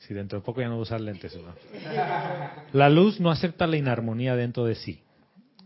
Si 0.00 0.12
dentro 0.12 0.40
de 0.40 0.44
poco 0.44 0.60
ya 0.60 0.66
no 0.66 0.74
voy 0.74 0.80
a 0.80 0.82
usar 0.82 1.00
lentes. 1.00 1.36
¿no? 1.36 1.54
La 2.72 2.90
luz 2.90 3.20
no 3.20 3.30
acepta 3.30 3.68
la 3.68 3.76
inarmonía 3.76 4.34
dentro 4.34 4.64
de 4.64 4.74
sí 4.74 5.03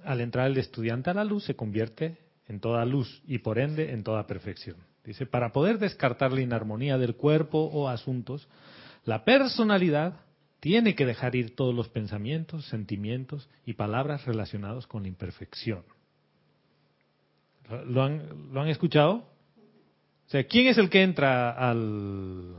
al 0.08 0.22
entrar 0.22 0.46
el 0.46 0.56
estudiante 0.56 1.10
a 1.10 1.14
la 1.14 1.22
luz 1.22 1.44
se 1.44 1.54
convierte 1.54 2.16
en 2.46 2.60
toda 2.60 2.86
luz 2.86 3.22
y 3.26 3.40
por 3.40 3.58
ende 3.58 3.92
en 3.92 4.02
toda 4.02 4.26
perfección. 4.26 4.78
Dice, 5.04 5.26
para 5.26 5.52
poder 5.52 5.78
descartar 5.78 6.32
la 6.32 6.40
inarmonía 6.40 6.96
del 6.96 7.14
cuerpo 7.14 7.58
o 7.58 7.88
asuntos, 7.88 8.48
la 9.04 9.26
personalidad 9.26 10.20
tiene 10.60 10.94
que 10.94 11.04
dejar 11.04 11.36
ir 11.36 11.54
todos 11.54 11.74
los 11.74 11.90
pensamientos, 11.90 12.64
sentimientos 12.68 13.50
y 13.66 13.74
palabras 13.74 14.24
relacionados 14.24 14.86
con 14.86 15.02
la 15.02 15.08
imperfección. 15.08 15.84
¿Lo 17.86 18.02
han, 18.02 18.52
¿Lo 18.54 18.62
han 18.62 18.68
escuchado? 18.68 19.12
O 19.16 20.30
sea, 20.30 20.42
¿quién 20.44 20.68
es 20.68 20.78
el 20.78 20.88
que 20.88 21.02
entra 21.02 21.50
al... 21.50 22.54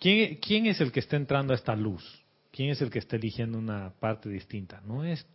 ¿Quién, 0.00 0.36
¿Quién 0.36 0.64
es 0.64 0.80
el 0.80 0.92
que 0.92 1.00
está 1.00 1.16
entrando 1.16 1.52
a 1.52 1.56
esta 1.56 1.76
luz? 1.76 2.22
¿Quién 2.50 2.70
es 2.70 2.80
el 2.80 2.90
que 2.90 3.00
está 3.00 3.16
eligiendo 3.16 3.58
una 3.58 3.92
parte 4.00 4.30
distinta? 4.30 4.80
No 4.86 5.04
es 5.04 5.26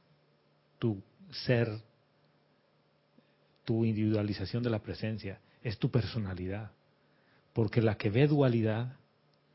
tu 0.79 1.01
ser, 1.31 1.69
tu 3.65 3.85
individualización 3.85 4.63
de 4.63 4.69
la 4.69 4.79
presencia, 4.79 5.39
es 5.63 5.77
tu 5.77 5.89
personalidad. 5.89 6.71
Porque 7.53 7.81
la 7.81 7.97
que 7.97 8.09
ve 8.09 8.27
dualidad, 8.27 8.95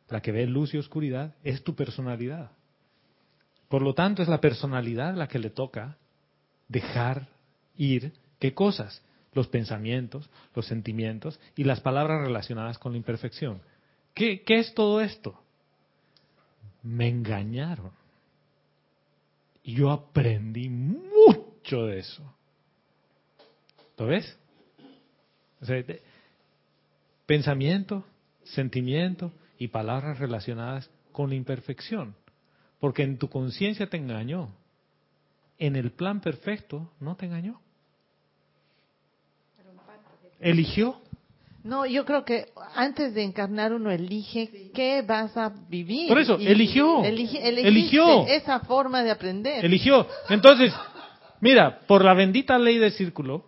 la 0.08 0.20
que 0.20 0.32
ve 0.32 0.46
luz 0.46 0.74
y 0.74 0.78
oscuridad, 0.78 1.34
es 1.44 1.62
tu 1.62 1.74
personalidad. 1.74 2.50
Por 3.68 3.82
lo 3.82 3.94
tanto, 3.94 4.22
es 4.22 4.28
la 4.28 4.40
personalidad 4.40 5.14
la 5.14 5.28
que 5.28 5.38
le 5.38 5.50
toca 5.50 5.96
dejar 6.68 7.28
ir, 7.76 8.12
¿qué 8.38 8.54
cosas? 8.54 9.02
Los 9.32 9.48
pensamientos, 9.48 10.28
los 10.54 10.66
sentimientos 10.66 11.40
y 11.56 11.64
las 11.64 11.80
palabras 11.80 12.20
relacionadas 12.20 12.78
con 12.78 12.92
la 12.92 12.98
imperfección. 12.98 13.62
¿Qué, 14.14 14.42
qué 14.42 14.58
es 14.58 14.74
todo 14.74 15.00
esto? 15.00 15.42
me 16.82 17.08
engañaron. 17.08 17.92
Y 19.62 19.74
yo 19.74 19.90
aprendí 19.90 20.68
mucho 20.68 21.11
de 21.62 21.98
eso. 21.98 22.22
¿Lo 23.98 24.06
ves? 24.06 24.38
pensamiento, 27.24 28.04
sentimiento 28.42 29.32
y 29.56 29.68
palabras 29.68 30.18
relacionadas 30.18 30.90
con 31.12 31.30
la 31.30 31.36
imperfección. 31.36 32.16
Porque 32.80 33.04
en 33.04 33.16
tu 33.16 33.28
conciencia 33.28 33.86
te 33.86 33.96
engañó. 33.96 34.50
En 35.58 35.76
el 35.76 35.92
plan 35.92 36.20
perfecto 36.20 36.90
no 36.98 37.14
te 37.14 37.26
engañó. 37.26 37.60
Eligió. 40.40 41.00
No, 41.62 41.86
yo 41.86 42.04
creo 42.04 42.24
que 42.24 42.48
antes 42.74 43.14
de 43.14 43.22
encarnar 43.22 43.72
uno 43.72 43.92
elige 43.92 44.72
qué 44.74 45.02
vas 45.02 45.36
a 45.36 45.50
vivir. 45.68 46.08
Por 46.08 46.18
eso, 46.18 46.34
eligió. 46.34 47.04
eligió. 47.04 48.26
Esa 48.26 48.58
forma 48.60 49.04
de 49.04 49.12
aprender. 49.12 49.64
Eligió. 49.64 50.04
Entonces, 50.28 50.74
mira, 51.42 51.80
por 51.86 52.02
la 52.02 52.14
bendita 52.14 52.58
ley 52.58 52.78
del 52.78 52.92
círculo, 52.92 53.44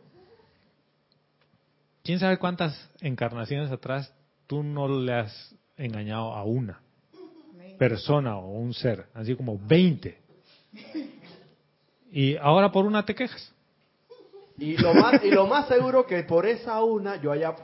quién 2.03 2.19
sabe 2.19 2.39
cuántas 2.39 2.91
encarnaciones 3.01 3.73
atrás 3.73 4.13
tú 4.47 4.63
no 4.63 4.87
le 4.89 5.15
has 5.15 5.55
engañado 5.79 6.35
a 6.35 6.45
una 6.45 6.81
persona 7.79 8.37
o 8.37 8.51
un 8.51 8.75
ser, 8.75 9.07
así 9.15 9.35
como 9.35 9.59
20. 9.59 10.19
Y 12.13 12.37
ahora 12.37 12.71
por 12.71 12.85
una 12.85 13.05
te 13.05 13.15
quejas. 13.15 13.53
Y 14.59 14.77
lo 14.77 14.95
más, 14.95 15.25
y 15.25 15.31
lo 15.31 15.47
más 15.47 15.67
seguro 15.67 16.07
que 16.07 16.23
por 16.23 16.47
esa 16.47 16.83
una 16.83 17.17
yo 17.17 17.33
haya, 17.33 17.57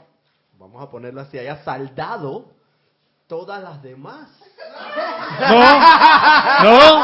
vamos 0.57 0.81
a 0.83 0.89
ponerlo 0.89 1.21
así, 1.21 1.37
haya 1.37 1.63
saldado 1.63 2.51
todas 3.27 3.63
las 3.63 3.81
demás. 3.81 4.27
No, 5.39 5.79
no, 6.63 6.99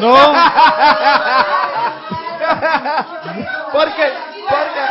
no. 0.00 0.34
Porque, 3.72 4.12
porque, 4.48 4.84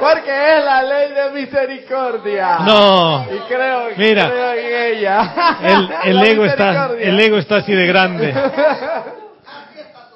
porque 0.00 0.58
es 0.58 0.64
la 0.64 0.82
ley 0.82 1.12
de 1.12 1.30
misericordia. 1.30 2.58
No. 2.60 3.26
Y 3.30 3.38
creo, 3.48 3.88
Mira, 3.96 4.30
creo 4.30 4.52
en 4.52 4.96
ella. 4.96 5.58
El, 5.62 5.92
el 6.04 6.24
ego 6.26 6.44
está, 6.44 6.90
el 6.98 7.20
ego 7.20 7.38
está 7.38 7.56
así 7.56 7.72
de 7.72 7.86
grande. 7.86 8.34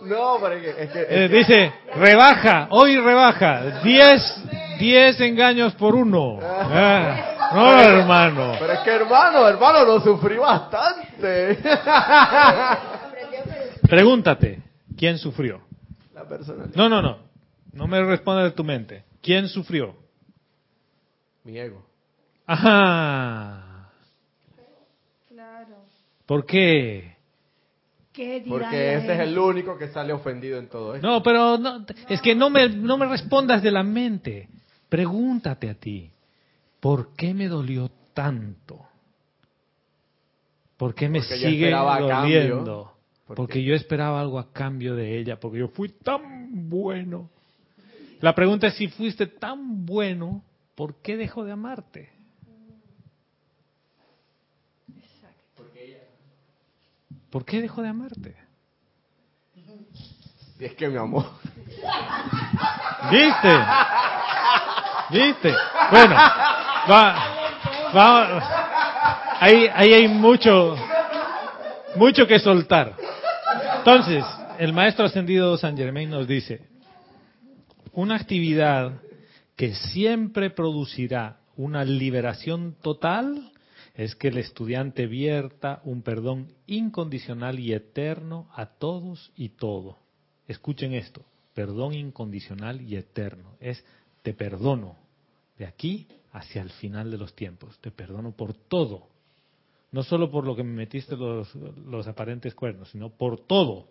No, 0.01 0.39
pero 0.41 0.55
es 0.55 0.91
que, 0.91 1.07
eh, 1.09 1.29
dice, 1.29 1.73
rebaja, 1.97 2.69
hoy 2.71 2.99
rebaja, 2.99 3.81
10 3.83 4.45
diez 4.79 5.21
engaños 5.21 5.75
por 5.75 5.95
uno. 5.95 6.39
Ah, 6.41 7.51
no, 7.53 7.81
hermano. 7.81 8.53
Pero 8.59 8.73
es 8.73 8.79
que 8.81 8.91
hermano, 8.91 9.47
hermano, 9.49 9.85
lo 9.85 10.01
sufrí 10.01 10.37
bastante. 10.37 11.59
Pregúntate, 13.89 14.61
¿quién 14.97 15.19
sufrió? 15.19 15.61
La. 16.25 16.67
No, 16.75 16.89
no, 16.89 17.03
no. 17.03 17.19
No 17.73 17.87
me 17.87 18.03
responda 18.03 18.45
de 18.45 18.51
tu 18.53 18.65
mente. 18.65 19.05
¿Quién 19.23 19.49
sufrió? 19.49 19.95
Mi 21.45 21.59
ego. 21.59 21.85
Ajá. 22.47 23.91
Claro. 25.29 25.77
¿Por 26.27 26.47
qué? 26.47 27.19
Porque 28.49 28.95
ese 28.95 29.15
es 29.15 29.21
el 29.21 29.39
único 29.39 29.79
que 29.79 29.89
sale 29.89 30.13
ofendido 30.13 30.59
en 30.59 30.69
todo 30.69 30.95
esto. 30.95 31.07
No, 31.07 31.23
pero 31.23 31.57
no, 31.57 31.85
es 32.09 32.21
que 32.21 32.35
no 32.35 32.51
me, 32.51 32.69
no 32.69 32.99
me 32.99 33.07
respondas 33.07 33.63
de 33.63 33.71
la 33.71 33.85
mente. 33.85 34.49
Pregúntate 34.89 35.71
a 35.71 35.75
ti, 35.75 36.11
¿por 36.81 37.15
qué 37.15 37.35
me 37.35 37.47
dolió 37.47 37.91
tanto? 38.15 38.87
¿Por 40.77 40.95
qué 40.95 41.09
me 41.09 41.23
sigue 41.23 41.71
doliendo? 41.71 42.98
Porque 43.35 43.63
yo 43.63 43.75
esperaba 43.75 44.21
algo 44.21 44.39
a 44.39 44.53
cambio 44.53 44.95
de 44.95 45.19
ella, 45.19 45.39
porque 45.39 45.59
yo 45.59 45.69
fui 45.69 45.91
tan 45.91 46.69
bueno. 46.69 47.31
La 48.21 48.35
pregunta 48.35 48.69
es 48.69 48.75
si 48.75 48.89
fuiste 48.89 49.27
tan 49.27 49.85
bueno, 49.85 50.43
¿por 50.75 50.97
qué 51.03 51.17
dejó 51.17 51.45
de 51.45 51.53
amarte? 51.53 52.11
¿Por 57.31 57.45
qué 57.45 57.61
dejó 57.61 57.83
de 57.83 57.89
amarte? 57.89 58.35
Y 60.59 60.65
es 60.65 60.75
que 60.75 60.89
me 60.89 60.99
amó. 60.99 61.25
¿Viste? 63.11 63.59
¿Viste? 65.11 65.55
Bueno, 65.91 66.15
va, 66.91 67.15
va, 67.95 69.39
ahí, 69.39 69.69
ahí 69.73 69.93
hay 69.93 70.09
mucho, 70.09 70.75
mucho 71.97 72.27
que 72.27 72.39
soltar. 72.39 72.95
Entonces, 73.79 74.25
el 74.59 74.73
maestro 74.73 75.07
ascendido 75.07 75.57
San 75.57 75.77
Germain 75.77 76.11
nos 76.11 76.27
dice, 76.27 76.63
una 77.93 78.17
actividad 78.17 79.01
que 79.57 79.75
siempre 79.75 80.51
producirá 80.51 81.39
una 81.57 81.85
liberación 81.85 82.77
total 82.83 83.53
es 83.95 84.15
que 84.15 84.29
el 84.29 84.39
estudiante 84.39 85.07
vierta 85.07 85.81
un 85.85 86.03
perdón 86.03 86.53
incondicional 86.67 87.59
y 87.59 87.73
eterno 87.73 88.49
a 88.55 88.67
todos 88.67 89.33
y 89.37 89.51
todo. 89.51 89.99
Escuchen 90.47 90.95
esto, 90.95 91.25
perdón 91.55 91.95
incondicional 91.95 92.81
y 92.81 92.97
eterno. 92.97 93.57
Es 93.59 93.85
te 94.23 94.35
perdono 94.35 94.97
de 95.59 95.67
aquí 95.67 96.07
hacia 96.33 96.63
el 96.63 96.71
final 96.71 97.11
de 97.11 97.19
los 97.19 97.35
tiempos. 97.35 97.79
Te 97.81 97.91
perdono 97.91 98.33
por 98.33 98.55
todo. 98.55 99.09
No 99.91 100.03
solo 100.03 100.31
por 100.31 100.47
lo 100.47 100.55
que 100.55 100.63
me 100.63 100.75
metiste 100.75 101.17
los, 101.17 102.07
aparentes 102.07 102.55
cuernos, 102.55 102.91
sino 102.91 103.11
por 103.11 103.47
todo. 103.47 103.89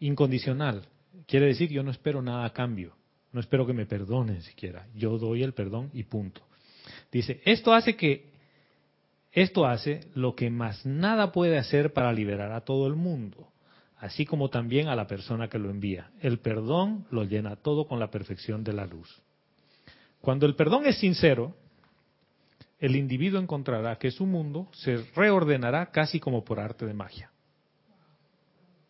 Incondicional. 0.00 0.82
Quiere 1.26 1.46
decir, 1.46 1.70
yo 1.70 1.82
no 1.82 1.90
espero 1.90 2.22
nada 2.22 2.44
a 2.44 2.52
cambio. 2.52 2.94
No 3.32 3.40
espero 3.40 3.66
que 3.66 3.74
me 3.74 3.84
perdonen 3.84 4.42
siquiera. 4.42 4.86
Yo 4.94 5.18
doy 5.18 5.42
el 5.42 5.52
perdón 5.52 5.90
y 5.92 6.04
punto. 6.04 6.40
Dice, 7.12 7.42
esto 7.44 7.74
hace 7.74 7.96
que 7.96 8.28
esto 9.32 9.66
hace 9.66 10.00
lo 10.14 10.34
que 10.34 10.50
más 10.50 10.84
nada 10.86 11.32
puede 11.32 11.58
hacer 11.58 11.92
para 11.92 12.12
liberar 12.12 12.52
a 12.52 12.62
todo 12.62 12.86
el 12.86 12.94
mundo, 12.94 13.48
así 13.98 14.24
como 14.24 14.48
también 14.48 14.88
a 14.88 14.96
la 14.96 15.06
persona 15.06 15.48
que 15.48 15.58
lo 15.58 15.70
envía. 15.70 16.10
El 16.20 16.38
perdón 16.38 17.06
lo 17.10 17.24
llena 17.24 17.56
todo 17.56 17.86
con 17.86 18.00
la 18.00 18.10
perfección 18.10 18.64
de 18.64 18.72
la 18.72 18.86
luz. 18.86 19.22
Cuando 20.20 20.46
el 20.46 20.56
perdón 20.56 20.86
es 20.86 20.98
sincero, 20.98 21.54
el 22.78 22.94
individuo 22.96 23.40
encontrará 23.40 23.96
que 23.96 24.10
su 24.10 24.24
mundo 24.24 24.68
se 24.72 25.04
reordenará 25.14 25.90
casi 25.90 26.20
como 26.20 26.44
por 26.44 26.60
arte 26.60 26.86
de 26.86 26.94
magia 26.94 27.30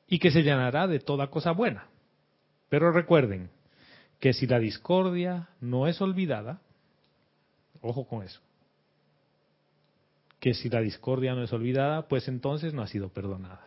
y 0.07 0.19
que 0.19 0.31
se 0.31 0.43
llenará 0.43 0.87
de 0.87 1.01
toda 1.01 1.29
cosa 1.29 1.53
buena. 1.53 1.89
Pero 2.69 2.93
recuerden 2.93 3.51
que 4.21 4.33
si 4.33 4.47
la 4.47 4.59
discordia 4.59 5.49
no 5.61 5.87
es 5.87 6.01
olvidada, 6.01 6.61
ojo 7.81 8.07
con 8.07 8.23
eso, 8.25 8.41
que 10.41 10.55
si 10.55 10.69
la 10.69 10.81
discordia 10.81 11.35
no 11.35 11.43
es 11.43 11.53
olvidada, 11.53 12.09
pues 12.09 12.29
entonces 12.29 12.75
no 12.75 12.83
ha 12.83 12.87
sido 12.87 13.09
perdonada. 13.09 13.67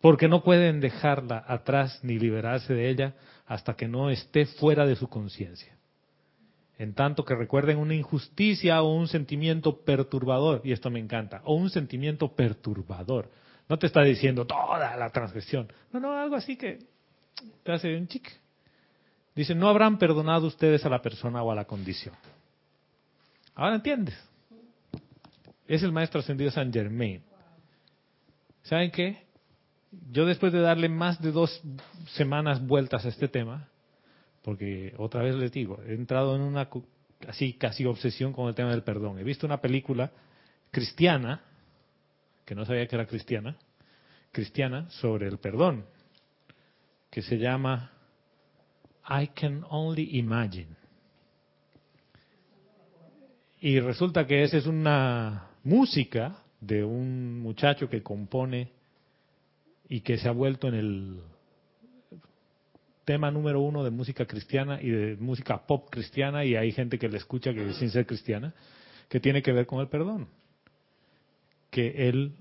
Porque 0.00 0.28
no 0.28 0.42
pueden 0.42 0.80
dejarla 0.80 1.44
atrás 1.46 2.00
ni 2.02 2.18
liberarse 2.18 2.72
de 2.72 2.88
ella 2.88 3.14
hasta 3.46 3.74
que 3.74 3.86
no 3.86 4.10
esté 4.10 4.46
fuera 4.46 4.86
de 4.86 4.96
su 4.96 5.08
conciencia. 5.08 5.79
En 6.80 6.94
tanto 6.94 7.26
que 7.26 7.34
recuerden 7.34 7.76
una 7.76 7.94
injusticia 7.94 8.80
o 8.80 8.94
un 8.94 9.06
sentimiento 9.06 9.84
perturbador, 9.84 10.62
y 10.64 10.72
esto 10.72 10.88
me 10.88 10.98
encanta, 10.98 11.42
o 11.44 11.54
un 11.54 11.68
sentimiento 11.68 12.34
perturbador. 12.34 13.30
No 13.68 13.78
te 13.78 13.86
está 13.86 14.00
diciendo 14.00 14.46
toda 14.46 14.96
la 14.96 15.10
transgresión. 15.10 15.70
No, 15.92 16.00
no, 16.00 16.18
algo 16.18 16.36
así 16.36 16.56
que 16.56 16.78
te 17.64 17.72
hace 17.72 17.94
un 17.94 18.08
chic. 18.08 18.32
Dice, 19.34 19.54
no 19.54 19.68
habrán 19.68 19.98
perdonado 19.98 20.46
ustedes 20.46 20.86
a 20.86 20.88
la 20.88 21.02
persona 21.02 21.42
o 21.42 21.52
a 21.52 21.54
la 21.54 21.66
condición. 21.66 22.14
Ahora 23.54 23.74
entiendes. 23.74 24.18
Es 25.68 25.82
el 25.82 25.92
maestro 25.92 26.20
ascendido 26.20 26.50
San 26.50 26.72
Germain. 26.72 27.22
¿Saben 28.62 28.90
qué? 28.90 29.26
Yo 30.10 30.24
después 30.24 30.50
de 30.50 30.60
darle 30.60 30.88
más 30.88 31.20
de 31.20 31.30
dos 31.30 31.60
semanas 32.14 32.66
vueltas 32.66 33.04
a 33.04 33.10
este 33.10 33.28
tema, 33.28 33.68
porque 34.42 34.94
otra 34.96 35.22
vez 35.22 35.34
les 35.34 35.52
digo, 35.52 35.80
he 35.86 35.94
entrado 35.94 36.34
en 36.34 36.42
una 36.42 36.68
así 37.28 37.54
casi 37.54 37.84
obsesión 37.84 38.32
con 38.32 38.48
el 38.48 38.54
tema 38.54 38.70
del 38.70 38.82
perdón. 38.82 39.18
He 39.18 39.24
visto 39.24 39.46
una 39.46 39.60
película 39.60 40.10
cristiana, 40.70 41.42
que 42.44 42.54
no 42.54 42.64
sabía 42.64 42.86
que 42.86 42.96
era 42.96 43.06
cristiana, 43.06 43.56
cristiana 44.32 44.88
sobre 44.90 45.26
el 45.26 45.38
perdón, 45.38 45.84
que 47.10 47.22
se 47.22 47.38
llama 47.38 47.92
I 49.08 49.28
Can 49.28 49.64
Only 49.68 50.18
Imagine. 50.18 50.76
Y 53.60 53.78
resulta 53.80 54.26
que 54.26 54.42
esa 54.42 54.56
es 54.56 54.66
una 54.66 55.50
música 55.64 56.42
de 56.60 56.82
un 56.82 57.40
muchacho 57.40 57.90
que 57.90 58.02
compone 58.02 58.70
y 59.88 60.00
que 60.00 60.16
se 60.16 60.28
ha 60.28 60.32
vuelto 60.32 60.68
en 60.68 60.74
el 60.74 61.20
tema 63.10 63.32
número 63.32 63.60
uno 63.60 63.82
de 63.82 63.90
música 63.90 64.24
cristiana 64.24 64.80
y 64.80 64.88
de 64.88 65.16
música 65.16 65.66
pop 65.66 65.88
cristiana 65.90 66.44
y 66.44 66.54
hay 66.54 66.70
gente 66.70 66.96
que 66.96 67.08
le 67.08 67.16
escucha 67.16 67.52
que 67.52 67.72
sin 67.72 67.90
ser 67.90 68.06
cristiana, 68.06 68.54
que 69.08 69.18
tiene 69.18 69.42
que 69.42 69.50
ver 69.50 69.66
con 69.66 69.80
el 69.80 69.88
perdón. 69.88 70.28
que 71.70 72.08
él 72.08 72.36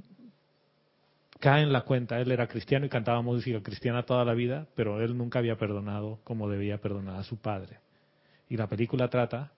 cae 1.40 1.64
en 1.64 1.74
la 1.74 1.82
cuenta, 1.82 2.22
él 2.22 2.32
era 2.32 2.46
cristiano 2.46 2.86
y 2.86 2.90
cantaba 2.90 3.24
música 3.24 3.64
cristiana 3.64 4.04
toda 4.04 4.24
la 4.24 4.36
vida, 4.36 4.68
pero 4.76 5.02
él 5.02 5.18
nunca 5.18 5.40
había 5.40 5.58
perdonado 5.58 6.20
como 6.24 6.48
debía 6.48 6.78
perdonar 6.78 7.16
a 7.16 7.24
su 7.24 7.38
padre. 7.38 7.80
Y 8.48 8.56
la 8.56 8.68
película 8.68 9.10
trata 9.10 9.52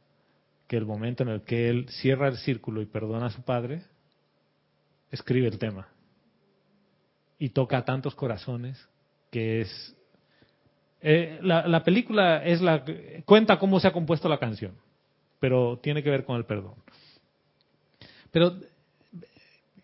que 0.65 0.77
el 0.77 0.85
momento 0.85 1.23
en 1.23 1.29
el 1.29 1.41
que 1.41 1.67
él 1.67 1.89
cierra 1.89 2.29
el 2.29 2.37
círculo 2.37 2.81
y 2.81 2.85
perdona 2.85 3.25
a 3.25 3.31
su 3.31 3.41
padre, 3.41 3.81
escribe 5.11 5.49
el 5.49 5.59
tema. 5.59 5.89
Y 7.37 7.49
toca 7.49 7.79
a 7.79 7.83
tantos 7.83 8.15
corazones 8.15 8.87
que 9.29 9.59
es... 9.59 9.97
Eh, 11.01 11.39
la, 11.41 11.67
la 11.67 11.83
película 11.83 12.43
es 12.43 12.61
la 12.61 12.83
cuenta 13.25 13.57
cómo 13.57 13.79
se 13.79 13.87
ha 13.87 13.93
compuesto 13.93 14.29
la 14.29 14.39
canción, 14.39 14.73
pero 15.39 15.79
tiene 15.81 16.03
que 16.03 16.09
ver 16.09 16.25
con 16.25 16.37
el 16.37 16.45
perdón. 16.45 16.75
Pero 18.31 18.55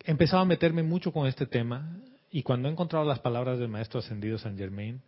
empezaba 0.04 0.42
a 0.42 0.46
meterme 0.46 0.82
mucho 0.82 1.12
con 1.12 1.26
este 1.26 1.46
tema 1.46 1.98
y 2.30 2.42
cuando 2.42 2.68
he 2.68 2.72
encontrado 2.72 3.04
las 3.04 3.20
palabras 3.20 3.58
del 3.58 3.68
maestro 3.68 4.00
ascendido 4.00 4.38
San 4.38 4.56
Germain, 4.56 5.00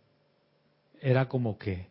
era 1.01 1.27
como 1.27 1.57
que 1.57 1.87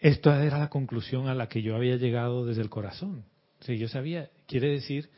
esto 0.00 0.34
era 0.34 0.58
la 0.58 0.68
conclusión 0.68 1.28
a 1.28 1.34
la 1.34 1.48
que 1.48 1.62
yo 1.62 1.76
había 1.76 1.96
llegado 1.96 2.44
desde 2.44 2.62
el 2.62 2.70
corazón. 2.70 3.24
O 3.68 3.72
yo 3.72 3.86
sabía, 3.88 4.30
quiere 4.48 4.68
decir 4.68 5.10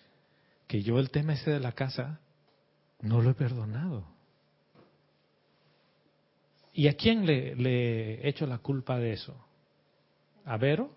que 0.66 0.82
yo 0.82 0.98
el 0.98 1.10
tema 1.10 1.32
ese 1.32 1.50
de 1.50 1.60
la 1.60 1.72
casa 1.72 2.20
no 3.00 3.22
lo 3.22 3.30
he 3.30 3.34
perdonado. 3.34 4.13
¿Y 6.74 6.88
a 6.88 6.94
quién 6.94 7.24
le, 7.24 7.54
le 7.54 8.14
he 8.14 8.28
hecho 8.28 8.46
la 8.46 8.58
culpa 8.58 8.98
de 8.98 9.12
eso? 9.12 9.34
¿A 10.44 10.56
Vero 10.56 10.90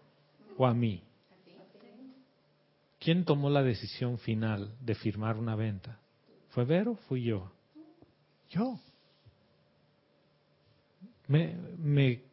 o 0.58 0.66
a 0.66 0.74
mí? 0.74 1.04
¿Quién 3.00 3.24
tomó 3.24 3.50
la 3.50 3.62
decisión 3.62 4.18
final 4.18 4.74
de 4.82 4.96
firmar 4.96 5.38
una 5.38 5.56
venta? 5.56 6.00
¿Fue 6.50 6.66
Vero? 6.66 6.96
Fui 7.08 7.24
yo. 7.24 7.52
Yo. 8.50 8.80
Me, 11.28 11.56
me 11.78 12.24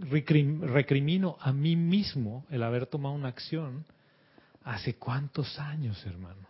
recrimino 0.00 1.36
a 1.40 1.52
mí 1.52 1.76
mismo 1.76 2.46
el 2.50 2.62
haber 2.62 2.86
tomado 2.86 3.14
una 3.14 3.28
acción 3.28 3.84
hace 4.62 4.94
cuántos 4.94 5.58
años, 5.58 6.04
hermano. 6.06 6.48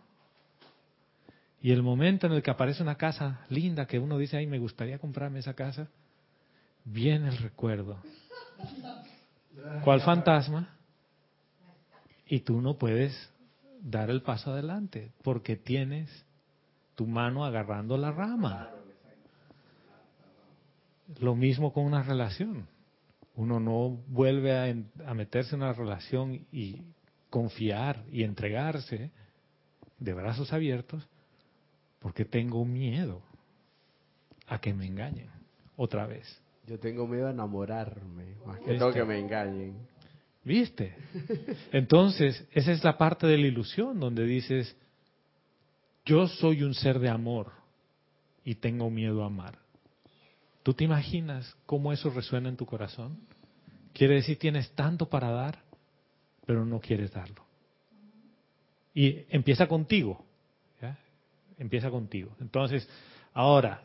Y 1.61 1.71
el 1.71 1.83
momento 1.83 2.27
en 2.27 2.33
el 2.33 2.43
que 2.43 2.51
aparece 2.51 2.81
una 2.81 2.95
casa 2.95 3.45
linda 3.49 3.87
que 3.87 3.99
uno 3.99 4.17
dice, 4.17 4.37
ay, 4.37 4.47
me 4.47 4.59
gustaría 4.59 4.99
comprarme 4.99 5.39
esa 5.39 5.53
casa, 5.53 5.89
viene 6.85 7.29
el 7.29 7.37
recuerdo. 7.37 7.97
¿Cuál 9.83 10.01
fantasma? 10.01 10.77
Y 12.27 12.39
tú 12.39 12.61
no 12.61 12.77
puedes 12.77 13.31
dar 13.81 14.09
el 14.09 14.21
paso 14.21 14.51
adelante 14.51 15.11
porque 15.23 15.55
tienes 15.55 16.09
tu 16.95 17.05
mano 17.05 17.45
agarrando 17.45 17.97
la 17.97 18.11
rama. 18.11 18.71
Lo 21.19 21.35
mismo 21.35 21.73
con 21.73 21.85
una 21.85 22.01
relación. 22.01 22.67
Uno 23.35 23.59
no 23.59 23.89
vuelve 24.07 24.57
a, 25.05 25.13
meterse 25.13 25.55
en 25.55 25.61
una 25.61 25.73
relación 25.73 26.45
y 26.51 26.81
confiar 27.29 28.03
y 28.11 28.23
entregarse 28.23 29.11
de 29.99 30.13
brazos 30.13 30.53
abiertos 30.53 31.07
porque 31.99 32.23
tengo 32.23 32.63
miedo 32.65 33.21
a 34.47 34.59
que 34.59 34.73
me 34.73 34.85
engañen 34.85 35.29
otra 35.75 36.07
vez. 36.07 36.41
Yo 36.67 36.79
tengo 36.79 37.07
miedo 37.07 37.27
a 37.27 37.31
enamorarme, 37.31 38.35
más 38.45 38.59
que 38.59 38.75
todo 38.75 38.91
que 38.91 39.03
me 39.03 39.19
engañen. 39.19 39.87
¿Viste? 40.43 40.95
Entonces, 41.71 42.47
esa 42.51 42.71
es 42.71 42.83
la 42.83 42.97
parte 42.97 43.27
de 43.27 43.37
la 43.37 43.47
ilusión 43.47 43.99
donde 43.99 44.25
dices, 44.25 44.75
yo 46.05 46.27
soy 46.27 46.63
un 46.63 46.73
ser 46.73 46.99
de 46.99 47.09
amor 47.09 47.51
y 48.43 48.55
tengo 48.55 48.89
miedo 48.89 49.23
a 49.23 49.27
amar. 49.27 49.57
¿Tú 50.63 50.73
te 50.73 50.83
imaginas 50.83 51.55
cómo 51.65 51.93
eso 51.93 52.09
resuena 52.09 52.49
en 52.49 52.57
tu 52.57 52.65
corazón? 52.65 53.19
Quiere 53.93 54.15
decir, 54.15 54.37
tienes 54.37 54.71
tanto 54.71 55.07
para 55.09 55.31
dar, 55.31 55.59
pero 56.45 56.65
no 56.65 56.79
quieres 56.79 57.11
darlo. 57.11 57.43
Y 58.93 59.25
empieza 59.29 59.67
contigo. 59.67 60.23
Empieza 61.57 61.89
contigo. 61.89 62.35
Entonces, 62.41 62.87
ahora 63.33 63.81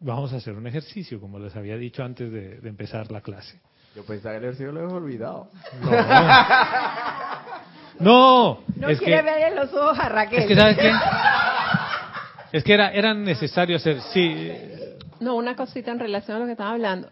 vamos 0.00 0.32
a 0.32 0.36
hacer 0.36 0.54
un 0.54 0.66
ejercicio, 0.66 1.20
como 1.20 1.38
les 1.38 1.54
había 1.56 1.76
dicho 1.76 2.02
antes 2.02 2.30
de, 2.30 2.60
empezar 2.68 3.10
la 3.10 3.20
clase. 3.20 3.60
Yo 3.94 4.04
pensaba 4.04 4.34
que 4.34 4.38
el 4.38 4.44
ejercicio 4.44 4.72
lo 4.72 4.84
había 4.84 4.96
olvidado. 4.96 5.50
No. 7.98 8.60
No, 8.76 8.90
es 8.90 8.98
quiere 9.00 9.22
ver 9.22 9.52
en 9.52 9.56
los 9.56 9.72
ojos 9.72 9.98
a 9.98 10.10
Raquel. 10.10 10.40
Es 10.40 10.46
que, 10.46 10.54
¿sabes 10.54 10.76
qué? 10.76 10.92
Es 12.52 12.62
que 12.62 12.74
era, 12.74 12.90
era 12.90 13.14
necesario 13.14 13.76
hacer, 13.76 14.02
sí, 14.12 14.52
no, 15.20 15.36
una 15.36 15.56
cosita 15.56 15.90
en 15.90 15.98
relación 15.98 16.36
a 16.36 16.40
lo 16.40 16.46
que 16.46 16.52
estaba 16.52 16.70
hablando. 16.72 17.08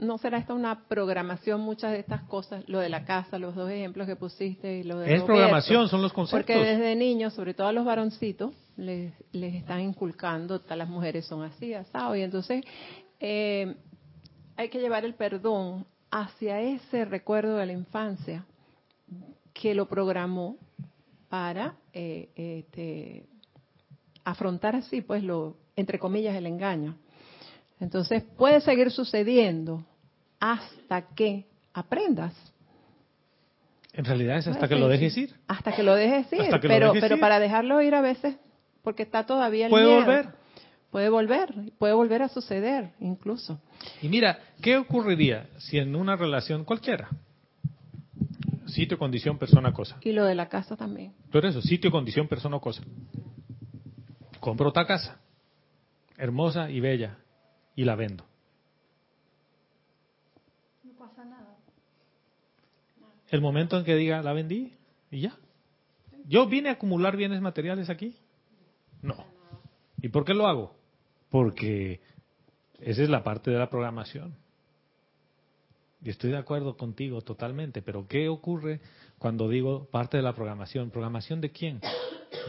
¿No 0.00 0.16
será 0.16 0.38
esta 0.38 0.54
una 0.54 0.86
programación, 0.88 1.60
muchas 1.60 1.92
de 1.92 1.98
estas 1.98 2.22
cosas, 2.22 2.66
lo 2.66 2.78
de 2.78 2.88
la 2.88 3.04
casa, 3.04 3.38
los 3.38 3.54
dos 3.54 3.70
ejemplos 3.70 4.06
que 4.06 4.16
pusiste 4.16 4.78
y 4.78 4.84
lo 4.84 4.98
de... 4.98 5.14
Es 5.14 5.22
programación, 5.22 5.88
son 5.88 6.00
los 6.00 6.14
conceptos. 6.14 6.56
Porque 6.56 6.70
desde 6.70 6.96
niños, 6.96 7.34
sobre 7.34 7.52
todo 7.52 7.66
a 7.66 7.72
los 7.72 7.84
varoncitos, 7.84 8.52
les, 8.80 9.12
les 9.32 9.54
están 9.54 9.80
inculcando, 9.80 10.62
las 10.68 10.88
mujeres 10.88 11.26
son 11.26 11.42
así, 11.42 11.74
asado, 11.74 12.16
y 12.16 12.22
entonces 12.22 12.64
eh, 13.20 13.76
hay 14.56 14.68
que 14.68 14.80
llevar 14.80 15.04
el 15.04 15.14
perdón 15.14 15.86
hacia 16.10 16.60
ese 16.60 17.04
recuerdo 17.04 17.56
de 17.56 17.66
la 17.66 17.72
infancia 17.72 18.44
que 19.52 19.74
lo 19.74 19.86
programó 19.86 20.56
para 21.28 21.76
eh, 21.92 22.30
este, 22.34 23.26
afrontar 24.24 24.76
así, 24.76 25.00
pues, 25.02 25.22
lo, 25.22 25.56
entre 25.76 25.98
comillas, 25.98 26.34
el 26.34 26.46
engaño. 26.46 26.96
Entonces 27.78 28.22
puede 28.36 28.60
seguir 28.60 28.90
sucediendo 28.90 29.84
hasta 30.38 31.02
que 31.14 31.46
aprendas. 31.72 32.34
En 33.92 34.04
realidad 34.04 34.38
es 34.38 34.46
hasta 34.46 34.68
que 34.68 34.76
lo 34.76 34.88
dejes 34.88 35.16
ir. 35.16 35.34
Hasta 35.48 35.72
que 35.72 35.82
lo 35.82 35.94
dejes 35.94 36.32
ir, 36.32 36.60
pero, 36.62 36.92
pero 37.00 37.18
para 37.18 37.40
dejarlo 37.40 37.80
ir 37.82 37.94
a 37.94 38.00
veces, 38.00 38.36
porque 38.82 39.02
está 39.02 39.26
todavía 39.26 39.66
el 39.66 39.70
Puede 39.70 39.86
volver. 39.86 40.40
Puede 40.90 41.08
volver, 41.08 41.54
puede 41.78 41.94
volver 41.94 42.22
a 42.22 42.28
suceder 42.28 42.90
incluso. 42.98 43.60
Y 44.02 44.08
mira, 44.08 44.40
¿qué 44.60 44.76
ocurriría 44.76 45.48
si 45.58 45.78
en 45.78 45.94
una 45.94 46.16
relación 46.16 46.64
cualquiera, 46.64 47.08
sitio, 48.66 48.98
condición, 48.98 49.38
persona, 49.38 49.72
cosa? 49.72 49.98
Y 50.02 50.10
lo 50.10 50.24
de 50.24 50.34
la 50.34 50.48
casa 50.48 50.76
también. 50.76 51.14
Pero 51.30 51.48
eso, 51.48 51.62
sitio, 51.62 51.92
condición, 51.92 52.26
persona, 52.26 52.58
cosa. 52.58 52.82
Compro 54.40 54.70
otra 54.70 54.84
casa, 54.84 55.20
hermosa 56.16 56.70
y 56.70 56.80
bella, 56.80 57.18
y 57.76 57.84
la 57.84 57.94
vendo. 57.94 58.24
No 60.82 60.92
pasa 60.98 61.24
nada. 61.24 61.56
El 63.28 63.40
momento 63.40 63.78
en 63.78 63.84
que 63.84 63.94
diga 63.94 64.22
la 64.22 64.32
vendí 64.32 64.72
y 65.12 65.20
ya. 65.20 65.36
¿Yo 66.26 66.46
vine 66.46 66.68
a 66.68 66.72
acumular 66.72 67.16
bienes 67.16 67.40
materiales 67.40 67.90
aquí? 67.90 68.16
¿Y 70.02 70.08
por 70.08 70.24
qué 70.24 70.34
lo 70.34 70.46
hago? 70.46 70.74
Porque 71.30 72.00
esa 72.80 73.02
es 73.02 73.08
la 73.08 73.22
parte 73.22 73.50
de 73.50 73.58
la 73.58 73.70
programación. 73.70 74.34
Y 76.02 76.10
estoy 76.10 76.30
de 76.30 76.38
acuerdo 76.38 76.76
contigo 76.76 77.20
totalmente, 77.20 77.82
pero 77.82 78.08
¿qué 78.08 78.28
ocurre 78.28 78.80
cuando 79.18 79.48
digo 79.48 79.86
parte 79.90 80.16
de 80.16 80.22
la 80.22 80.34
programación? 80.34 80.90
¿Programación 80.90 81.40
de 81.42 81.50
quién? 81.50 81.80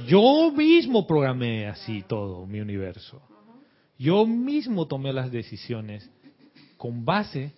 Yo 0.08 0.52
mismo 0.52 1.06
programé 1.06 1.68
así 1.68 2.04
todo 2.04 2.46
mi 2.46 2.62
universo. 2.62 3.22
Yo 4.00 4.26
mismo 4.26 4.88
tomé 4.88 5.12
las 5.12 5.32
decisiones 5.32 6.10
con 6.78 7.04
base 7.04 7.54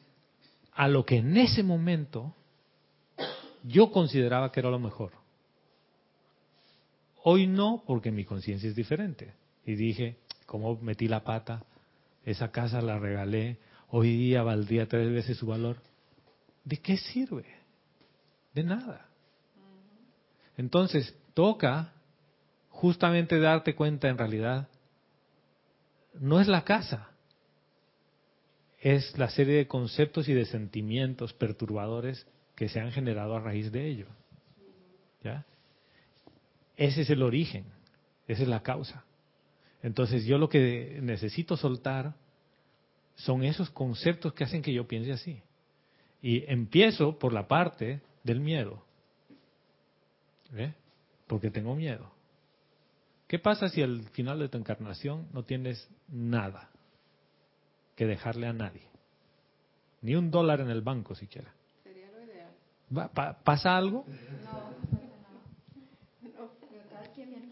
a 0.74 0.88
lo 0.88 1.06
que 1.06 1.18
en 1.18 1.38
ese 1.38 1.62
momento 1.62 2.34
yo 3.64 3.92
consideraba 3.92 4.52
que 4.52 4.60
era 4.60 4.70
lo 4.70 4.80
mejor. 4.80 5.12
Hoy 7.24 7.48
no, 7.48 7.84
porque 7.86 8.12
mi 8.12 8.26
conciencia 8.26 8.68
es 8.68 8.76
diferente. 8.76 9.34
Y 9.66 9.76
dije, 9.76 10.18
¿cómo 10.46 10.76
metí 10.78 11.08
la 11.08 11.24
pata? 11.24 11.64
Esa 12.26 12.52
casa 12.52 12.82
la 12.82 13.00
regalé, 13.00 13.58
hoy 13.90 14.16
día 14.16 14.44
valdría 14.44 14.88
tres 14.88 15.12
veces 15.12 15.38
su 15.38 15.48
valor. 15.48 15.78
¿De 16.64 16.78
qué 16.78 16.98
sirve? 16.98 17.46
De 18.54 18.64
nada. 18.64 19.08
Entonces, 20.58 21.16
toca 21.34 21.94
justamente 22.70 23.40
darte 23.40 23.76
cuenta 23.76 24.10
en 24.10 24.18
realidad 24.18 24.68
no 26.20 26.40
es 26.40 26.48
la 26.48 26.64
casa, 26.64 27.10
es 28.80 29.18
la 29.18 29.30
serie 29.30 29.56
de 29.56 29.68
conceptos 29.68 30.28
y 30.28 30.34
de 30.34 30.46
sentimientos 30.46 31.34
perturbadores 31.34 32.28
que 32.56 32.70
se 32.70 32.80
han 32.80 32.92
generado 32.92 33.36
a 33.36 33.40
raíz 33.40 33.72
de 33.72 33.88
ello. 33.88 34.08
¿Ya? 35.24 35.46
Ese 36.76 37.02
es 37.02 37.10
el 37.10 37.24
origen, 37.24 37.66
esa 38.28 38.44
es 38.44 38.48
la 38.48 38.62
causa. 38.62 39.06
Entonces 39.84 40.26
yo 40.26 40.38
lo 40.38 40.48
que 40.48 41.00
necesito 41.02 41.58
soltar 41.58 42.16
son 43.16 43.44
esos 43.44 43.70
conceptos 43.70 44.34
que 44.34 44.46
hacen 44.46 44.62
que 44.62 44.74
yo 44.74 44.88
piense 44.88 45.12
así. 45.12 45.42
Y 46.22 46.50
empiezo 46.52 47.20
por 47.20 47.34
la 47.34 47.48
parte 47.48 48.02
del 48.24 48.40
miedo. 48.40 48.82
Porque 51.28 51.52
tengo 51.52 51.76
miedo. 51.76 52.10
¿Qué 53.28 53.40
pasa 53.40 53.68
si 53.68 53.82
al 53.82 54.04
final 54.10 54.40
de 54.40 54.48
tu 54.48 54.58
encarnación 54.58 55.28
no 55.34 55.44
tienes 55.44 55.90
nada 56.08 56.70
que 57.96 58.06
dejarle 58.06 58.48
a 58.48 58.54
nadie? 58.54 58.88
Ni 60.02 60.16
un 60.16 60.32
dólar 60.32 60.62
en 60.62 60.70
el 60.70 60.82
banco 60.82 61.14
siquiera. 61.14 61.54
Sería 61.84 62.10
lo 62.12 62.24
ideal. 62.24 63.10
¿Pasa 63.44 63.76
algo? 63.76 64.06
No. 64.46 64.74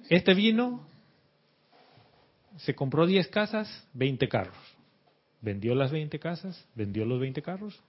Este 0.10 0.34
vino 0.34 0.91
se 2.64 2.76
compró 2.76 3.06
10 3.08 3.28
casas, 3.30 3.88
20 3.94 4.28
carros. 4.30 4.58
Vendió 5.42 5.74
las 5.74 5.92
20 5.92 6.20
casas, 6.20 6.68
vendió 6.76 7.06
los 7.06 7.20
20 7.20 7.42
carros, 7.42 7.82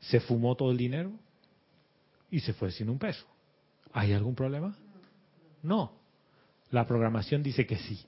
se 0.00 0.20
fumó 0.20 0.54
todo 0.56 0.70
el 0.70 0.76
dinero 0.76 1.12
y 2.30 2.40
se 2.40 2.52
fue 2.52 2.70
sin 2.70 2.90
un 2.90 2.98
peso. 2.98 3.26
¿Hay 3.92 4.12
algún 4.12 4.34
problema? 4.34 4.76
No. 5.62 5.92
La 6.70 6.86
programación 6.86 7.42
dice 7.42 7.66
que 7.66 7.76
sí. 7.76 8.04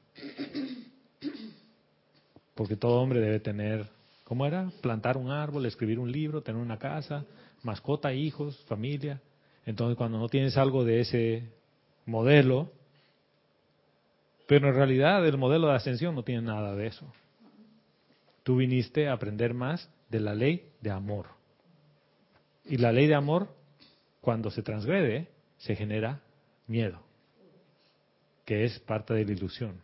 Porque 2.55 2.77
todo 2.77 3.01
hombre 3.01 3.21
debe 3.21 3.41
tener, 3.41 3.87
¿cómo 4.25 4.45
era? 4.45 4.71
Plantar 4.83 5.17
un 5.17 5.31
árbol, 5.31 5.65
escribir 5.65 5.99
un 5.99 6.13
libro, 6.13 6.43
tener 6.43 6.61
una 6.61 6.79
casa, 6.79 7.25
mascota, 7.63 8.13
hijos, 8.13 8.63
familia. 8.67 9.23
Entonces 9.65 9.97
cuando 9.97 10.19
no 10.19 10.29
tienes 10.29 10.59
algo 10.59 10.85
de 10.85 11.01
ese 11.01 11.51
modelo, 12.05 12.71
pero 14.51 14.69
en 14.69 14.75
realidad 14.75 15.25
el 15.25 15.39
modelo 15.39 15.69
de 15.69 15.77
ascensión 15.77 16.17
no 16.17 16.25
tiene 16.25 16.43
nada 16.43 16.75
de 16.75 16.89
eso. 16.89 17.07
Tú 18.43 18.57
viniste 18.57 19.07
a 19.07 19.13
aprender 19.13 19.55
más 19.55 19.89
de 20.09 20.19
la 20.19 20.35
ley 20.35 20.73
de 20.81 20.91
amor. 20.91 21.27
Y 22.65 22.79
la 22.79 22.91
ley 22.91 23.07
de 23.07 23.15
amor, 23.15 23.55
cuando 24.21 24.51
se 24.51 24.63
transgrede, 24.63 25.29
se 25.59 25.77
genera 25.77 26.23
miedo, 26.67 27.01
que 28.45 28.65
es 28.65 28.81
parte 28.81 29.15
de 29.15 29.25
la 29.25 29.31
ilusión. 29.31 29.83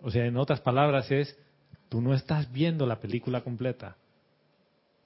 O 0.00 0.12
sea, 0.12 0.26
en 0.26 0.36
otras 0.36 0.60
palabras 0.60 1.10
es, 1.10 1.36
tú 1.88 2.00
no 2.00 2.14
estás 2.14 2.52
viendo 2.52 2.86
la 2.86 3.00
película 3.00 3.40
completa. 3.40 3.96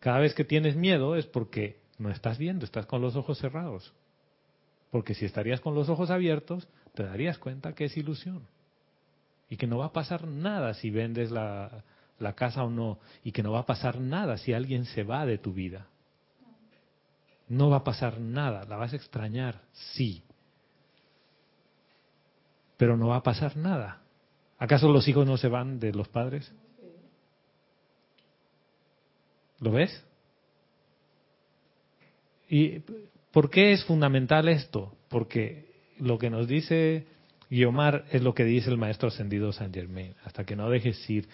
Cada 0.00 0.18
vez 0.18 0.34
que 0.34 0.44
tienes 0.44 0.76
miedo 0.76 1.16
es 1.16 1.24
porque 1.24 1.78
no 1.96 2.10
estás 2.10 2.36
viendo, 2.36 2.66
estás 2.66 2.84
con 2.84 3.00
los 3.00 3.16
ojos 3.16 3.38
cerrados. 3.38 3.94
Porque 4.90 5.14
si 5.14 5.24
estarías 5.24 5.62
con 5.62 5.74
los 5.74 5.88
ojos 5.88 6.10
abiertos, 6.10 6.68
te 6.94 7.02
darías 7.02 7.38
cuenta 7.38 7.74
que 7.74 7.86
es 7.86 7.96
ilusión. 7.96 8.46
Y 9.50 9.56
que 9.56 9.66
no 9.66 9.78
va 9.78 9.86
a 9.86 9.92
pasar 9.92 10.26
nada 10.26 10.74
si 10.74 10.90
vendes 10.90 11.30
la, 11.30 11.84
la 12.18 12.32
casa 12.34 12.64
o 12.64 12.70
no. 12.70 12.98
Y 13.22 13.32
que 13.32 13.42
no 13.42 13.52
va 13.52 13.60
a 13.60 13.66
pasar 13.66 14.00
nada 14.00 14.38
si 14.38 14.52
alguien 14.52 14.86
se 14.86 15.02
va 15.02 15.26
de 15.26 15.38
tu 15.38 15.52
vida. 15.52 15.86
No 17.48 17.68
va 17.68 17.78
a 17.78 17.84
pasar 17.84 18.20
nada. 18.20 18.64
La 18.64 18.76
vas 18.76 18.92
a 18.92 18.96
extrañar, 18.96 19.60
sí. 19.72 20.22
Pero 22.76 22.96
no 22.96 23.08
va 23.08 23.16
a 23.16 23.22
pasar 23.22 23.56
nada. 23.56 24.00
¿Acaso 24.58 24.88
los 24.88 25.06
hijos 25.08 25.26
no 25.26 25.36
se 25.36 25.48
van 25.48 25.78
de 25.78 25.92
los 25.92 26.08
padres? 26.08 26.52
¿Lo 29.60 29.72
ves? 29.72 30.04
¿Y 32.48 32.80
por 33.32 33.50
qué 33.50 33.72
es 33.72 33.84
fundamental 33.84 34.48
esto? 34.48 34.96
Porque 35.08 35.73
lo 36.04 36.18
que 36.18 36.30
nos 36.30 36.46
dice 36.46 37.06
Guiomar 37.50 38.04
es 38.10 38.22
lo 38.22 38.34
que 38.34 38.44
dice 38.44 38.70
el 38.70 38.76
maestro 38.76 39.08
ascendido 39.08 39.52
San 39.52 39.72
Germain, 39.72 40.14
hasta 40.24 40.44
que 40.44 40.54
no 40.54 40.68
dejes 40.68 41.08
ir 41.08 41.28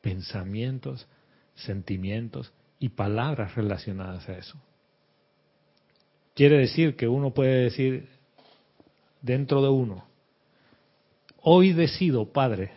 pensamientos, 0.00 1.06
sentimientos 1.54 2.52
y 2.78 2.90
palabras 2.90 3.54
relacionadas 3.54 4.28
a 4.28 4.38
eso. 4.38 4.58
Quiere 6.34 6.58
decir 6.58 6.96
que 6.96 7.06
uno 7.06 7.32
puede 7.32 7.64
decir 7.64 8.08
dentro 9.20 9.62
de 9.62 9.68
uno, 9.68 10.04
hoy 11.42 11.72
decido, 11.72 12.32
Padre, 12.32 12.72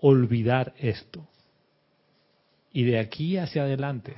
olvidar 0.00 0.74
esto. 0.78 1.26
Y 2.72 2.84
de 2.84 2.98
aquí 2.98 3.36
hacia 3.38 3.62
adelante 3.62 4.14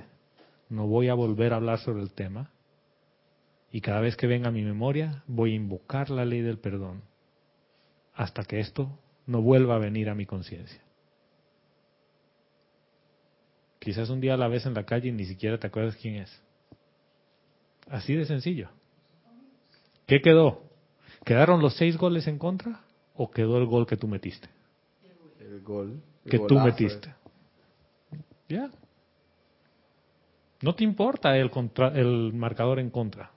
no 0.69 0.87
voy 0.87 1.09
a 1.09 1.15
volver 1.15 1.53
a 1.53 1.57
hablar 1.57 1.79
sobre 1.79 2.03
el 2.03 2.13
tema 2.13 2.51
y 3.75 3.81
cada 3.81 3.99
vez 3.99 4.17
que 4.17 4.29
venga 4.29 4.51
a 4.51 4.53
mi 4.53 4.63
memoria, 4.63 5.25
voy 5.27 5.51
a 5.51 5.57
invocar 5.57 6.09
la 6.09 6.25
ley 6.25 6.43
del 6.43 6.61
perdón 6.61 7.03
hasta 8.15 8.45
que 8.45 8.61
esto 8.61 9.01
no 9.27 9.43
vuelva 9.43 9.75
a 9.75 9.81
venir 9.81 10.09
a 10.09 10.15
mi 10.15 10.27
conciencia. 10.27 10.81
Quizás 13.81 14.11
un 14.11 14.21
día 14.21 14.37
la 14.37 14.47
ves 14.47 14.65
en 14.65 14.75
la 14.75 14.87
calle 14.87 15.09
y 15.09 15.13
ni 15.13 15.25
siquiera 15.25 15.59
te 15.59 15.67
acuerdas 15.67 15.97
quién 15.97 16.15
es. 16.15 16.43
Así 17.89 18.15
de 18.15 18.27
sencillo. 18.27 18.69
¿Qué 20.07 20.21
quedó? 20.23 20.63
¿Quedaron 21.25 21.61
los 21.61 21.77
seis 21.77 21.97
goles 21.97 22.29
en 22.29 22.39
contra 22.39 22.83
o 23.17 23.33
quedó 23.33 23.59
el 23.59 23.67
gol 23.67 23.89
que 23.89 23.97
tú 23.97 24.07
metiste? 24.07 24.49
El 25.41 25.63
gol. 25.63 26.01
que 26.31 26.39
tú 26.39 26.61
metiste. 26.61 27.13
Ya. 28.49 28.71
No 30.63 30.77
te 30.77 30.85
importa 30.85 31.37
el, 31.37 31.51
el 31.97 32.33
marcador 32.35 32.79
en 32.79 32.91
contra 32.91 33.34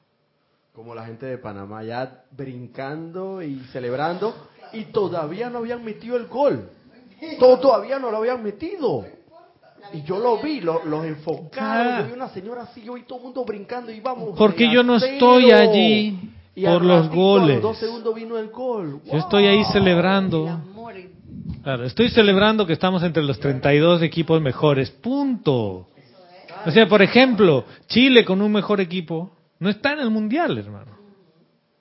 como 0.78 0.94
la 0.94 1.06
gente 1.06 1.26
de 1.26 1.40
Panamá, 1.40 1.84
ya 1.84 2.26
brincando 2.30 3.42
y 3.42 3.62
celebrando, 3.72 4.36
y 4.74 4.84
todavía 4.84 5.50
no 5.50 5.58
habían 5.58 5.84
metido 5.84 6.16
el 6.18 6.28
gol. 6.28 6.70
todavía 7.40 7.98
no 7.98 8.12
lo 8.12 8.18
habían 8.18 8.44
metido. 8.44 9.04
Y 9.92 10.04
yo 10.04 10.20
lo 10.20 10.38
vi, 10.38 10.62
los 10.62 11.04
enfocaron, 11.04 12.02
yo 12.02 12.06
vi 12.06 12.14
una 12.14 12.30
señora 12.30 12.62
así, 12.62 12.84
yo 12.84 12.94
vi 12.94 13.02
todo 13.08 13.18
el 13.18 13.24
mundo 13.24 13.44
brincando 13.44 13.92
y 13.92 14.00
vamos. 14.02 14.38
Porque 14.38 14.72
yo 14.72 14.84
no 14.84 14.98
estoy 14.98 15.50
allí 15.50 16.32
por 16.64 16.86
los 16.86 17.10
goles. 17.10 17.60
dos 17.60 17.80
segundos 17.80 18.14
vino 18.14 18.38
el 18.38 18.50
gol. 18.50 19.02
Yo 19.04 19.18
estoy 19.18 19.48
ahí 19.48 19.64
celebrando. 19.74 20.62
Claro, 21.64 21.86
estoy 21.86 22.10
celebrando 22.10 22.68
que 22.68 22.74
estamos 22.74 23.02
entre 23.02 23.24
los 23.24 23.40
32 23.40 24.04
equipos 24.04 24.40
mejores. 24.40 24.92
Punto. 24.92 25.88
O 26.68 26.72
sea, 26.72 26.88
por 26.88 27.02
ejemplo, 27.02 27.66
Chile 27.88 28.24
con 28.24 28.44
un 28.44 28.52
mejor 28.52 28.80
equipo 28.80 29.37
no 29.60 29.70
está 29.70 29.94
en 29.94 30.00
el 30.00 30.10
mundial, 30.10 30.58
hermano. 30.58 30.98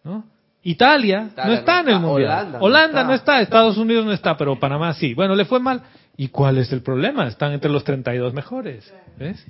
¿No? 0.04 0.24
Italia, 0.62 1.30
no 1.36 1.52
está 1.52 1.80
en 1.80 1.88
el 1.90 2.00
mundial. 2.00 2.56
Holanda, 2.60 3.04
no, 3.04 3.14
está. 3.14 3.40
Estados 3.40 3.76
Unidos 3.76 4.04
no 4.04 4.12
está, 4.12 4.36
pero 4.36 4.58
Panamá 4.58 4.94
sí. 4.94 5.14
Bueno, 5.14 5.34
le 5.34 5.44
fue 5.44 5.60
mal. 5.60 5.82
¿Y 6.16 6.28
cuál 6.28 6.58
es 6.58 6.72
el 6.72 6.82
problema? 6.82 7.28
Están 7.28 7.52
entre 7.52 7.70
los 7.70 7.84
32 7.84 8.34
mejores. 8.34 8.92
¿Ves? 9.16 9.46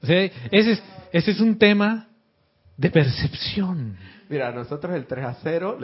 O 0.00 0.06
sea, 0.06 0.22
ese 0.22 0.72
es, 0.72 0.82
ese 1.12 1.30
es 1.32 1.40
un 1.40 1.58
tema 1.58 2.06
de 2.76 2.90
percepción. 2.90 3.96
Mira, 4.28 4.52
nosotros 4.52 4.94
el 4.94 5.06
3 5.06 5.24
a 5.24 5.34
0 5.42 5.78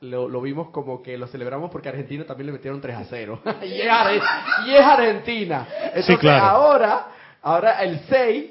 lo, 0.00 0.40
vimos 0.40 0.70
como 0.70 1.02
que 1.02 1.16
lo 1.18 1.26
celebramos 1.26 1.70
porque 1.70 1.88
Argentina 1.88 2.24
también 2.24 2.46
le 2.46 2.52
metieron 2.52 2.80
3 2.80 2.96
a 2.96 3.04
0. 3.04 3.42
y, 3.62 3.80
es, 3.80 4.80
Argentina. 4.80 5.66
Entonces 5.94 6.30
ahora, 6.30 7.06
ahora 7.42 7.82
el 7.82 8.00
6 8.08 8.50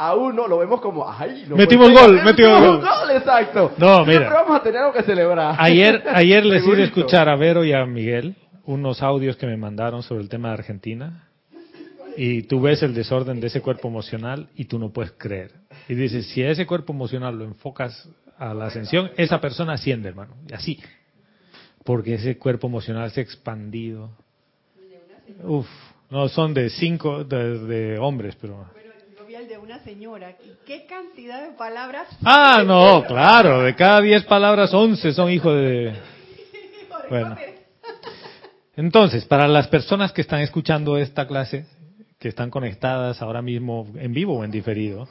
a 0.00 0.14
uno 0.14 0.48
lo 0.48 0.56
vemos 0.56 0.80
como, 0.80 1.06
ay, 1.06 1.44
metimos 1.54 1.92
gol, 1.92 2.22
metimos 2.24 2.58
gol. 2.58 2.80
gol. 2.80 3.10
exacto. 3.14 3.72
No, 3.76 4.02
mira. 4.06 4.32
vamos 4.32 4.58
a 4.58 4.62
tener 4.62 4.80
algo 4.80 4.94
que 4.94 5.02
celebrar. 5.02 5.56
Ayer, 5.58 6.02
ayer 6.14 6.42
les 6.46 6.66
hice 6.66 6.84
escuchar 6.84 7.28
a 7.28 7.36
Vero 7.36 7.64
y 7.64 7.74
a 7.74 7.84
Miguel 7.84 8.34
unos 8.64 9.02
audios 9.02 9.36
que 9.36 9.46
me 9.46 9.58
mandaron 9.58 10.02
sobre 10.02 10.22
el 10.22 10.30
tema 10.30 10.48
de 10.48 10.54
Argentina. 10.54 11.28
Y 12.16 12.44
tú 12.44 12.62
ves 12.62 12.82
el 12.82 12.94
desorden 12.94 13.40
de 13.40 13.48
ese 13.48 13.60
cuerpo 13.60 13.88
emocional 13.88 14.48
y 14.56 14.64
tú 14.64 14.78
no 14.78 14.90
puedes 14.90 15.12
creer. 15.12 15.52
Y 15.86 15.94
dices, 15.94 16.28
si 16.28 16.42
a 16.42 16.50
ese 16.50 16.66
cuerpo 16.66 16.94
emocional 16.94 17.38
lo 17.38 17.44
enfocas 17.44 18.08
a 18.38 18.54
la 18.54 18.66
ascensión, 18.66 19.10
esa 19.18 19.38
persona 19.38 19.74
asciende, 19.74 20.08
hermano. 20.08 20.34
Y 20.48 20.54
así. 20.54 20.80
Porque 21.84 22.14
ese 22.14 22.38
cuerpo 22.38 22.68
emocional 22.68 23.10
se 23.10 23.20
ha 23.20 23.22
expandido. 23.22 24.10
Uf, 25.44 25.66
no, 26.08 26.26
son 26.30 26.54
de 26.54 26.70
cinco, 26.70 27.22
de, 27.22 27.58
de 27.58 27.98
hombres, 27.98 28.34
pero 28.40 28.66
señora. 29.84 30.36
¿Qué 30.66 30.86
cantidad 30.86 31.42
de 31.42 31.56
palabras? 31.56 32.08
Ah, 32.24 32.62
no, 32.66 33.04
claro, 33.06 33.62
de 33.62 33.74
cada 33.74 34.00
diez 34.00 34.24
palabras, 34.24 34.72
once 34.74 35.12
son 35.12 35.30
hijos 35.30 35.54
de... 35.54 35.94
Bueno. 37.10 37.36
Entonces, 38.76 39.24
para 39.24 39.48
las 39.48 39.66
personas 39.66 40.12
que 40.12 40.20
están 40.20 40.40
escuchando 40.40 40.96
esta 40.96 41.26
clase, 41.26 41.66
que 42.18 42.28
están 42.28 42.50
conectadas 42.50 43.20
ahora 43.20 43.42
mismo 43.42 43.88
en 43.96 44.12
vivo 44.12 44.38
o 44.38 44.44
en 44.44 44.50
diferido, 44.52 45.08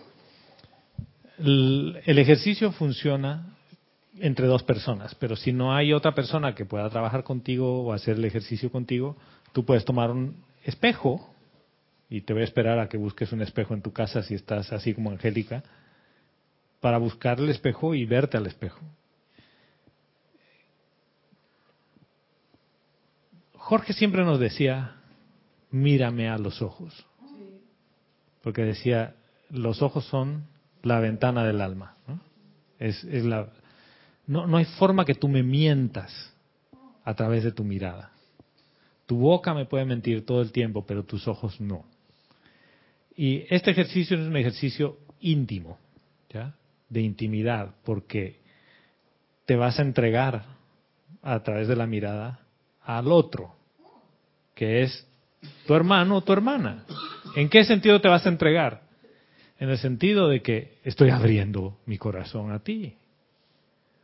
el 1.40 2.20
ejercicio 2.20 2.72
funciona 2.72 3.58
entre 4.20 4.48
dos 4.48 4.64
personas, 4.64 5.16
pero 5.16 5.36
si 5.36 5.52
no 5.52 5.74
hay 5.74 5.94
otra 5.94 6.14
persona 6.14 6.56
que 6.56 6.66
pueda 6.66 6.90
trabajar 6.90 7.24
contigo 7.24 7.84
o 7.84 7.94
hacer 7.94 8.18
el 8.18 8.26
ejercicio 8.26 8.72
contigo, 8.72 9.18
tú 9.54 9.66
puedes 9.66 9.86
tomar 9.86 10.12
un 10.12 10.44
espejo 10.64 11.34
y 12.10 12.22
te 12.22 12.34
voy 12.34 12.42
a 12.42 12.46
esperar 12.46 12.80
a 12.80 12.90
que 12.90 12.98
busques 12.98 13.32
un 13.32 13.42
espejo 13.42 13.74
en 13.74 13.82
tu 13.82 13.94
casa 13.94 14.24
si 14.24 14.34
estás 14.34 14.74
así 14.74 14.94
como 14.94 15.12
Angélica, 15.12 15.64
para 16.80 16.98
buscar 16.98 17.40
el 17.40 17.50
espejo 17.50 17.94
y 17.94 18.06
verte 18.06 18.38
al 18.38 18.48
espejo. 18.48 18.80
Jorge 23.56 23.94
siempre 23.94 24.26
nos 24.26 24.40
decía, 24.40 24.96
mírame 25.70 26.30
a 26.30 26.38
los 26.40 26.62
ojos, 26.62 27.06
porque 28.42 28.64
decía, 28.64 29.16
los 29.52 29.84
ojos 29.84 30.06
son 30.06 30.46
la 30.82 31.00
ventana 31.00 31.44
del 31.46 31.62
alma. 31.62 31.96
¿no? 32.08 32.20
Es, 32.80 33.04
es 33.04 33.26
la, 33.26 33.50
no, 34.26 34.48
no 34.48 34.58
hay 34.58 34.66
forma 34.66 35.06
que 35.06 35.14
tú 35.14 35.28
me 35.28 35.44
mientas 35.44 36.34
a 37.04 37.14
través 37.14 37.44
de 37.44 37.52
tu 37.52 37.64
mirada. 37.64 38.12
Tu 39.06 39.18
boca 39.18 39.54
me 39.54 39.66
puede 39.66 39.86
mentir 39.86 40.26
todo 40.26 40.42
el 40.42 40.52
tiempo, 40.52 40.86
pero 40.86 41.04
tus 41.04 41.28
ojos 41.28 41.60
no. 41.60 41.86
Y 43.20 43.46
este 43.50 43.72
ejercicio 43.72 44.16
es 44.16 44.26
un 44.26 44.38
ejercicio 44.38 44.98
íntimo, 45.20 45.78
¿ya? 46.30 46.56
de 46.88 47.02
intimidad, 47.02 47.76
porque 47.84 48.40
te 49.46 49.58
vas 49.58 49.78
a 49.78 49.82
entregar 49.82 50.46
a 51.22 51.44
través 51.44 51.68
de 51.68 51.76
la 51.76 51.86
mirada 51.86 52.40
al 52.82 53.12
otro, 53.12 53.54
que 54.56 54.84
es 54.84 55.06
tu 55.68 55.74
hermano 55.74 56.16
o 56.16 56.22
tu 56.22 56.32
hermana. 56.32 56.86
¿En 57.36 57.50
qué 57.50 57.66
sentido 57.66 58.00
te 58.00 58.08
vas 58.08 58.26
a 58.26 58.30
entregar? 58.30 58.84
En 59.60 59.70
el 59.70 59.80
sentido 59.80 60.30
de 60.30 60.42
que 60.42 60.78
estoy 60.86 61.10
abriendo 61.10 61.78
mi 61.88 61.98
corazón 61.98 62.54
a 62.54 62.60
ti. 62.60 62.96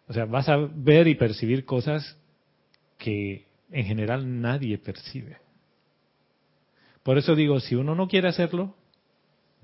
O 0.10 0.14
sea, 0.14 0.26
vas 0.26 0.50
a 0.50 0.58
ver 0.58 1.08
y 1.08 1.16
percibir 1.16 1.64
cosas 1.64 2.18
que 2.98 3.46
en 3.72 3.86
general 3.86 4.42
nadie 4.42 4.78
percibe. 4.78 5.38
Por 7.02 7.18
eso 7.18 7.34
digo, 7.34 7.62
si 7.62 7.76
uno 7.76 7.96
no 7.96 8.10
quiere 8.10 8.28
hacerlo, 8.28 8.76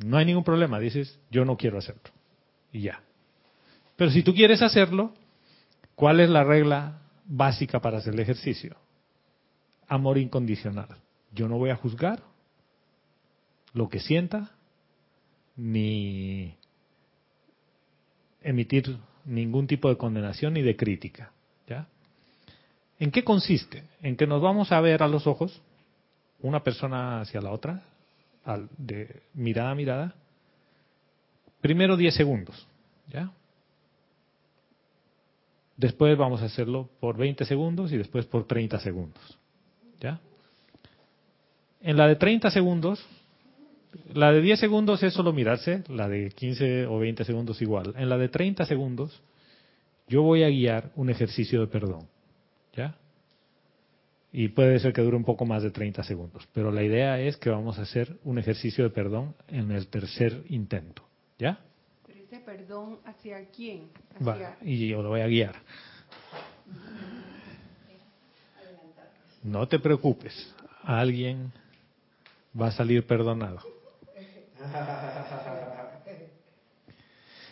no 0.03 0.17
hay 0.17 0.25
ningún 0.25 0.43
problema. 0.43 0.79
Dices, 0.79 1.19
yo 1.29 1.45
no 1.45 1.57
quiero 1.57 1.77
hacerlo. 1.77 2.01
Y 2.71 2.81
ya. 2.81 3.01
Pero 3.95 4.11
si 4.11 4.23
tú 4.23 4.33
quieres 4.33 4.61
hacerlo, 4.61 5.13
¿cuál 5.95 6.19
es 6.19 6.29
la 6.29 6.43
regla 6.43 7.01
básica 7.25 7.79
para 7.81 7.99
hacer 7.99 8.13
el 8.13 8.19
ejercicio? 8.19 8.75
Amor 9.87 10.17
incondicional. 10.17 10.87
Yo 11.33 11.47
no 11.47 11.57
voy 11.57 11.69
a 11.69 11.75
juzgar 11.75 12.23
lo 13.73 13.89
que 13.89 13.99
sienta, 13.99 14.51
ni 15.55 16.55
emitir 18.41 18.97
ningún 19.25 19.67
tipo 19.67 19.87
de 19.89 19.97
condenación 19.97 20.53
ni 20.53 20.61
de 20.61 20.75
crítica. 20.75 21.31
¿ya? 21.67 21.87
¿En 22.99 23.11
qué 23.11 23.23
consiste? 23.23 23.83
En 24.01 24.17
que 24.17 24.27
nos 24.27 24.41
vamos 24.41 24.71
a 24.71 24.81
ver 24.81 25.03
a 25.03 25.07
los 25.07 25.27
ojos, 25.27 25.61
una 26.41 26.63
persona 26.63 27.21
hacia 27.21 27.41
la 27.41 27.51
otra, 27.51 27.83
de 28.77 29.21
mirada 29.33 29.71
a 29.71 29.75
mirada, 29.75 30.15
primero 31.61 31.95
10 31.95 32.13
segundos. 32.13 32.67
¿ya? 33.09 33.31
Después 35.77 36.17
vamos 36.17 36.41
a 36.41 36.45
hacerlo 36.45 36.89
por 36.99 37.17
20 37.17 37.45
segundos 37.45 37.91
y 37.91 37.97
después 37.97 38.25
por 38.25 38.45
30 38.45 38.79
segundos. 38.79 39.37
¿Ya? 39.99 40.19
En 41.81 41.97
la 41.97 42.07
de 42.07 42.15
30 42.15 42.51
segundos, 42.51 43.03
la 44.13 44.31
de 44.31 44.41
10 44.41 44.59
segundos 44.59 45.01
es 45.03 45.13
solo 45.13 45.33
mirarse, 45.33 45.83
la 45.89 46.07
de 46.07 46.29
15 46.29 46.87
o 46.87 46.99
20 46.99 47.23
segundos 47.23 47.61
igual. 47.61 47.93
En 47.97 48.09
la 48.09 48.17
de 48.17 48.29
30 48.29 48.65
segundos, 48.65 49.21
yo 50.07 50.21
voy 50.21 50.43
a 50.43 50.49
guiar 50.49 50.91
un 50.95 51.09
ejercicio 51.09 51.61
de 51.61 51.67
perdón. 51.67 52.07
¿Ya? 52.75 52.95
Y 54.33 54.49
puede 54.49 54.79
ser 54.79 54.93
que 54.93 55.01
dure 55.01 55.17
un 55.17 55.25
poco 55.25 55.45
más 55.45 55.61
de 55.61 55.71
30 55.71 56.03
segundos. 56.03 56.47
Pero 56.53 56.71
la 56.71 56.83
idea 56.83 57.19
es 57.19 57.35
que 57.35 57.49
vamos 57.49 57.77
a 57.79 57.81
hacer 57.81 58.17
un 58.23 58.39
ejercicio 58.39 58.83
de 58.83 58.89
perdón 58.89 59.35
en 59.47 59.71
el 59.71 59.87
tercer 59.87 60.43
intento. 60.47 61.03
¿Ya? 61.37 61.59
Pero 62.07 62.19
ese 62.21 62.39
perdón 62.39 62.99
hacia 63.05 63.45
quién? 63.49 63.89
y 64.61 64.87
yo 64.87 65.01
lo 65.01 65.09
voy 65.09 65.21
a 65.21 65.27
guiar. 65.27 65.55
No 69.43 69.67
te 69.67 69.79
preocupes. 69.79 70.53
Alguien 70.83 71.51
va 72.59 72.67
a 72.67 72.71
salir 72.71 73.05
perdonado. 73.05 73.59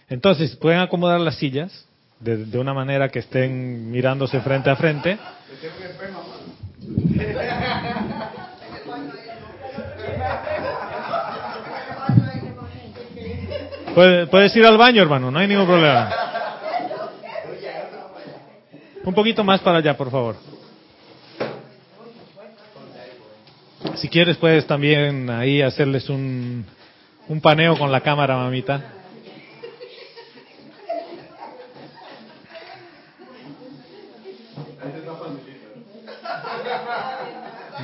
Entonces, 0.07 0.55
pueden 0.55 0.79
acomodar 0.79 1.19
las 1.19 1.37
sillas 1.37 1.87
de, 2.19 2.45
de, 2.45 2.57
una 2.57 2.73
manera 2.73 3.09
que 3.09 3.19
estén 3.19 3.91
mirándose 3.91 4.39
frente 4.41 4.69
a 4.69 4.75
frente. 4.75 5.17
Puedes 14.31 14.55
ir 14.55 14.65
al 14.65 14.77
baño, 14.77 15.01
hermano, 15.01 15.29
no 15.29 15.39
hay 15.39 15.47
ningún 15.47 15.65
problema. 15.65 16.09
Un 19.03 19.13
poquito 19.13 19.43
más 19.43 19.59
para 19.61 19.79
allá, 19.79 19.97
por 19.97 20.11
favor. 20.11 20.35
Si 23.95 24.07
quieres 24.07 24.37
puedes 24.37 24.65
también 24.67 25.29
ahí 25.29 25.61
hacerles 25.61 26.09
un, 26.09 26.65
un 27.27 27.41
paneo 27.41 27.77
con 27.77 27.91
la 27.91 28.01
cámara, 28.01 28.37
mamita. 28.37 28.98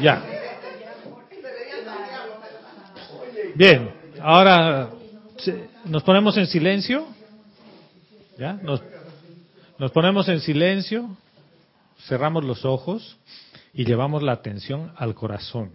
Ya. 0.05 0.23
Bien, 3.55 3.91
ahora 4.21 4.91
nos 5.85 6.03
ponemos 6.03 6.37
en 6.37 6.45
silencio. 6.45 7.07
¿Ya? 8.37 8.53
Nos, 8.53 8.83
nos 9.79 9.91
ponemos 9.91 10.29
en 10.29 10.41
silencio, 10.41 11.09
cerramos 12.07 12.43
los 12.43 12.65
ojos 12.65 13.17
y 13.73 13.83
llevamos 13.83 14.21
la 14.21 14.33
atención 14.33 14.93
al 14.95 15.15
corazón 15.15 15.71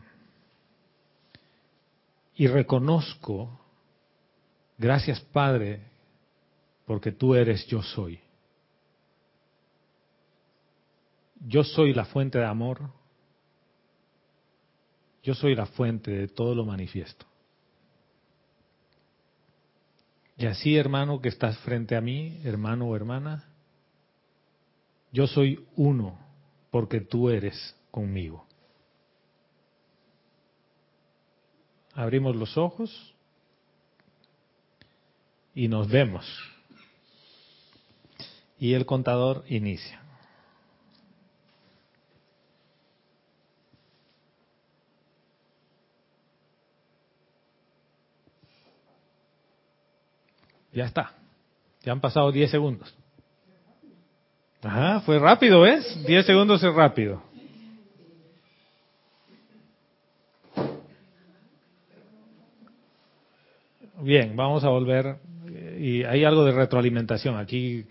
y 2.36 2.46
reconozco, 2.46 3.58
gracias 4.78 5.18
Padre, 5.18 5.80
porque 6.86 7.10
tú 7.10 7.34
eres 7.34 7.66
yo 7.66 7.82
soy. 7.82 8.20
Yo 11.48 11.64
soy 11.64 11.94
la 11.94 12.04
fuente 12.04 12.38
de 12.38 12.46
amor. 12.46 12.99
Yo 15.22 15.34
soy 15.34 15.54
la 15.54 15.66
fuente 15.66 16.10
de 16.10 16.28
todo 16.28 16.54
lo 16.54 16.64
manifiesto. 16.64 17.26
Y 20.36 20.46
así, 20.46 20.76
hermano, 20.76 21.20
que 21.20 21.28
estás 21.28 21.58
frente 21.58 21.96
a 21.96 22.00
mí, 22.00 22.40
hermano 22.44 22.86
o 22.86 22.96
hermana, 22.96 23.44
yo 25.12 25.26
soy 25.26 25.66
uno 25.76 26.18
porque 26.70 27.00
tú 27.00 27.28
eres 27.28 27.76
conmigo. 27.90 28.46
abrimos 31.94 32.34
los 32.36 32.56
ojos 32.56 33.14
y 35.54 35.68
nos 35.68 35.88
vemos. 35.88 36.24
Y 38.58 38.74
el 38.74 38.86
contador 38.86 39.44
inicia. 39.48 40.02
Ya 50.72 50.84
está. 50.84 51.12
Ya 51.82 51.92
han 51.92 52.00
pasado 52.00 52.30
10 52.30 52.50
segundos. 52.50 52.94
Ajá, 54.62 55.00
fue 55.00 55.18
rápido, 55.18 55.62
¿ves? 55.62 56.04
10 56.06 56.26
segundos 56.26 56.62
es 56.62 56.74
rápido. 56.74 57.22
Bien, 64.02 64.34
vamos 64.34 64.64
a 64.64 64.68
volver. 64.68 65.16
Y 65.78 66.04
hay 66.04 66.24
algo 66.24 66.44
de 66.44 66.52
retroalimentación. 66.52 67.36
Aquí 67.36 67.86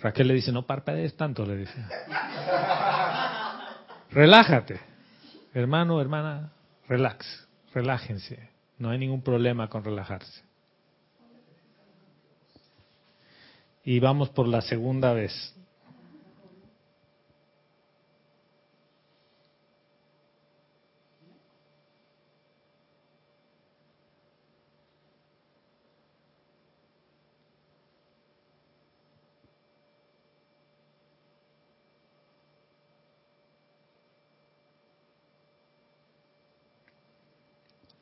Raquel 0.00 0.28
le 0.28 0.34
dice, 0.34 0.52
no 0.52 0.66
parpadees 0.66 1.16
tanto, 1.16 1.46
le 1.46 1.56
dice. 1.56 1.84
Relájate. 4.10 4.78
Hermano, 5.54 6.00
hermana, 6.00 6.52
relax, 6.88 7.48
relájense. 7.72 8.50
No 8.78 8.90
hay 8.90 8.98
ningún 8.98 9.22
problema 9.22 9.68
con 9.68 9.82
relajarse. 9.82 10.43
Y 13.84 14.00
vamos 14.00 14.30
por 14.30 14.48
la 14.48 14.62
segunda 14.62 15.12
vez. 15.12 15.54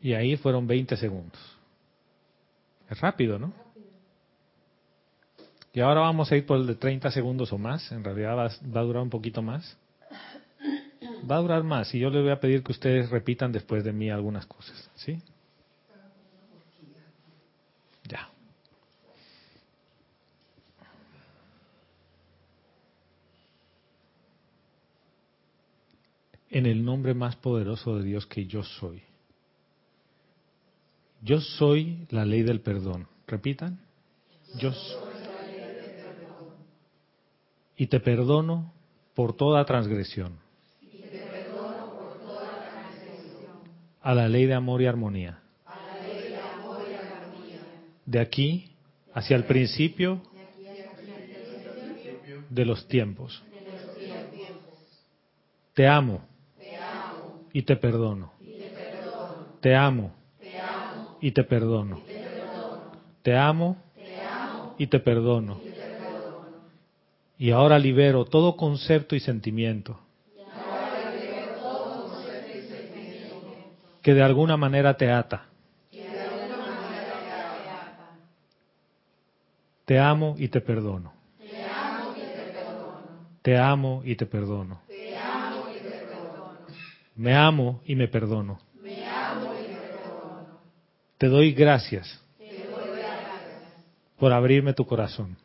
Y 0.02 0.14
ahí 0.14 0.36
fueron 0.36 0.66
20 0.66 0.96
segundos. 0.96 1.40
Es 2.90 3.00
rápido, 3.00 3.38
¿no? 3.38 3.71
Y 5.72 5.80
ahora 5.80 6.00
vamos 6.00 6.30
a 6.30 6.36
ir 6.36 6.44
por 6.44 6.58
el 6.58 6.66
de 6.66 6.74
30 6.74 7.10
segundos 7.10 7.52
o 7.52 7.58
más. 7.58 7.90
En 7.92 8.04
realidad 8.04 8.36
va, 8.36 8.48
va, 8.74 8.80
a 8.80 8.84
durar 8.84 9.02
un 9.02 9.10
poquito 9.10 9.42
más. 9.42 9.76
Va 11.30 11.36
a 11.36 11.40
durar 11.40 11.62
más 11.62 11.94
y 11.94 12.00
yo 12.00 12.10
les 12.10 12.22
voy 12.22 12.32
a 12.32 12.40
pedir 12.40 12.62
que 12.62 12.72
ustedes 12.72 13.10
repitan 13.10 13.52
después 13.52 13.84
de 13.84 13.92
mí 13.92 14.10
algunas 14.10 14.44
cosas. 14.46 14.90
¿Sí? 14.96 15.18
Ya. 18.04 18.28
en 26.52 26.66
el 26.66 26.84
nombre 26.84 27.14
más 27.14 27.34
poderoso 27.36 27.96
de 27.96 28.04
Dios 28.04 28.26
que 28.26 28.46
yo 28.46 28.62
soy. 28.62 29.02
Yo 31.22 31.40
soy 31.40 32.06
la 32.10 32.26
ley 32.26 32.42
del 32.42 32.60
perdón. 32.60 33.08
Repitan. 33.26 33.80
Yo 34.58 34.70
soy 34.72 35.14
la 35.14 35.42
ley 35.46 35.54
del 35.54 35.94
perdón. 35.94 36.54
Y 37.82 37.88
te 37.88 37.98
perdono 37.98 38.72
por 39.12 39.36
toda 39.36 39.64
transgresión. 39.64 40.38
A 44.00 44.14
la 44.14 44.28
ley 44.28 44.46
de 44.46 44.54
amor 44.54 44.82
y 44.82 44.86
armonía. 44.86 45.42
De 48.06 48.20
aquí 48.20 48.70
hacia 49.12 49.34
el 49.34 49.46
principio 49.46 50.22
de 52.50 52.64
los 52.64 52.86
tiempos. 52.86 53.42
Te 55.74 55.88
amo. 55.88 56.24
Y 57.52 57.62
te 57.62 57.74
perdono. 57.74 58.32
Te 59.60 59.74
amo 59.74 60.14
y 61.20 61.32
te 61.32 61.42
perdono. 61.42 62.00
Te 63.24 63.36
amo 63.36 63.76
y 64.78 64.86
te 64.86 65.00
perdono. 65.00 65.71
Y 67.42 67.50
ahora 67.50 67.76
libero 67.76 68.24
todo 68.24 68.56
concepto 68.56 69.16
y 69.16 69.18
sentimiento 69.18 69.98
que 74.00 74.14
de 74.14 74.22
alguna 74.22 74.56
manera 74.56 74.96
te 74.96 75.10
ata. 75.10 75.46
Te 79.84 79.98
amo 79.98 80.36
y 80.38 80.46
te 80.50 80.60
perdono. 80.60 81.14
Te 83.42 83.58
amo 83.58 84.02
y 84.04 84.14
te 84.14 84.26
perdono. 84.26 84.80
Me 87.16 87.34
amo 87.34 87.80
y 87.84 87.96
me 87.96 88.06
perdono. 88.06 88.60
Te 91.18 91.26
doy 91.26 91.54
gracias. 91.54 92.22
Por 94.16 94.32
abrirme 94.32 94.74
tu 94.74 94.86
corazón. 94.86 95.36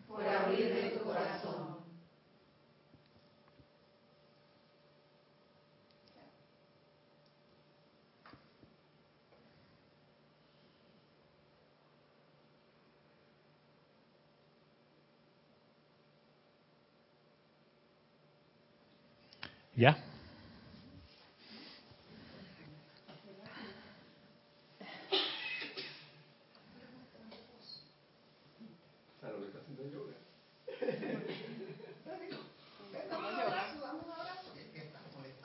¿Ya? 19.77 19.95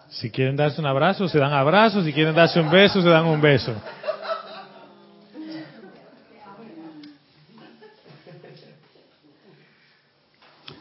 Si 0.08 0.30
quieren 0.30 0.56
darse 0.56 0.80
un 0.80 0.86
abrazo, 0.86 1.28
se 1.28 1.38
dan 1.38 1.52
abrazos. 1.52 2.04
Si 2.04 2.12
quieren 2.14 2.34
darse 2.34 2.58
un 2.58 2.70
beso, 2.70 3.02
se 3.02 3.08
dan 3.08 3.26
un 3.26 3.40
beso. 3.40 3.74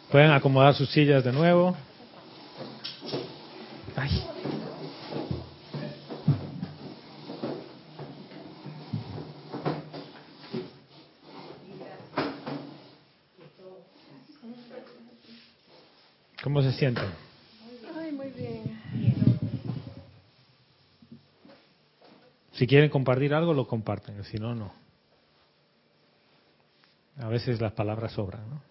Pueden 0.10 0.32
acomodar 0.32 0.74
sus 0.74 0.90
sillas 0.90 1.24
de 1.26 1.34
nuevo. 1.34 1.76
Ay. 4.02 4.28
¿Cómo 16.42 16.64
se 16.64 16.72
sienten? 16.72 17.06
Si 22.54 22.66
quieren 22.66 22.90
compartir 22.90 23.36
algo, 23.36 23.54
lo 23.54 23.68
comparten, 23.68 24.24
si 24.24 24.38
no, 24.38 24.56
no. 24.56 24.74
A 27.20 27.28
veces 27.28 27.62
las 27.62 27.74
palabras 27.74 28.14
sobran, 28.14 28.50
¿no? 28.50 28.71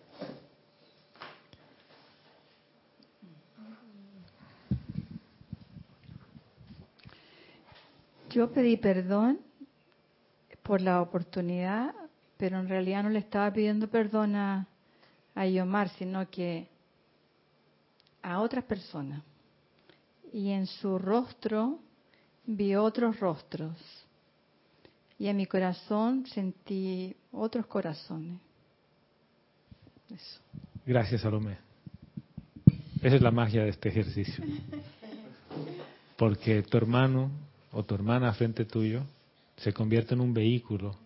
Yo 8.40 8.50
pedí 8.50 8.78
perdón 8.78 9.38
por 10.62 10.80
la 10.80 11.02
oportunidad, 11.02 11.94
pero 12.38 12.58
en 12.58 12.70
realidad 12.70 13.02
no 13.02 13.10
le 13.10 13.18
estaba 13.18 13.52
pidiendo 13.52 13.90
perdón 13.90 14.34
a, 14.34 14.66
a 15.34 15.46
Yomar, 15.46 15.90
sino 15.90 16.26
que 16.30 16.66
a 18.22 18.40
otras 18.40 18.64
personas. 18.64 19.22
Y 20.32 20.52
en 20.52 20.66
su 20.66 20.98
rostro 20.98 21.80
vi 22.46 22.76
otros 22.76 23.20
rostros 23.20 23.76
y 25.18 25.26
en 25.26 25.36
mi 25.36 25.44
corazón 25.44 26.24
sentí 26.24 27.14
otros 27.32 27.66
corazones. 27.66 28.40
Gracias, 30.86 31.20
Salomé. 31.20 31.58
Esa 33.02 33.16
es 33.16 33.20
la 33.20 33.32
magia 33.32 33.64
de 33.64 33.68
este 33.68 33.90
ejercicio. 33.90 34.42
Porque 36.16 36.62
tu 36.62 36.78
hermano 36.78 37.49
o 37.72 37.84
tu 37.84 37.94
hermana 37.94 38.32
frente 38.32 38.64
tuyo 38.64 39.04
se 39.56 39.72
convierte 39.72 40.14
en 40.14 40.20
un 40.20 40.34
vehículo 40.34 40.96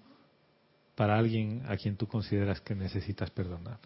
para 0.94 1.18
alguien 1.18 1.62
a 1.68 1.76
quien 1.76 1.96
tú 1.96 2.06
consideras 2.06 2.60
que 2.60 2.74
necesitas 2.74 3.30
perdonar. 3.30 3.78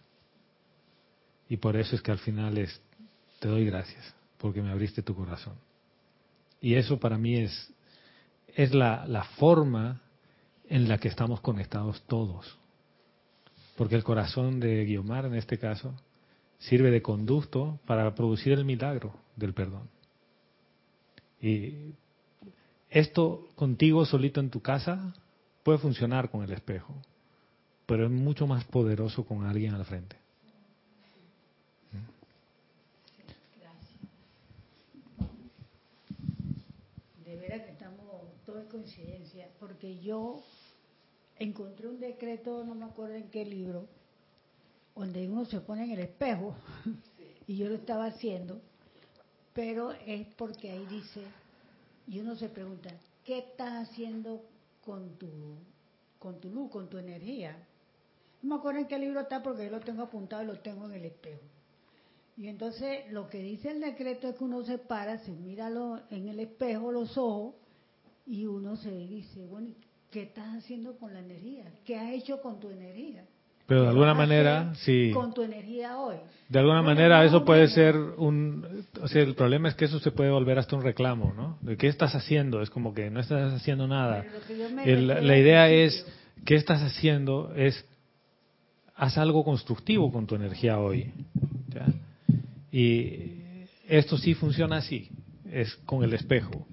Y 1.48 1.56
por 1.56 1.76
eso 1.76 1.96
es 1.96 2.02
que 2.02 2.10
al 2.10 2.18
final 2.18 2.59
es, 2.59 2.80
te 3.40 3.48
doy 3.48 3.64
gracias, 3.64 4.14
porque 4.36 4.60
me 4.60 4.70
abriste 4.70 5.02
tu 5.02 5.14
corazón. 5.14 5.55
Y 6.60 6.74
eso 6.74 6.98
para 6.98 7.16
mí 7.16 7.36
es, 7.36 7.72
es 8.55 8.74
la, 8.74 9.06
la 9.06 9.24
forma 9.24 10.02
en 10.68 10.88
la 10.88 10.98
que 10.98 11.09
estamos 11.09 11.40
conectados 11.40 12.02
todos. 12.02 12.59
Porque 13.76 13.94
el 13.94 14.05
corazón 14.05 14.60
de 14.60 14.84
Guiomar, 14.84 15.24
en 15.24 15.34
este 15.34 15.59
caso, 15.59 15.94
sirve 16.59 16.90
de 16.90 17.00
conducto 17.00 17.78
para 17.86 18.14
producir 18.14 18.52
el 18.52 18.64
milagro 18.64 19.14
del 19.36 19.55
perdón. 19.55 19.88
Y 21.40 21.94
esto 22.90 23.48
contigo 23.55 24.05
solito 24.05 24.40
en 24.40 24.51
tu 24.51 24.60
casa 24.60 25.15
puede 25.62 25.78
funcionar 25.78 26.31
con 26.31 26.43
el 26.43 26.52
espejo, 26.52 26.94
pero 27.86 28.05
es 28.05 28.10
mucho 28.10 28.47
más 28.47 28.65
poderoso 28.65 29.24
con 29.24 29.44
alguien 29.44 29.74
al 29.74 29.85
frente. 29.85 30.16
coincidencia, 38.69 39.48
porque 39.59 39.98
yo 39.98 40.43
encontré 41.39 41.89
un 41.89 42.01
decreto, 42.01 42.65
no 42.65 42.74
me 42.74 42.85
acuerdo 42.85 43.15
en 43.16 43.31
qué 43.31 43.44
libro, 43.44 43.86
donde 44.94 45.28
uno 45.28 45.44
se 45.44 45.60
pone 45.60 45.85
en 45.85 45.93
el 45.93 46.01
espejo, 46.01 46.55
y 47.47 47.56
yo 47.56 47.69
lo 47.69 47.77
estaba 47.77 48.06
haciendo, 48.06 48.60
pero 49.55 49.93
es 49.93 50.27
porque 50.36 50.70
ahí 50.70 50.86
dice, 50.86 51.23
y 52.09 52.20
uno 52.20 52.35
se 52.36 52.48
pregunta, 52.48 52.90
¿qué 53.24 53.39
estás 53.39 53.89
haciendo 53.89 54.43
con 54.85 55.18
tu, 55.18 55.28
con 56.18 56.40
tu 56.40 56.48
luz, 56.48 56.70
con 56.70 56.89
tu 56.89 56.97
energía? 56.97 57.56
No 58.43 58.55
me 58.55 58.55
acuerdo 58.56 58.80
en 58.80 58.86
qué 58.86 58.98
libro 58.98 59.20
está 59.20 59.43
porque 59.43 59.64
yo 59.64 59.70
lo 59.70 59.80
tengo 59.80 60.02
apuntado 60.02 60.43
y 60.43 60.47
lo 60.47 60.60
tengo 60.60 60.86
en 60.86 60.93
el 60.93 61.05
espejo. 61.05 61.43
Y 62.39 62.48
entonces 62.48 63.10
lo 63.10 63.28
que 63.28 63.43
dice 63.43 63.70
el 63.70 63.80
decreto 63.80 64.28
es 64.28 64.36
que 64.36 64.44
uno 64.44 64.64
se 64.64 64.78
para, 64.78 65.18
se 65.18 65.32
mira 65.32 65.70
en 66.10 66.28
el 66.28 66.40
espejo 66.40 66.93
los 66.93 67.18
ojos 67.18 67.56
y 68.26 68.47
uno 68.47 68.76
se 68.76 68.90
dice, 68.90 69.44
bueno, 69.47 69.74
¿qué 70.10 70.22
estás 70.22 70.56
haciendo 70.56 70.97
con 70.97 71.12
la 71.12 71.20
energía? 71.20 71.64
¿Qué 71.85 71.97
has 71.97 72.12
hecho 72.12 72.40
con 72.40 72.59
tu 72.60 72.70
energía? 72.70 73.26
Pero 73.68 73.82
de 73.82 73.88
alguna 73.88 74.14
manera, 74.14 74.72
sí. 74.76 75.10
Con 75.12 75.34
tu 75.34 75.42
energía 75.42 75.98
hoy. 75.98 76.16
De 76.48 76.58
alguna 76.58 76.80
manera 76.80 77.22
eso 77.26 77.44
puede 77.44 77.68
ser 77.68 77.94
un... 77.94 78.66
O 79.02 79.08
sea, 79.08 79.20
el 79.20 79.34
problema 79.34 79.68
es 79.68 79.74
que 79.74 79.84
eso 79.84 80.00
se 80.00 80.10
puede 80.10 80.30
volver 80.30 80.58
hasta 80.58 80.74
un 80.74 80.82
reclamo, 80.82 81.34
¿no? 81.36 81.58
¿De 81.60 81.76
qué 81.76 81.88
estás 81.88 82.14
haciendo? 82.14 82.62
Es 82.62 82.70
como 82.70 82.94
que 82.94 83.10
no 83.10 83.20
estás 83.20 83.52
haciendo 83.52 83.86
nada. 83.86 84.24
la 84.86 85.36
idea 85.36 85.68
es, 85.68 86.06
¿qué 86.46 86.54
estás 86.54 86.80
haciendo? 86.80 87.52
Es, 87.54 87.84
haz 88.96 89.18
algo 89.18 89.44
constructivo 89.44 90.10
con 90.10 90.26
tu 90.26 90.34
energía 90.34 90.78
hoy. 90.78 91.12
Y 92.72 93.32
esto 93.86 94.16
sí 94.16 94.32
funciona 94.32 94.78
así, 94.78 95.10
es 95.52 95.74
con 95.84 96.02
el 96.02 96.14
espejo. 96.14 96.66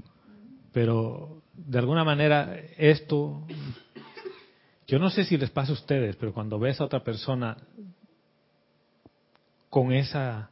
Pero 0.72 1.42
de 1.54 1.78
alguna 1.78 2.06
manera 2.06 2.56
esto, 2.78 3.46
yo 4.88 5.00
no 5.00 5.10
sé 5.10 5.26
si 5.26 5.38
les 5.38 5.50
pasa 5.50 5.72
a 5.72 5.76
ustedes, 5.76 6.16
pero 6.16 6.34
cuando 6.34 6.60
ves 6.60 6.80
a 6.80 6.86
otra 6.86 7.04
persona 7.04 7.58
con 9.70 9.92
esa 9.92 10.52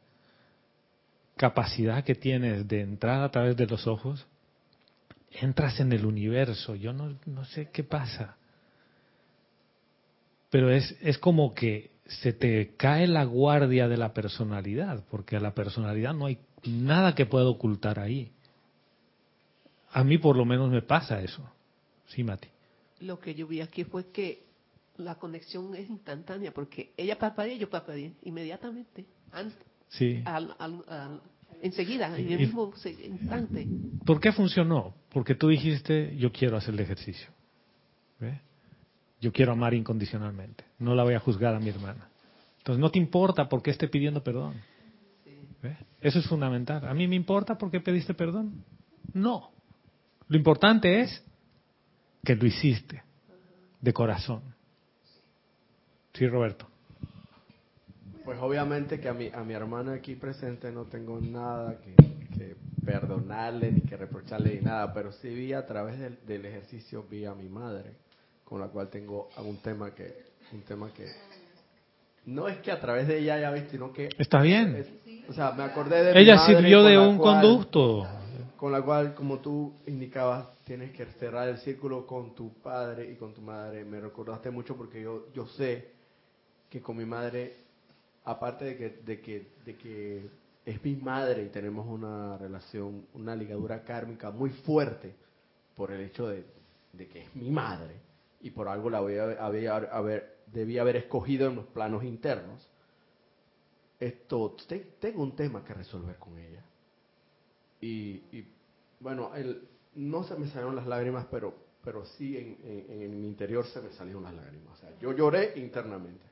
capacidad 1.38 2.04
que 2.04 2.16
tienes 2.16 2.68
de 2.68 2.82
entrar 2.82 3.24
a 3.24 3.32
través 3.32 3.56
de 3.56 3.68
los 3.68 3.88
ojos, 3.88 4.26
entras 5.32 5.80
en 5.80 5.92
el 5.94 6.06
universo. 6.06 6.76
Yo 6.76 6.94
no, 6.94 7.18
no 7.26 7.46
sé 7.46 7.70
qué 7.72 7.84
pasa. 7.84 8.38
Pero 10.50 10.72
es, 10.72 10.96
es 11.02 11.18
como 11.18 11.54
que 11.54 11.92
se 12.06 12.34
te 12.34 12.76
cae 12.76 13.08
la 13.08 13.24
guardia 13.24 13.88
de 13.88 13.98
la 13.98 14.14
personalidad, 14.14 15.04
porque 15.10 15.38
a 15.38 15.40
la 15.40 15.54
personalidad 15.54 16.14
no 16.14 16.26
hay 16.26 16.40
nada 16.66 17.16
que 17.16 17.26
pueda 17.26 17.48
ocultar 17.48 18.00
ahí. 18.00 18.32
A 19.92 20.04
mí 20.04 20.18
por 20.18 20.36
lo 20.36 20.46
menos 20.46 20.70
me 20.70 20.82
pasa 20.82 21.22
eso. 21.22 21.48
Sí, 22.08 22.24
Mati. 22.24 22.53
Lo 23.04 23.20
que 23.20 23.36
yo 23.36 23.48
vi 23.48 23.62
aquí 23.62 23.84
fue 23.84 24.12
que 24.12 24.46
la 24.98 25.16
conexión 25.16 25.76
es 25.76 25.90
instantánea, 25.90 26.54
porque 26.54 26.94
ella 26.96 27.18
parpadea 27.18 27.56
y 27.56 27.60
yo 27.60 27.70
parpadeé 27.70 28.14
inmediatamente. 28.24 29.06
sí. 29.90 30.24
enseguida, 31.62 32.18
en 32.18 32.32
el 32.32 32.40
mismo 32.40 32.74
instante. 33.04 33.68
¿Por 34.06 34.20
qué 34.20 34.32
funcionó? 34.32 34.94
Porque 35.10 35.36
tú 35.36 35.50
dijiste, 35.50 36.16
yo 36.18 36.32
quiero 36.32 36.58
hacer 36.58 36.74
el 36.74 36.80
ejercicio. 36.80 37.28
Yo 39.20 39.32
quiero 39.32 39.54
amar 39.54 39.74
incondicionalmente. 39.74 40.66
No 40.80 40.96
la 40.96 41.04
voy 41.04 41.14
a 41.14 41.20
juzgar 41.20 41.56
a 41.56 41.60
mi 41.60 41.70
hermana. 41.70 42.10
Entonces 42.58 42.80
no 42.80 42.90
te 42.90 43.00
importa 43.00 43.50
por 43.50 43.62
qué 43.62 43.72
esté 43.72 43.88
pidiendo 43.88 44.24
perdón. 44.24 44.54
Eso 46.02 46.20
es 46.20 46.28
fundamental. 46.28 46.86
¿A 46.86 46.94
mí 46.94 47.08
me 47.08 47.16
importa 47.16 47.58
por 47.58 47.72
qué 47.72 47.80
pediste 47.80 48.14
perdón? 48.14 48.64
No. 49.14 49.52
Lo 50.28 50.38
importante 50.38 51.02
es 51.02 51.24
que 52.24 52.36
lo 52.36 52.46
hiciste 52.46 53.04
de 53.82 53.94
corazón. 53.94 54.42
Sí, 56.14 56.28
Roberto. 56.28 56.68
Pues 58.24 58.40
obviamente 58.40 59.00
que 59.00 59.10
a 59.10 59.14
mi, 59.14 59.28
a 59.28 59.44
mi 59.44 59.54
hermana 59.54 59.94
aquí 59.94 60.16
presente 60.16 60.72
no 60.72 60.86
tengo 60.86 61.20
nada 61.20 61.78
que, 61.82 62.56
perdonarle 62.86 63.72
ni 63.72 63.82
que 63.82 63.96
reprocharle 63.96 64.56
ni 64.56 64.62
nada, 64.62 64.94
pero 64.94 65.12
sí 65.14 65.30
vi 65.30 65.54
a 65.54 65.66
través 65.66 66.00
del, 66.00 66.18
del, 66.26 66.46
ejercicio, 66.46 67.06
vi 67.10 67.26
a 67.26 67.34
mi 67.34 67.48
madre, 67.48 67.92
con 68.44 68.60
la 68.60 68.68
cual 68.68 68.90
tengo 68.90 69.30
un 69.38 69.58
tema 69.58 69.92
que, 69.92 70.26
un 70.52 70.62
tema 70.64 70.92
que 70.94 71.08
no 72.26 72.50
es 72.50 72.58
que 72.58 72.72
a 72.72 72.80
través 72.80 73.08
de 73.08 73.20
ella 73.20 73.36
haya 73.36 73.52
visto, 73.52 73.72
sino 73.72 73.94
que... 73.94 74.10
Está 74.18 74.42
bien. 74.42 74.86
o 75.30 75.34
sea, 75.34 75.52
me 75.52 75.64
acordé 75.64 76.04
de... 76.04 76.20
Ella 76.20 76.46
sirvió 76.46 76.84
de 76.84 76.98
un 76.98 77.18
conducto. 77.18 78.06
Con 78.64 78.72
la 78.72 78.82
cual, 78.82 79.14
como 79.14 79.40
tú 79.40 79.74
indicabas, 79.88 80.48
tienes 80.64 80.94
que 80.94 81.06
cerrar 81.20 81.50
el 81.50 81.58
círculo 81.58 82.08
con 82.08 82.34
tu 82.34 82.54
padre 82.62 83.12
y 83.12 83.18
con 83.18 83.34
tu 83.34 83.42
madre. 83.42 83.84
Me 83.84 84.00
recordaste 84.00 84.52
mucho 84.52 84.78
porque 84.78 85.02
yo, 85.02 85.26
yo 85.34 85.46
sé 85.48 85.92
que 86.70 86.82
con 86.82 86.96
mi 86.96 87.04
madre, 87.04 87.58
aparte 88.24 88.64
de 88.64 88.78
que, 88.78 88.90
de 89.06 89.20
que, 89.20 89.48
de 89.66 89.76
que 89.76 90.30
es 90.66 90.82
mi 90.82 90.96
madre 90.96 91.44
y 91.44 91.50
tenemos 91.50 91.86
una 91.86 92.38
relación, 92.38 93.06
una 93.16 93.36
ligadura 93.36 93.84
kármica 93.84 94.32
muy 94.32 94.52
fuerte 94.52 95.14
por 95.76 95.92
el 95.92 96.00
hecho 96.00 96.30
de, 96.30 96.46
que 97.12 97.24
es 97.24 97.36
mi 97.36 97.52
madre 97.52 97.96
y 98.40 98.52
por 98.52 98.70
algo 98.70 98.90
la 98.90 99.02
voy 99.02 99.18
a, 99.18 99.46
haber, 99.46 100.38
debía 100.54 100.84
haber 100.84 100.96
escogido 100.96 101.50
en 101.50 101.58
los 101.58 101.66
planos 101.66 102.06
internos. 102.06 102.66
Esto, 104.00 104.56
tengo 105.02 105.22
un 105.22 105.36
tema 105.36 105.66
que 105.66 105.74
resolver 105.74 106.16
con 106.16 106.40
ella. 106.40 106.63
Y, 107.84 108.24
y 108.32 108.48
bueno, 109.02 109.36
el, 109.36 109.62
no 109.96 110.24
se 110.24 110.36
me 110.36 110.48
salieron 110.48 110.78
las 110.78 110.88
lágrimas, 110.88 111.28
pero, 111.30 111.54
pero 111.84 112.06
sí 112.06 112.38
en, 112.38 112.58
en 113.02 113.20
mi 113.20 113.28
interior 113.28 113.66
se 113.66 113.82
me 113.82 113.92
salieron 113.92 114.24
las 114.24 114.34
lágrimas. 114.34 114.78
O 114.78 114.78
sea, 114.78 114.90
yo 115.02 115.12
lloré 115.12 115.52
internamente. 115.58 116.26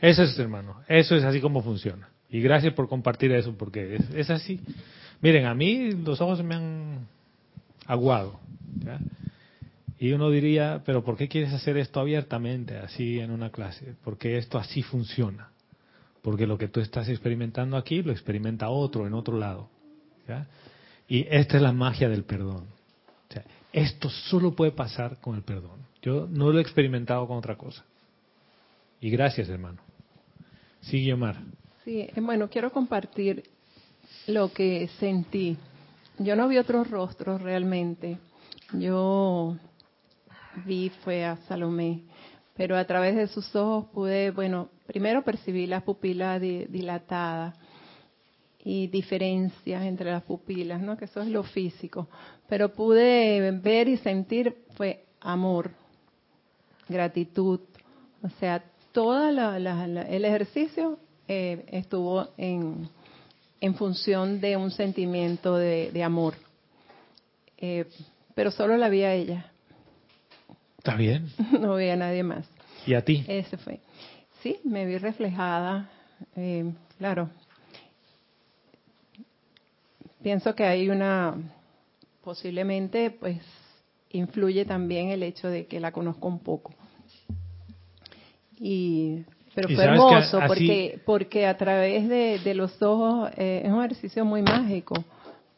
Eso 0.00 0.22
es, 0.22 0.38
hermano. 0.38 0.82
Eso 0.88 1.14
es 1.14 1.24
así 1.24 1.42
como 1.42 1.62
funciona. 1.62 2.08
Y 2.30 2.40
gracias 2.40 2.72
por 2.72 2.88
compartir 2.88 3.32
eso, 3.32 3.54
porque 3.54 3.98
es, 4.14 4.30
así. 4.30 4.60
Miren, 5.20 5.44
a 5.44 5.54
mí 5.54 5.92
los 5.92 6.22
ojos 6.22 6.38
se 6.38 6.44
me 6.44 6.54
han 6.54 7.06
aguado. 7.86 8.40
Y 9.98 10.12
uno 10.12 10.30
diría, 10.30 10.82
pero 10.86 11.04
¿por 11.04 11.18
qué 11.18 11.28
quieres 11.28 11.52
hacer 11.52 11.76
esto 11.76 12.00
abiertamente, 12.00 12.78
así 12.78 13.20
en 13.20 13.30
una 13.30 13.50
clase? 13.50 13.94
Porque 14.02 14.38
esto 14.38 14.56
así 14.56 14.82
funciona. 14.82 15.49
Porque 16.22 16.46
lo 16.46 16.58
que 16.58 16.68
tú 16.68 16.80
estás 16.80 17.08
experimentando 17.08 17.76
aquí 17.76 18.02
lo 18.02 18.12
experimenta 18.12 18.68
otro 18.68 19.06
en 19.06 19.14
otro 19.14 19.38
lado. 19.38 19.68
Y 21.08 21.26
esta 21.28 21.56
es 21.56 21.62
la 21.62 21.72
magia 21.72 22.08
del 22.08 22.24
perdón. 22.24 22.66
esto 23.72 24.08
solo 24.10 24.54
puede 24.54 24.72
pasar 24.72 25.18
con 25.20 25.36
el 25.36 25.42
perdón. 25.42 25.80
Yo 26.02 26.26
no 26.30 26.50
lo 26.50 26.58
he 26.58 26.62
experimentado 26.62 27.26
con 27.26 27.38
otra 27.38 27.56
cosa. 27.56 27.84
Y 29.00 29.10
gracias, 29.10 29.48
hermano. 29.48 29.78
Sí, 30.80 31.10
Omar. 31.12 31.36
Sí, 31.84 32.00
eh, 32.00 32.12
bueno, 32.20 32.48
quiero 32.48 32.70
compartir 32.70 33.44
lo 34.26 34.52
que 34.52 34.88
sentí. 34.98 35.56
Yo 36.18 36.36
no 36.36 36.48
vi 36.48 36.58
otros 36.58 36.90
rostros 36.90 37.40
realmente. 37.40 38.18
Yo 38.72 39.56
vi 40.66 40.90
fue 41.02 41.24
a 41.24 41.36
Salomé, 41.48 42.02
pero 42.60 42.76
a 42.76 42.84
través 42.84 43.16
de 43.16 43.26
sus 43.26 43.56
ojos 43.56 43.86
pude, 43.86 44.32
bueno, 44.32 44.68
primero 44.86 45.24
percibí 45.24 45.66
las 45.66 45.82
pupilas 45.82 46.38
dilatadas 46.42 47.56
y 48.62 48.86
diferencias 48.88 49.82
entre 49.84 50.10
las 50.10 50.24
pupilas, 50.24 50.78
¿no? 50.78 50.94
Que 50.98 51.06
eso 51.06 51.22
es 51.22 51.28
lo 51.28 51.42
físico. 51.42 52.06
Pero 52.50 52.74
pude 52.74 53.50
ver 53.52 53.88
y 53.88 53.96
sentir 53.96 54.54
fue 54.76 55.06
amor, 55.22 55.70
gratitud, 56.86 57.60
o 58.22 58.28
sea, 58.38 58.62
todo 58.92 59.26
el 59.26 60.24
ejercicio 60.26 60.98
eh, 61.28 61.64
estuvo 61.68 62.28
en, 62.36 62.90
en, 63.62 63.74
función 63.74 64.38
de 64.38 64.58
un 64.58 64.70
sentimiento 64.70 65.56
de, 65.56 66.02
amor. 66.04 66.34
Eh, 67.56 67.86
pero 68.34 68.50
solo 68.50 68.76
la 68.76 68.90
vi 68.90 69.02
a 69.02 69.14
ella. 69.14 69.49
Está 70.80 70.96
bien. 70.96 71.28
no 71.60 71.76
vi 71.76 71.90
a 71.90 71.96
nadie 71.96 72.22
más. 72.22 72.48
¿Y 72.86 72.94
a 72.94 73.04
ti? 73.04 73.22
Ese 73.28 73.58
fue. 73.58 73.80
Sí, 74.42 74.58
me 74.64 74.86
vi 74.86 74.96
reflejada. 74.96 75.90
Eh, 76.36 76.72
claro. 76.96 77.28
Pienso 80.22 80.54
que 80.54 80.64
hay 80.64 80.88
una, 80.88 81.34
posiblemente, 82.24 83.10
pues, 83.10 83.42
influye 84.08 84.64
también 84.64 85.10
el 85.10 85.22
hecho 85.22 85.48
de 85.48 85.66
que 85.66 85.80
la 85.80 85.92
conozco 85.92 86.28
un 86.28 86.38
poco. 86.38 86.74
Y, 88.58 89.22
pero 89.54 89.68
fue 89.68 89.84
hermoso 89.84 90.40
porque, 90.46 90.98
porque 91.04 91.46
a 91.46 91.58
través 91.58 92.08
de, 92.08 92.54
los 92.54 92.80
ojos 92.80 93.30
eh, 93.36 93.60
es 93.66 93.70
un 93.70 93.80
ejercicio 93.80 94.24
muy 94.24 94.40
mágico, 94.40 94.94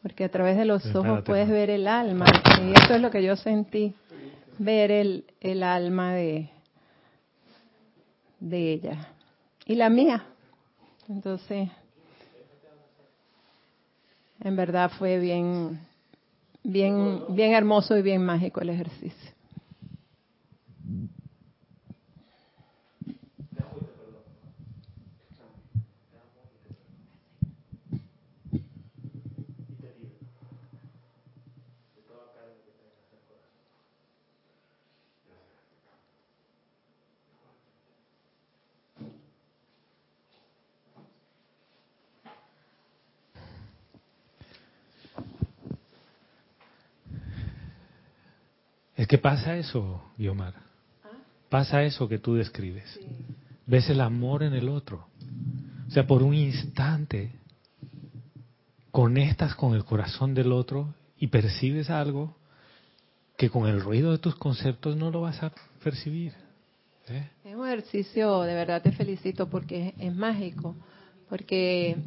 porque 0.01 0.25
a 0.25 0.29
través 0.29 0.57
de 0.57 0.65
los 0.65 0.85
ojos 0.93 1.21
puedes 1.23 1.47
ver 1.47 1.69
el 1.69 1.87
alma. 1.87 2.25
Y 2.61 2.73
eso 2.73 2.95
es 2.95 3.01
lo 3.01 3.09
que 3.09 3.23
yo 3.23 3.37
sentí, 3.37 3.95
ver 4.57 4.91
el, 4.91 5.25
el 5.39 5.63
alma 5.63 6.13
de, 6.13 6.49
de 8.39 8.73
ella 8.73 9.07
y 9.65 9.75
la 9.75 9.89
mía. 9.89 10.25
Entonces, 11.07 11.69
en 14.39 14.55
verdad 14.55 14.91
fue 14.97 15.19
bien, 15.19 15.79
bien, 16.63 17.23
bien 17.29 17.53
hermoso 17.53 17.97
y 17.97 18.01
bien 18.01 18.25
mágico 18.25 18.61
el 18.61 18.69
ejercicio. 18.69 19.31
Es 48.95 49.07
que 49.07 49.17
pasa 49.17 49.57
eso, 49.57 50.11
Guiomar. 50.17 50.53
Pasa 51.49 51.83
eso 51.83 52.07
que 52.07 52.19
tú 52.19 52.35
describes. 52.35 52.99
Ves 53.65 53.89
el 53.89 54.01
amor 54.01 54.43
en 54.43 54.53
el 54.53 54.69
otro. 54.69 55.07
O 55.87 55.91
sea, 55.91 56.05
por 56.05 56.23
un 56.23 56.33
instante 56.33 57.31
conectas 58.91 59.55
con 59.55 59.73
el 59.73 59.85
corazón 59.85 60.33
del 60.33 60.51
otro 60.51 60.93
y 61.17 61.27
percibes 61.27 61.89
algo 61.89 62.35
que 63.37 63.49
con 63.49 63.67
el 63.67 63.81
ruido 63.81 64.11
de 64.11 64.19
tus 64.19 64.35
conceptos 64.35 64.95
no 64.95 65.09
lo 65.09 65.21
vas 65.21 65.41
a 65.41 65.51
percibir. 65.83 66.33
¿eh? 67.07 67.29
Es 67.43 67.55
un 67.55 67.67
ejercicio, 67.67 68.41
de 68.41 68.53
verdad 68.53 68.81
te 68.81 68.91
felicito 68.91 69.49
porque 69.49 69.93
es 69.97 70.15
mágico, 70.15 70.75
porque 71.29 71.97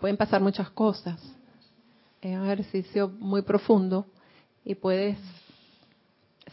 pueden 0.00 0.16
pasar 0.16 0.40
muchas 0.40 0.70
cosas. 0.70 1.20
Es 2.22 2.36
un 2.36 2.44
ejercicio 2.44 3.08
muy 3.08 3.42
profundo 3.42 4.06
y 4.64 4.74
puedes 4.74 5.18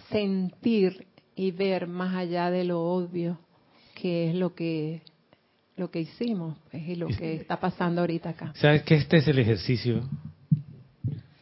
sentir 0.09 1.07
y 1.35 1.51
ver 1.51 1.87
más 1.87 2.15
allá 2.15 2.51
de 2.51 2.63
lo 2.63 2.81
obvio, 2.81 3.39
que 3.95 4.29
es 4.29 4.35
lo 4.35 4.53
que 4.53 5.01
lo 5.75 5.89
que 5.89 6.01
hicimos 6.01 6.57
pues, 6.69 6.87
y 6.87 6.95
lo 6.95 7.07
que 7.07 7.35
está 7.35 7.59
pasando 7.59 8.01
ahorita 8.01 8.29
acá. 8.29 8.53
¿Sabes 8.55 8.83
que 8.83 8.95
este 8.95 9.17
es 9.17 9.27
el 9.27 9.39
ejercicio 9.39 10.03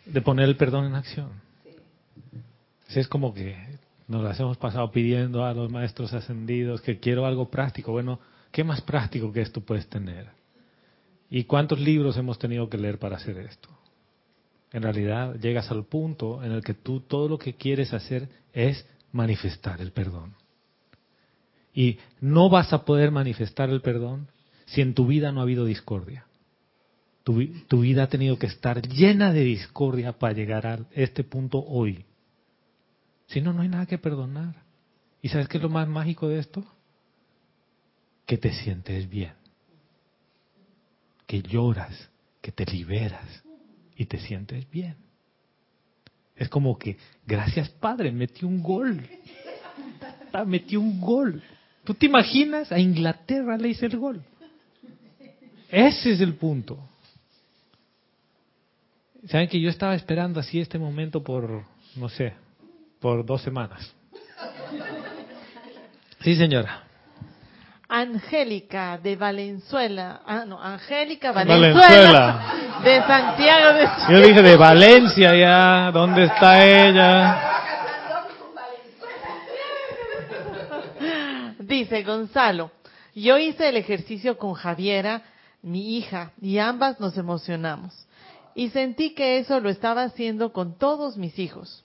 de 0.06 0.22
poner 0.22 0.48
el 0.48 0.56
perdón 0.56 0.86
en 0.86 0.96
acción? 0.96 1.30
Es 2.96 3.08
como 3.08 3.34
que 3.34 3.56
nos 4.08 4.24
las 4.24 4.40
hemos 4.40 4.58
pasado 4.58 4.92
pidiendo 4.92 5.46
a 5.46 5.54
los 5.54 5.72
maestros 5.72 6.14
ascendidos 6.14 6.82
que 6.82 7.00
quiero 7.00 7.26
algo 7.26 7.50
práctico. 7.50 7.92
Bueno, 7.92 8.20
¿qué 8.52 8.64
más 8.64 8.82
práctico 8.82 9.32
que 9.32 9.42
esto 9.42 9.62
puedes 9.62 9.88
tener? 9.88 10.28
¿Y 11.30 11.46
cuántos 11.46 11.80
libros 11.80 12.18
hemos 12.18 12.38
tenido 12.38 12.70
que 12.70 12.78
leer 12.78 13.00
para 13.00 13.16
hacer 13.16 13.38
esto? 13.38 13.70
En 14.72 14.84
realidad 14.84 15.36
llegas 15.36 15.70
al 15.70 15.86
punto 15.86 16.44
en 16.44 16.52
el 16.54 16.64
que 16.64 16.74
tú 16.74 17.02
todo 17.02 17.28
lo 17.28 17.38
que 17.38 17.56
quieres 17.56 17.94
hacer 17.94 18.30
es 18.54 18.86
manifestar 19.12 19.82
el 19.82 19.92
perdón. 19.92 20.36
Y 21.74 22.00
no 22.22 22.50
vas 22.50 22.72
a 22.74 22.86
poder 22.86 23.12
manifestar 23.12 23.70
el 23.70 23.82
perdón 23.82 24.28
si 24.66 24.82
en 24.82 24.94
tu 24.94 25.08
vida 25.08 25.32
no 25.32 25.42
ha 25.42 25.44
habido 25.44 25.66
discordia. 25.66 26.26
Tu, 27.24 27.82
vida 27.82 28.04
ha 28.04 28.10
tenido 28.10 28.40
que 28.40 28.48
estar 28.48 28.82
llena 28.82 29.32
de 29.32 29.42
discordia 29.42 30.18
para 30.18 30.34
llegar 30.34 30.66
a 30.66 30.80
este 30.92 31.24
punto 31.24 31.64
hoy. 31.64 32.06
Si 33.28 33.42
no, 33.42 33.54
no 33.54 33.62
hay 33.62 33.70
nada 33.70 33.86
que 33.86 33.98
perdonar. 33.98 34.56
¿Y 35.22 35.30
sabes 35.30 35.48
qué 35.48 35.58
es 35.58 35.64
lo 35.64 35.70
más 35.70 35.88
mágico 35.88 36.28
de 36.28 36.40
esto? 36.40 36.66
Que 38.26 38.38
te 38.38 38.52
sientes 38.54 39.08
bien. 39.08 39.34
Que 41.28 41.42
lloras, 41.42 42.10
que 42.42 42.52
te 42.52 42.66
liberas 42.66 43.44
y 44.02 44.06
te 44.06 44.18
sientes 44.18 44.68
bien. 44.72 44.96
Es 46.36 46.50
como 46.50 46.76
que, 46.76 46.98
gracias 47.28 47.70
Padre, 47.70 48.12
metí 48.12 48.46
un 48.46 48.62
gol. 48.62 49.08
Ah, 50.34 50.46
metí 50.46 50.78
un 50.78 51.02
gol. 51.02 51.44
¿Tú 51.84 51.94
te 51.94 52.06
imaginas? 52.06 52.72
A 52.72 52.80
Inglaterra 52.80 53.58
le 53.58 53.68
hice 53.68 53.88
el 53.88 53.98
gol. 53.98 54.24
Ese 55.70 56.14
es 56.14 56.22
el 56.22 56.36
punto. 56.36 56.80
¿Saben 59.28 59.50
que 59.50 59.60
yo 59.60 59.70
estaba 59.70 59.94
esperando 59.94 60.40
así 60.40 60.62
este 60.62 60.80
momento 60.80 61.22
por, 61.22 61.66
no 61.98 62.08
sé, 62.08 62.34
por 63.02 63.26
dos 63.26 63.42
semanas. 63.42 63.94
Sí, 66.22 66.34
señora. 66.38 66.88
Angélica 67.94 68.98
de 68.98 69.18
Valenzuela. 69.18 70.22
Ah, 70.26 70.46
no, 70.46 70.62
Angélica 70.62 71.34
Valenzuela. 71.34 72.54
De 72.84 73.02
Santiago 73.02 73.74
de 73.74 73.88
Yo 74.10 74.28
dije 74.28 74.42
de 74.42 74.56
Valencia 74.56 75.36
ya. 75.36 75.92
¿Dónde 75.92 76.24
está 76.24 76.66
ella? 76.66 77.42
Dice 81.60 82.02
Gonzalo. 82.04 82.72
Yo 83.14 83.38
hice 83.38 83.68
el 83.68 83.76
ejercicio 83.76 84.38
con 84.38 84.54
Javiera, 84.54 85.24
mi 85.62 85.98
hija, 85.98 86.32
y 86.42 86.60
ambas 86.60 87.00
nos 87.02 87.18
emocionamos. 87.18 88.08
Y 88.56 88.70
sentí 88.70 89.14
que 89.14 89.38
eso 89.40 89.60
lo 89.60 89.70
estaba 89.70 90.04
haciendo 90.04 90.54
con 90.54 90.78
todos 90.78 91.18
mis 91.18 91.38
hijos 91.38 91.84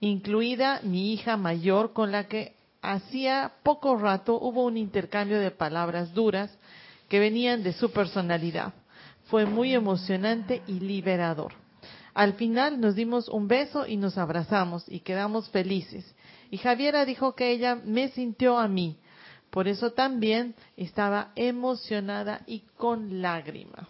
incluida 0.00 0.80
mi 0.82 1.12
hija 1.12 1.36
mayor 1.36 1.92
con 1.92 2.12
la 2.12 2.28
que 2.28 2.54
hacía 2.92 3.52
poco 3.62 3.96
rato 3.96 4.38
hubo 4.40 4.64
un 4.64 4.76
intercambio 4.76 5.38
de 5.38 5.50
palabras 5.50 6.14
duras 6.14 6.56
que 7.08 7.18
venían 7.18 7.62
de 7.62 7.72
su 7.72 7.90
personalidad. 7.90 8.72
Fue 9.26 9.46
muy 9.46 9.74
emocionante 9.74 10.62
y 10.66 10.80
liberador. 10.80 11.52
Al 12.14 12.34
final 12.34 12.80
nos 12.80 12.94
dimos 12.94 13.28
un 13.28 13.46
beso 13.46 13.86
y 13.86 13.96
nos 13.96 14.18
abrazamos 14.18 14.84
y 14.88 15.00
quedamos 15.00 15.50
felices. 15.50 16.14
Y 16.50 16.56
Javiera 16.56 17.04
dijo 17.04 17.34
que 17.34 17.50
ella 17.50 17.76
me 17.76 18.08
sintió 18.08 18.58
a 18.58 18.68
mí. 18.68 18.96
Por 19.50 19.68
eso 19.68 19.92
también 19.92 20.54
estaba 20.76 21.32
emocionada 21.36 22.42
y 22.46 22.60
con 22.76 23.22
lágrimas. 23.22 23.86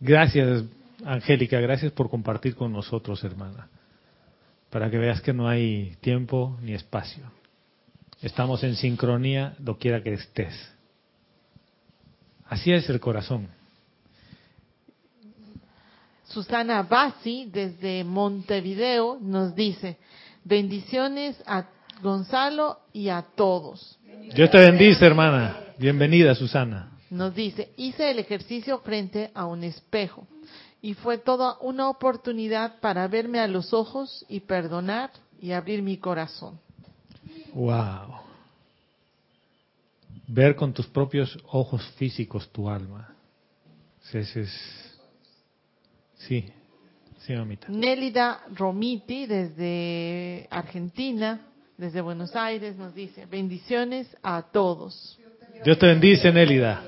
Gracias, 0.00 0.64
Angélica. 1.04 1.60
Gracias 1.60 1.92
por 1.92 2.10
compartir 2.10 2.54
con 2.54 2.72
nosotros, 2.72 3.22
hermana 3.22 3.68
para 4.70 4.88
que 4.88 4.98
veas 4.98 5.20
que 5.20 5.32
no 5.32 5.48
hay 5.48 5.96
tiempo 6.00 6.56
ni 6.62 6.72
espacio. 6.72 7.24
Estamos 8.22 8.62
en 8.64 8.76
sincronía 8.76 9.54
doquiera 9.58 10.02
que 10.02 10.12
estés. 10.12 10.54
Así 12.46 12.72
es 12.72 12.88
el 12.90 13.00
corazón. 13.00 13.48
Susana 16.28 16.82
Bassi, 16.82 17.48
desde 17.50 18.04
Montevideo, 18.04 19.18
nos 19.20 19.54
dice, 19.54 19.96
bendiciones 20.44 21.36
a 21.46 21.64
Gonzalo 22.02 22.80
y 22.92 23.08
a 23.08 23.22
todos. 23.22 23.98
Dios 24.34 24.50
te 24.50 24.58
bendice, 24.58 25.04
hermana. 25.04 25.56
Bienvenida, 25.78 26.34
Susana. 26.34 26.90
Nos 27.08 27.34
dice, 27.34 27.72
hice 27.76 28.10
el 28.10 28.18
ejercicio 28.18 28.78
frente 28.80 29.30
a 29.34 29.46
un 29.46 29.64
espejo 29.64 30.26
y 30.82 30.94
fue 30.94 31.18
toda 31.18 31.58
una 31.60 31.88
oportunidad 31.88 32.80
para 32.80 33.08
verme 33.08 33.40
a 33.40 33.48
los 33.48 33.72
ojos 33.72 34.24
y 34.28 34.40
perdonar 34.40 35.10
y 35.40 35.52
abrir 35.52 35.82
mi 35.82 35.96
corazón. 35.96 36.60
Wow. 37.54 38.20
Ver 40.28 40.54
con 40.54 40.72
tus 40.72 40.86
propios 40.86 41.36
ojos 41.50 41.82
físicos 41.96 42.48
tu 42.50 42.68
alma. 42.68 43.14
Sí, 44.02 44.24
sí, 44.24 44.44
sí, 46.14 46.52
sí 47.18 47.32
mamita. 47.34 47.66
Nélida 47.68 48.42
Romiti 48.54 49.26
desde 49.26 50.46
Argentina, 50.50 51.40
desde 51.76 52.00
Buenos 52.00 52.34
Aires, 52.34 52.76
nos 52.76 52.94
dice, 52.94 53.26
bendiciones 53.26 54.08
a 54.22 54.42
todos. 54.42 55.18
Dios 55.64 55.78
te 55.78 55.86
bendice, 55.86 56.32
Nélida. 56.32 56.82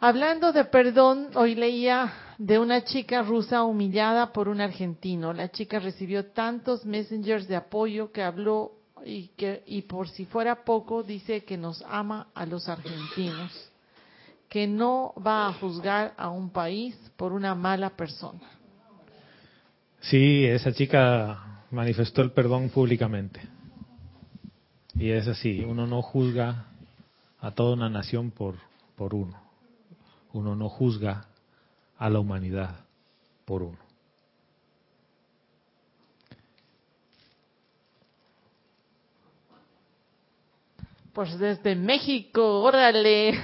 Hablando 0.00 0.52
de 0.52 0.64
perdón, 0.64 1.30
hoy 1.34 1.56
leía 1.56 2.12
de 2.38 2.60
una 2.60 2.84
chica 2.84 3.22
rusa 3.22 3.64
humillada 3.64 4.32
por 4.32 4.48
un 4.48 4.60
argentino. 4.60 5.32
La 5.32 5.50
chica 5.50 5.80
recibió 5.80 6.26
tantos 6.26 6.86
messengers 6.86 7.48
de 7.48 7.56
apoyo 7.56 8.12
que 8.12 8.22
habló 8.22 8.77
y 9.04 9.28
que 9.36 9.62
y 9.66 9.82
por 9.82 10.08
si 10.08 10.24
fuera 10.26 10.64
poco 10.64 11.02
dice 11.02 11.44
que 11.44 11.56
nos 11.56 11.82
ama 11.88 12.28
a 12.34 12.46
los 12.46 12.68
argentinos, 12.68 13.52
que 14.48 14.66
no 14.66 15.12
va 15.24 15.48
a 15.48 15.52
juzgar 15.54 16.14
a 16.16 16.28
un 16.30 16.50
país 16.50 16.96
por 17.16 17.32
una 17.32 17.54
mala 17.54 17.90
persona. 17.90 18.40
Sí, 20.00 20.44
esa 20.44 20.72
chica 20.72 21.64
manifestó 21.70 22.22
el 22.22 22.32
perdón 22.32 22.70
públicamente. 22.70 23.40
Y 24.94 25.10
es 25.10 25.28
así, 25.28 25.60
uno 25.60 25.86
no 25.86 26.02
juzga 26.02 26.66
a 27.40 27.50
toda 27.52 27.74
una 27.74 27.88
nación 27.88 28.30
por, 28.30 28.56
por 28.96 29.14
uno 29.14 29.48
uno 30.32 30.54
no 30.54 30.68
juzga 30.68 31.26
a 31.98 32.10
la 32.10 32.20
humanidad 32.20 32.84
por 33.44 33.62
uno. 33.62 33.78
Pues 41.18 41.36
desde 41.36 41.74
México, 41.74 42.60
órale. 42.60 43.36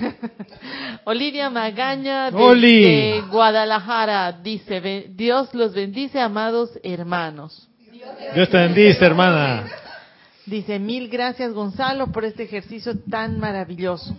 Olivia 1.06 1.50
Magaña 1.50 2.30
de 2.30 3.24
Guadalajara 3.28 4.30
dice, 4.30 5.06
Dios 5.08 5.52
los 5.54 5.74
bendice, 5.74 6.20
amados 6.20 6.70
hermanos. 6.84 7.68
Dios 8.32 8.48
te 8.48 8.58
bendice, 8.58 9.04
hermana. 9.04 9.66
Dice, 10.46 10.78
mil 10.78 11.08
gracias 11.08 11.52
Gonzalo 11.52 12.12
por 12.12 12.24
este 12.24 12.44
ejercicio 12.44 12.96
tan 13.10 13.40
maravilloso. 13.40 14.16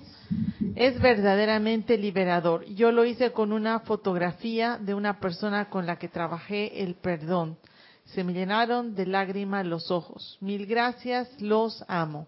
Es 0.75 0.99
verdaderamente 0.99 1.97
liberador. 1.97 2.65
Yo 2.65 2.91
lo 2.91 3.05
hice 3.05 3.31
con 3.31 3.53
una 3.53 3.79
fotografía 3.79 4.77
de 4.81 4.93
una 4.93 5.21
persona 5.21 5.69
con 5.69 5.85
la 5.85 5.97
que 5.97 6.09
trabajé 6.09 6.83
el 6.83 6.95
perdón. 6.95 7.57
Se 8.03 8.25
me 8.25 8.33
llenaron 8.33 8.95
de 8.95 9.05
lágrimas 9.05 9.65
los 9.65 9.91
ojos. 9.91 10.37
Mil 10.41 10.65
gracias, 10.65 11.29
los 11.39 11.85
amo. 11.87 12.27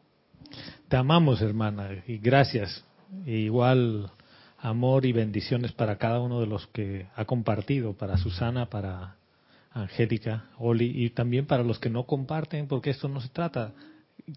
Te 0.87 0.97
amamos, 0.97 1.41
hermana, 1.41 2.03
y 2.07 2.17
gracias. 2.17 2.83
igual 3.25 4.11
amor 4.59 5.05
y 5.05 5.11
bendiciones 5.11 5.71
para 5.71 5.97
cada 5.97 6.19
uno 6.19 6.39
de 6.39 6.47
los 6.47 6.67
que 6.67 7.07
ha 7.15 7.25
compartido, 7.25 7.93
para 7.93 8.17
Susana, 8.17 8.69
para 8.69 9.15
Angélica, 9.71 10.45
Oli, 10.57 11.05
y 11.05 11.09
también 11.11 11.45
para 11.45 11.63
los 11.63 11.79
que 11.79 11.89
no 11.89 12.05
comparten, 12.05 12.67
porque 12.67 12.89
esto 12.89 13.07
no 13.07 13.21
se 13.21 13.29
trata. 13.29 13.73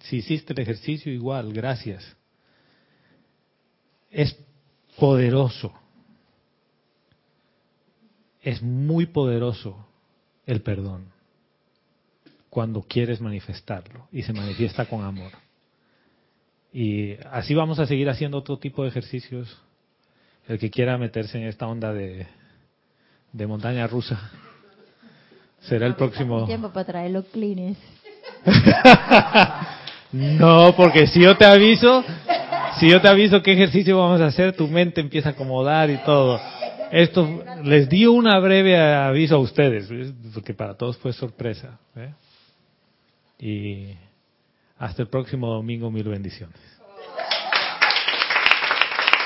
Si 0.03 0.16
hiciste 0.19 0.53
el 0.53 0.61
ejercicio, 0.61 1.12
igual, 1.12 1.53
gracias 1.53 2.16
es 4.11 4.37
poderoso. 4.99 5.73
Es 8.43 8.62
muy 8.62 9.07
poderoso 9.07 9.87
el 10.47 10.62
perdón 10.62 11.07
cuando 12.49 12.82
quieres 12.82 13.20
manifestarlo 13.20 14.09
y 14.11 14.23
se 14.23 14.32
manifiesta 14.32 14.87
con 14.87 15.05
amor. 15.05 15.31
Y 16.72 17.16
así 17.30 17.55
vamos 17.55 17.78
a 17.78 17.86
seguir 17.86 18.09
haciendo 18.09 18.38
otro 18.38 18.59
tipo 18.59 18.82
de 18.82 18.90
ejercicios. 18.90 19.59
El 20.47 20.59
que 20.59 20.70
quiera 20.70 20.98
meterse 20.98 21.38
en 21.38 21.44
esta 21.44 21.66
onda 21.66 21.92
de, 21.92 22.26
de 23.32 23.47
montaña 23.47 23.86
rusa 23.86 24.30
será 25.60 25.86
el 25.86 25.94
próximo. 25.94 26.47
Tiempo 26.47 26.70
para 26.70 26.86
traer 26.86 27.10
los 27.10 27.26
clines. 27.26 27.76
no, 30.12 30.74
porque 30.76 31.06
si 31.06 31.22
yo 31.22 31.36
te 31.36 31.44
aviso, 31.44 32.05
si 32.78 32.88
yo 32.88 33.01
te 33.01 33.09
aviso 33.09 33.42
qué 33.42 33.52
ejercicio 33.52 33.98
vamos 33.98 34.20
a 34.20 34.26
hacer, 34.26 34.56
tu 34.56 34.68
mente 34.68 35.01
empieza 35.01 35.30
a 35.30 35.32
acomodar 35.32 35.90
y 35.90 35.98
todo. 35.98 36.40
Esto 36.90 37.44
les 37.62 37.88
di 37.88 38.06
una 38.06 38.38
breve 38.40 38.76
aviso 38.78 39.36
a 39.36 39.38
ustedes, 39.38 39.88
porque 40.34 40.55
para 40.55 40.74
todos 40.74 40.97
fue 40.98 41.12
sorpresa. 41.12 41.78
¿eh? 41.94 42.12
Y 43.38 43.94
hasta 44.81 45.02
el 45.02 45.09
próximo 45.09 45.47
domingo, 45.52 45.90
mil 45.90 46.09
bendiciones. 46.09 46.80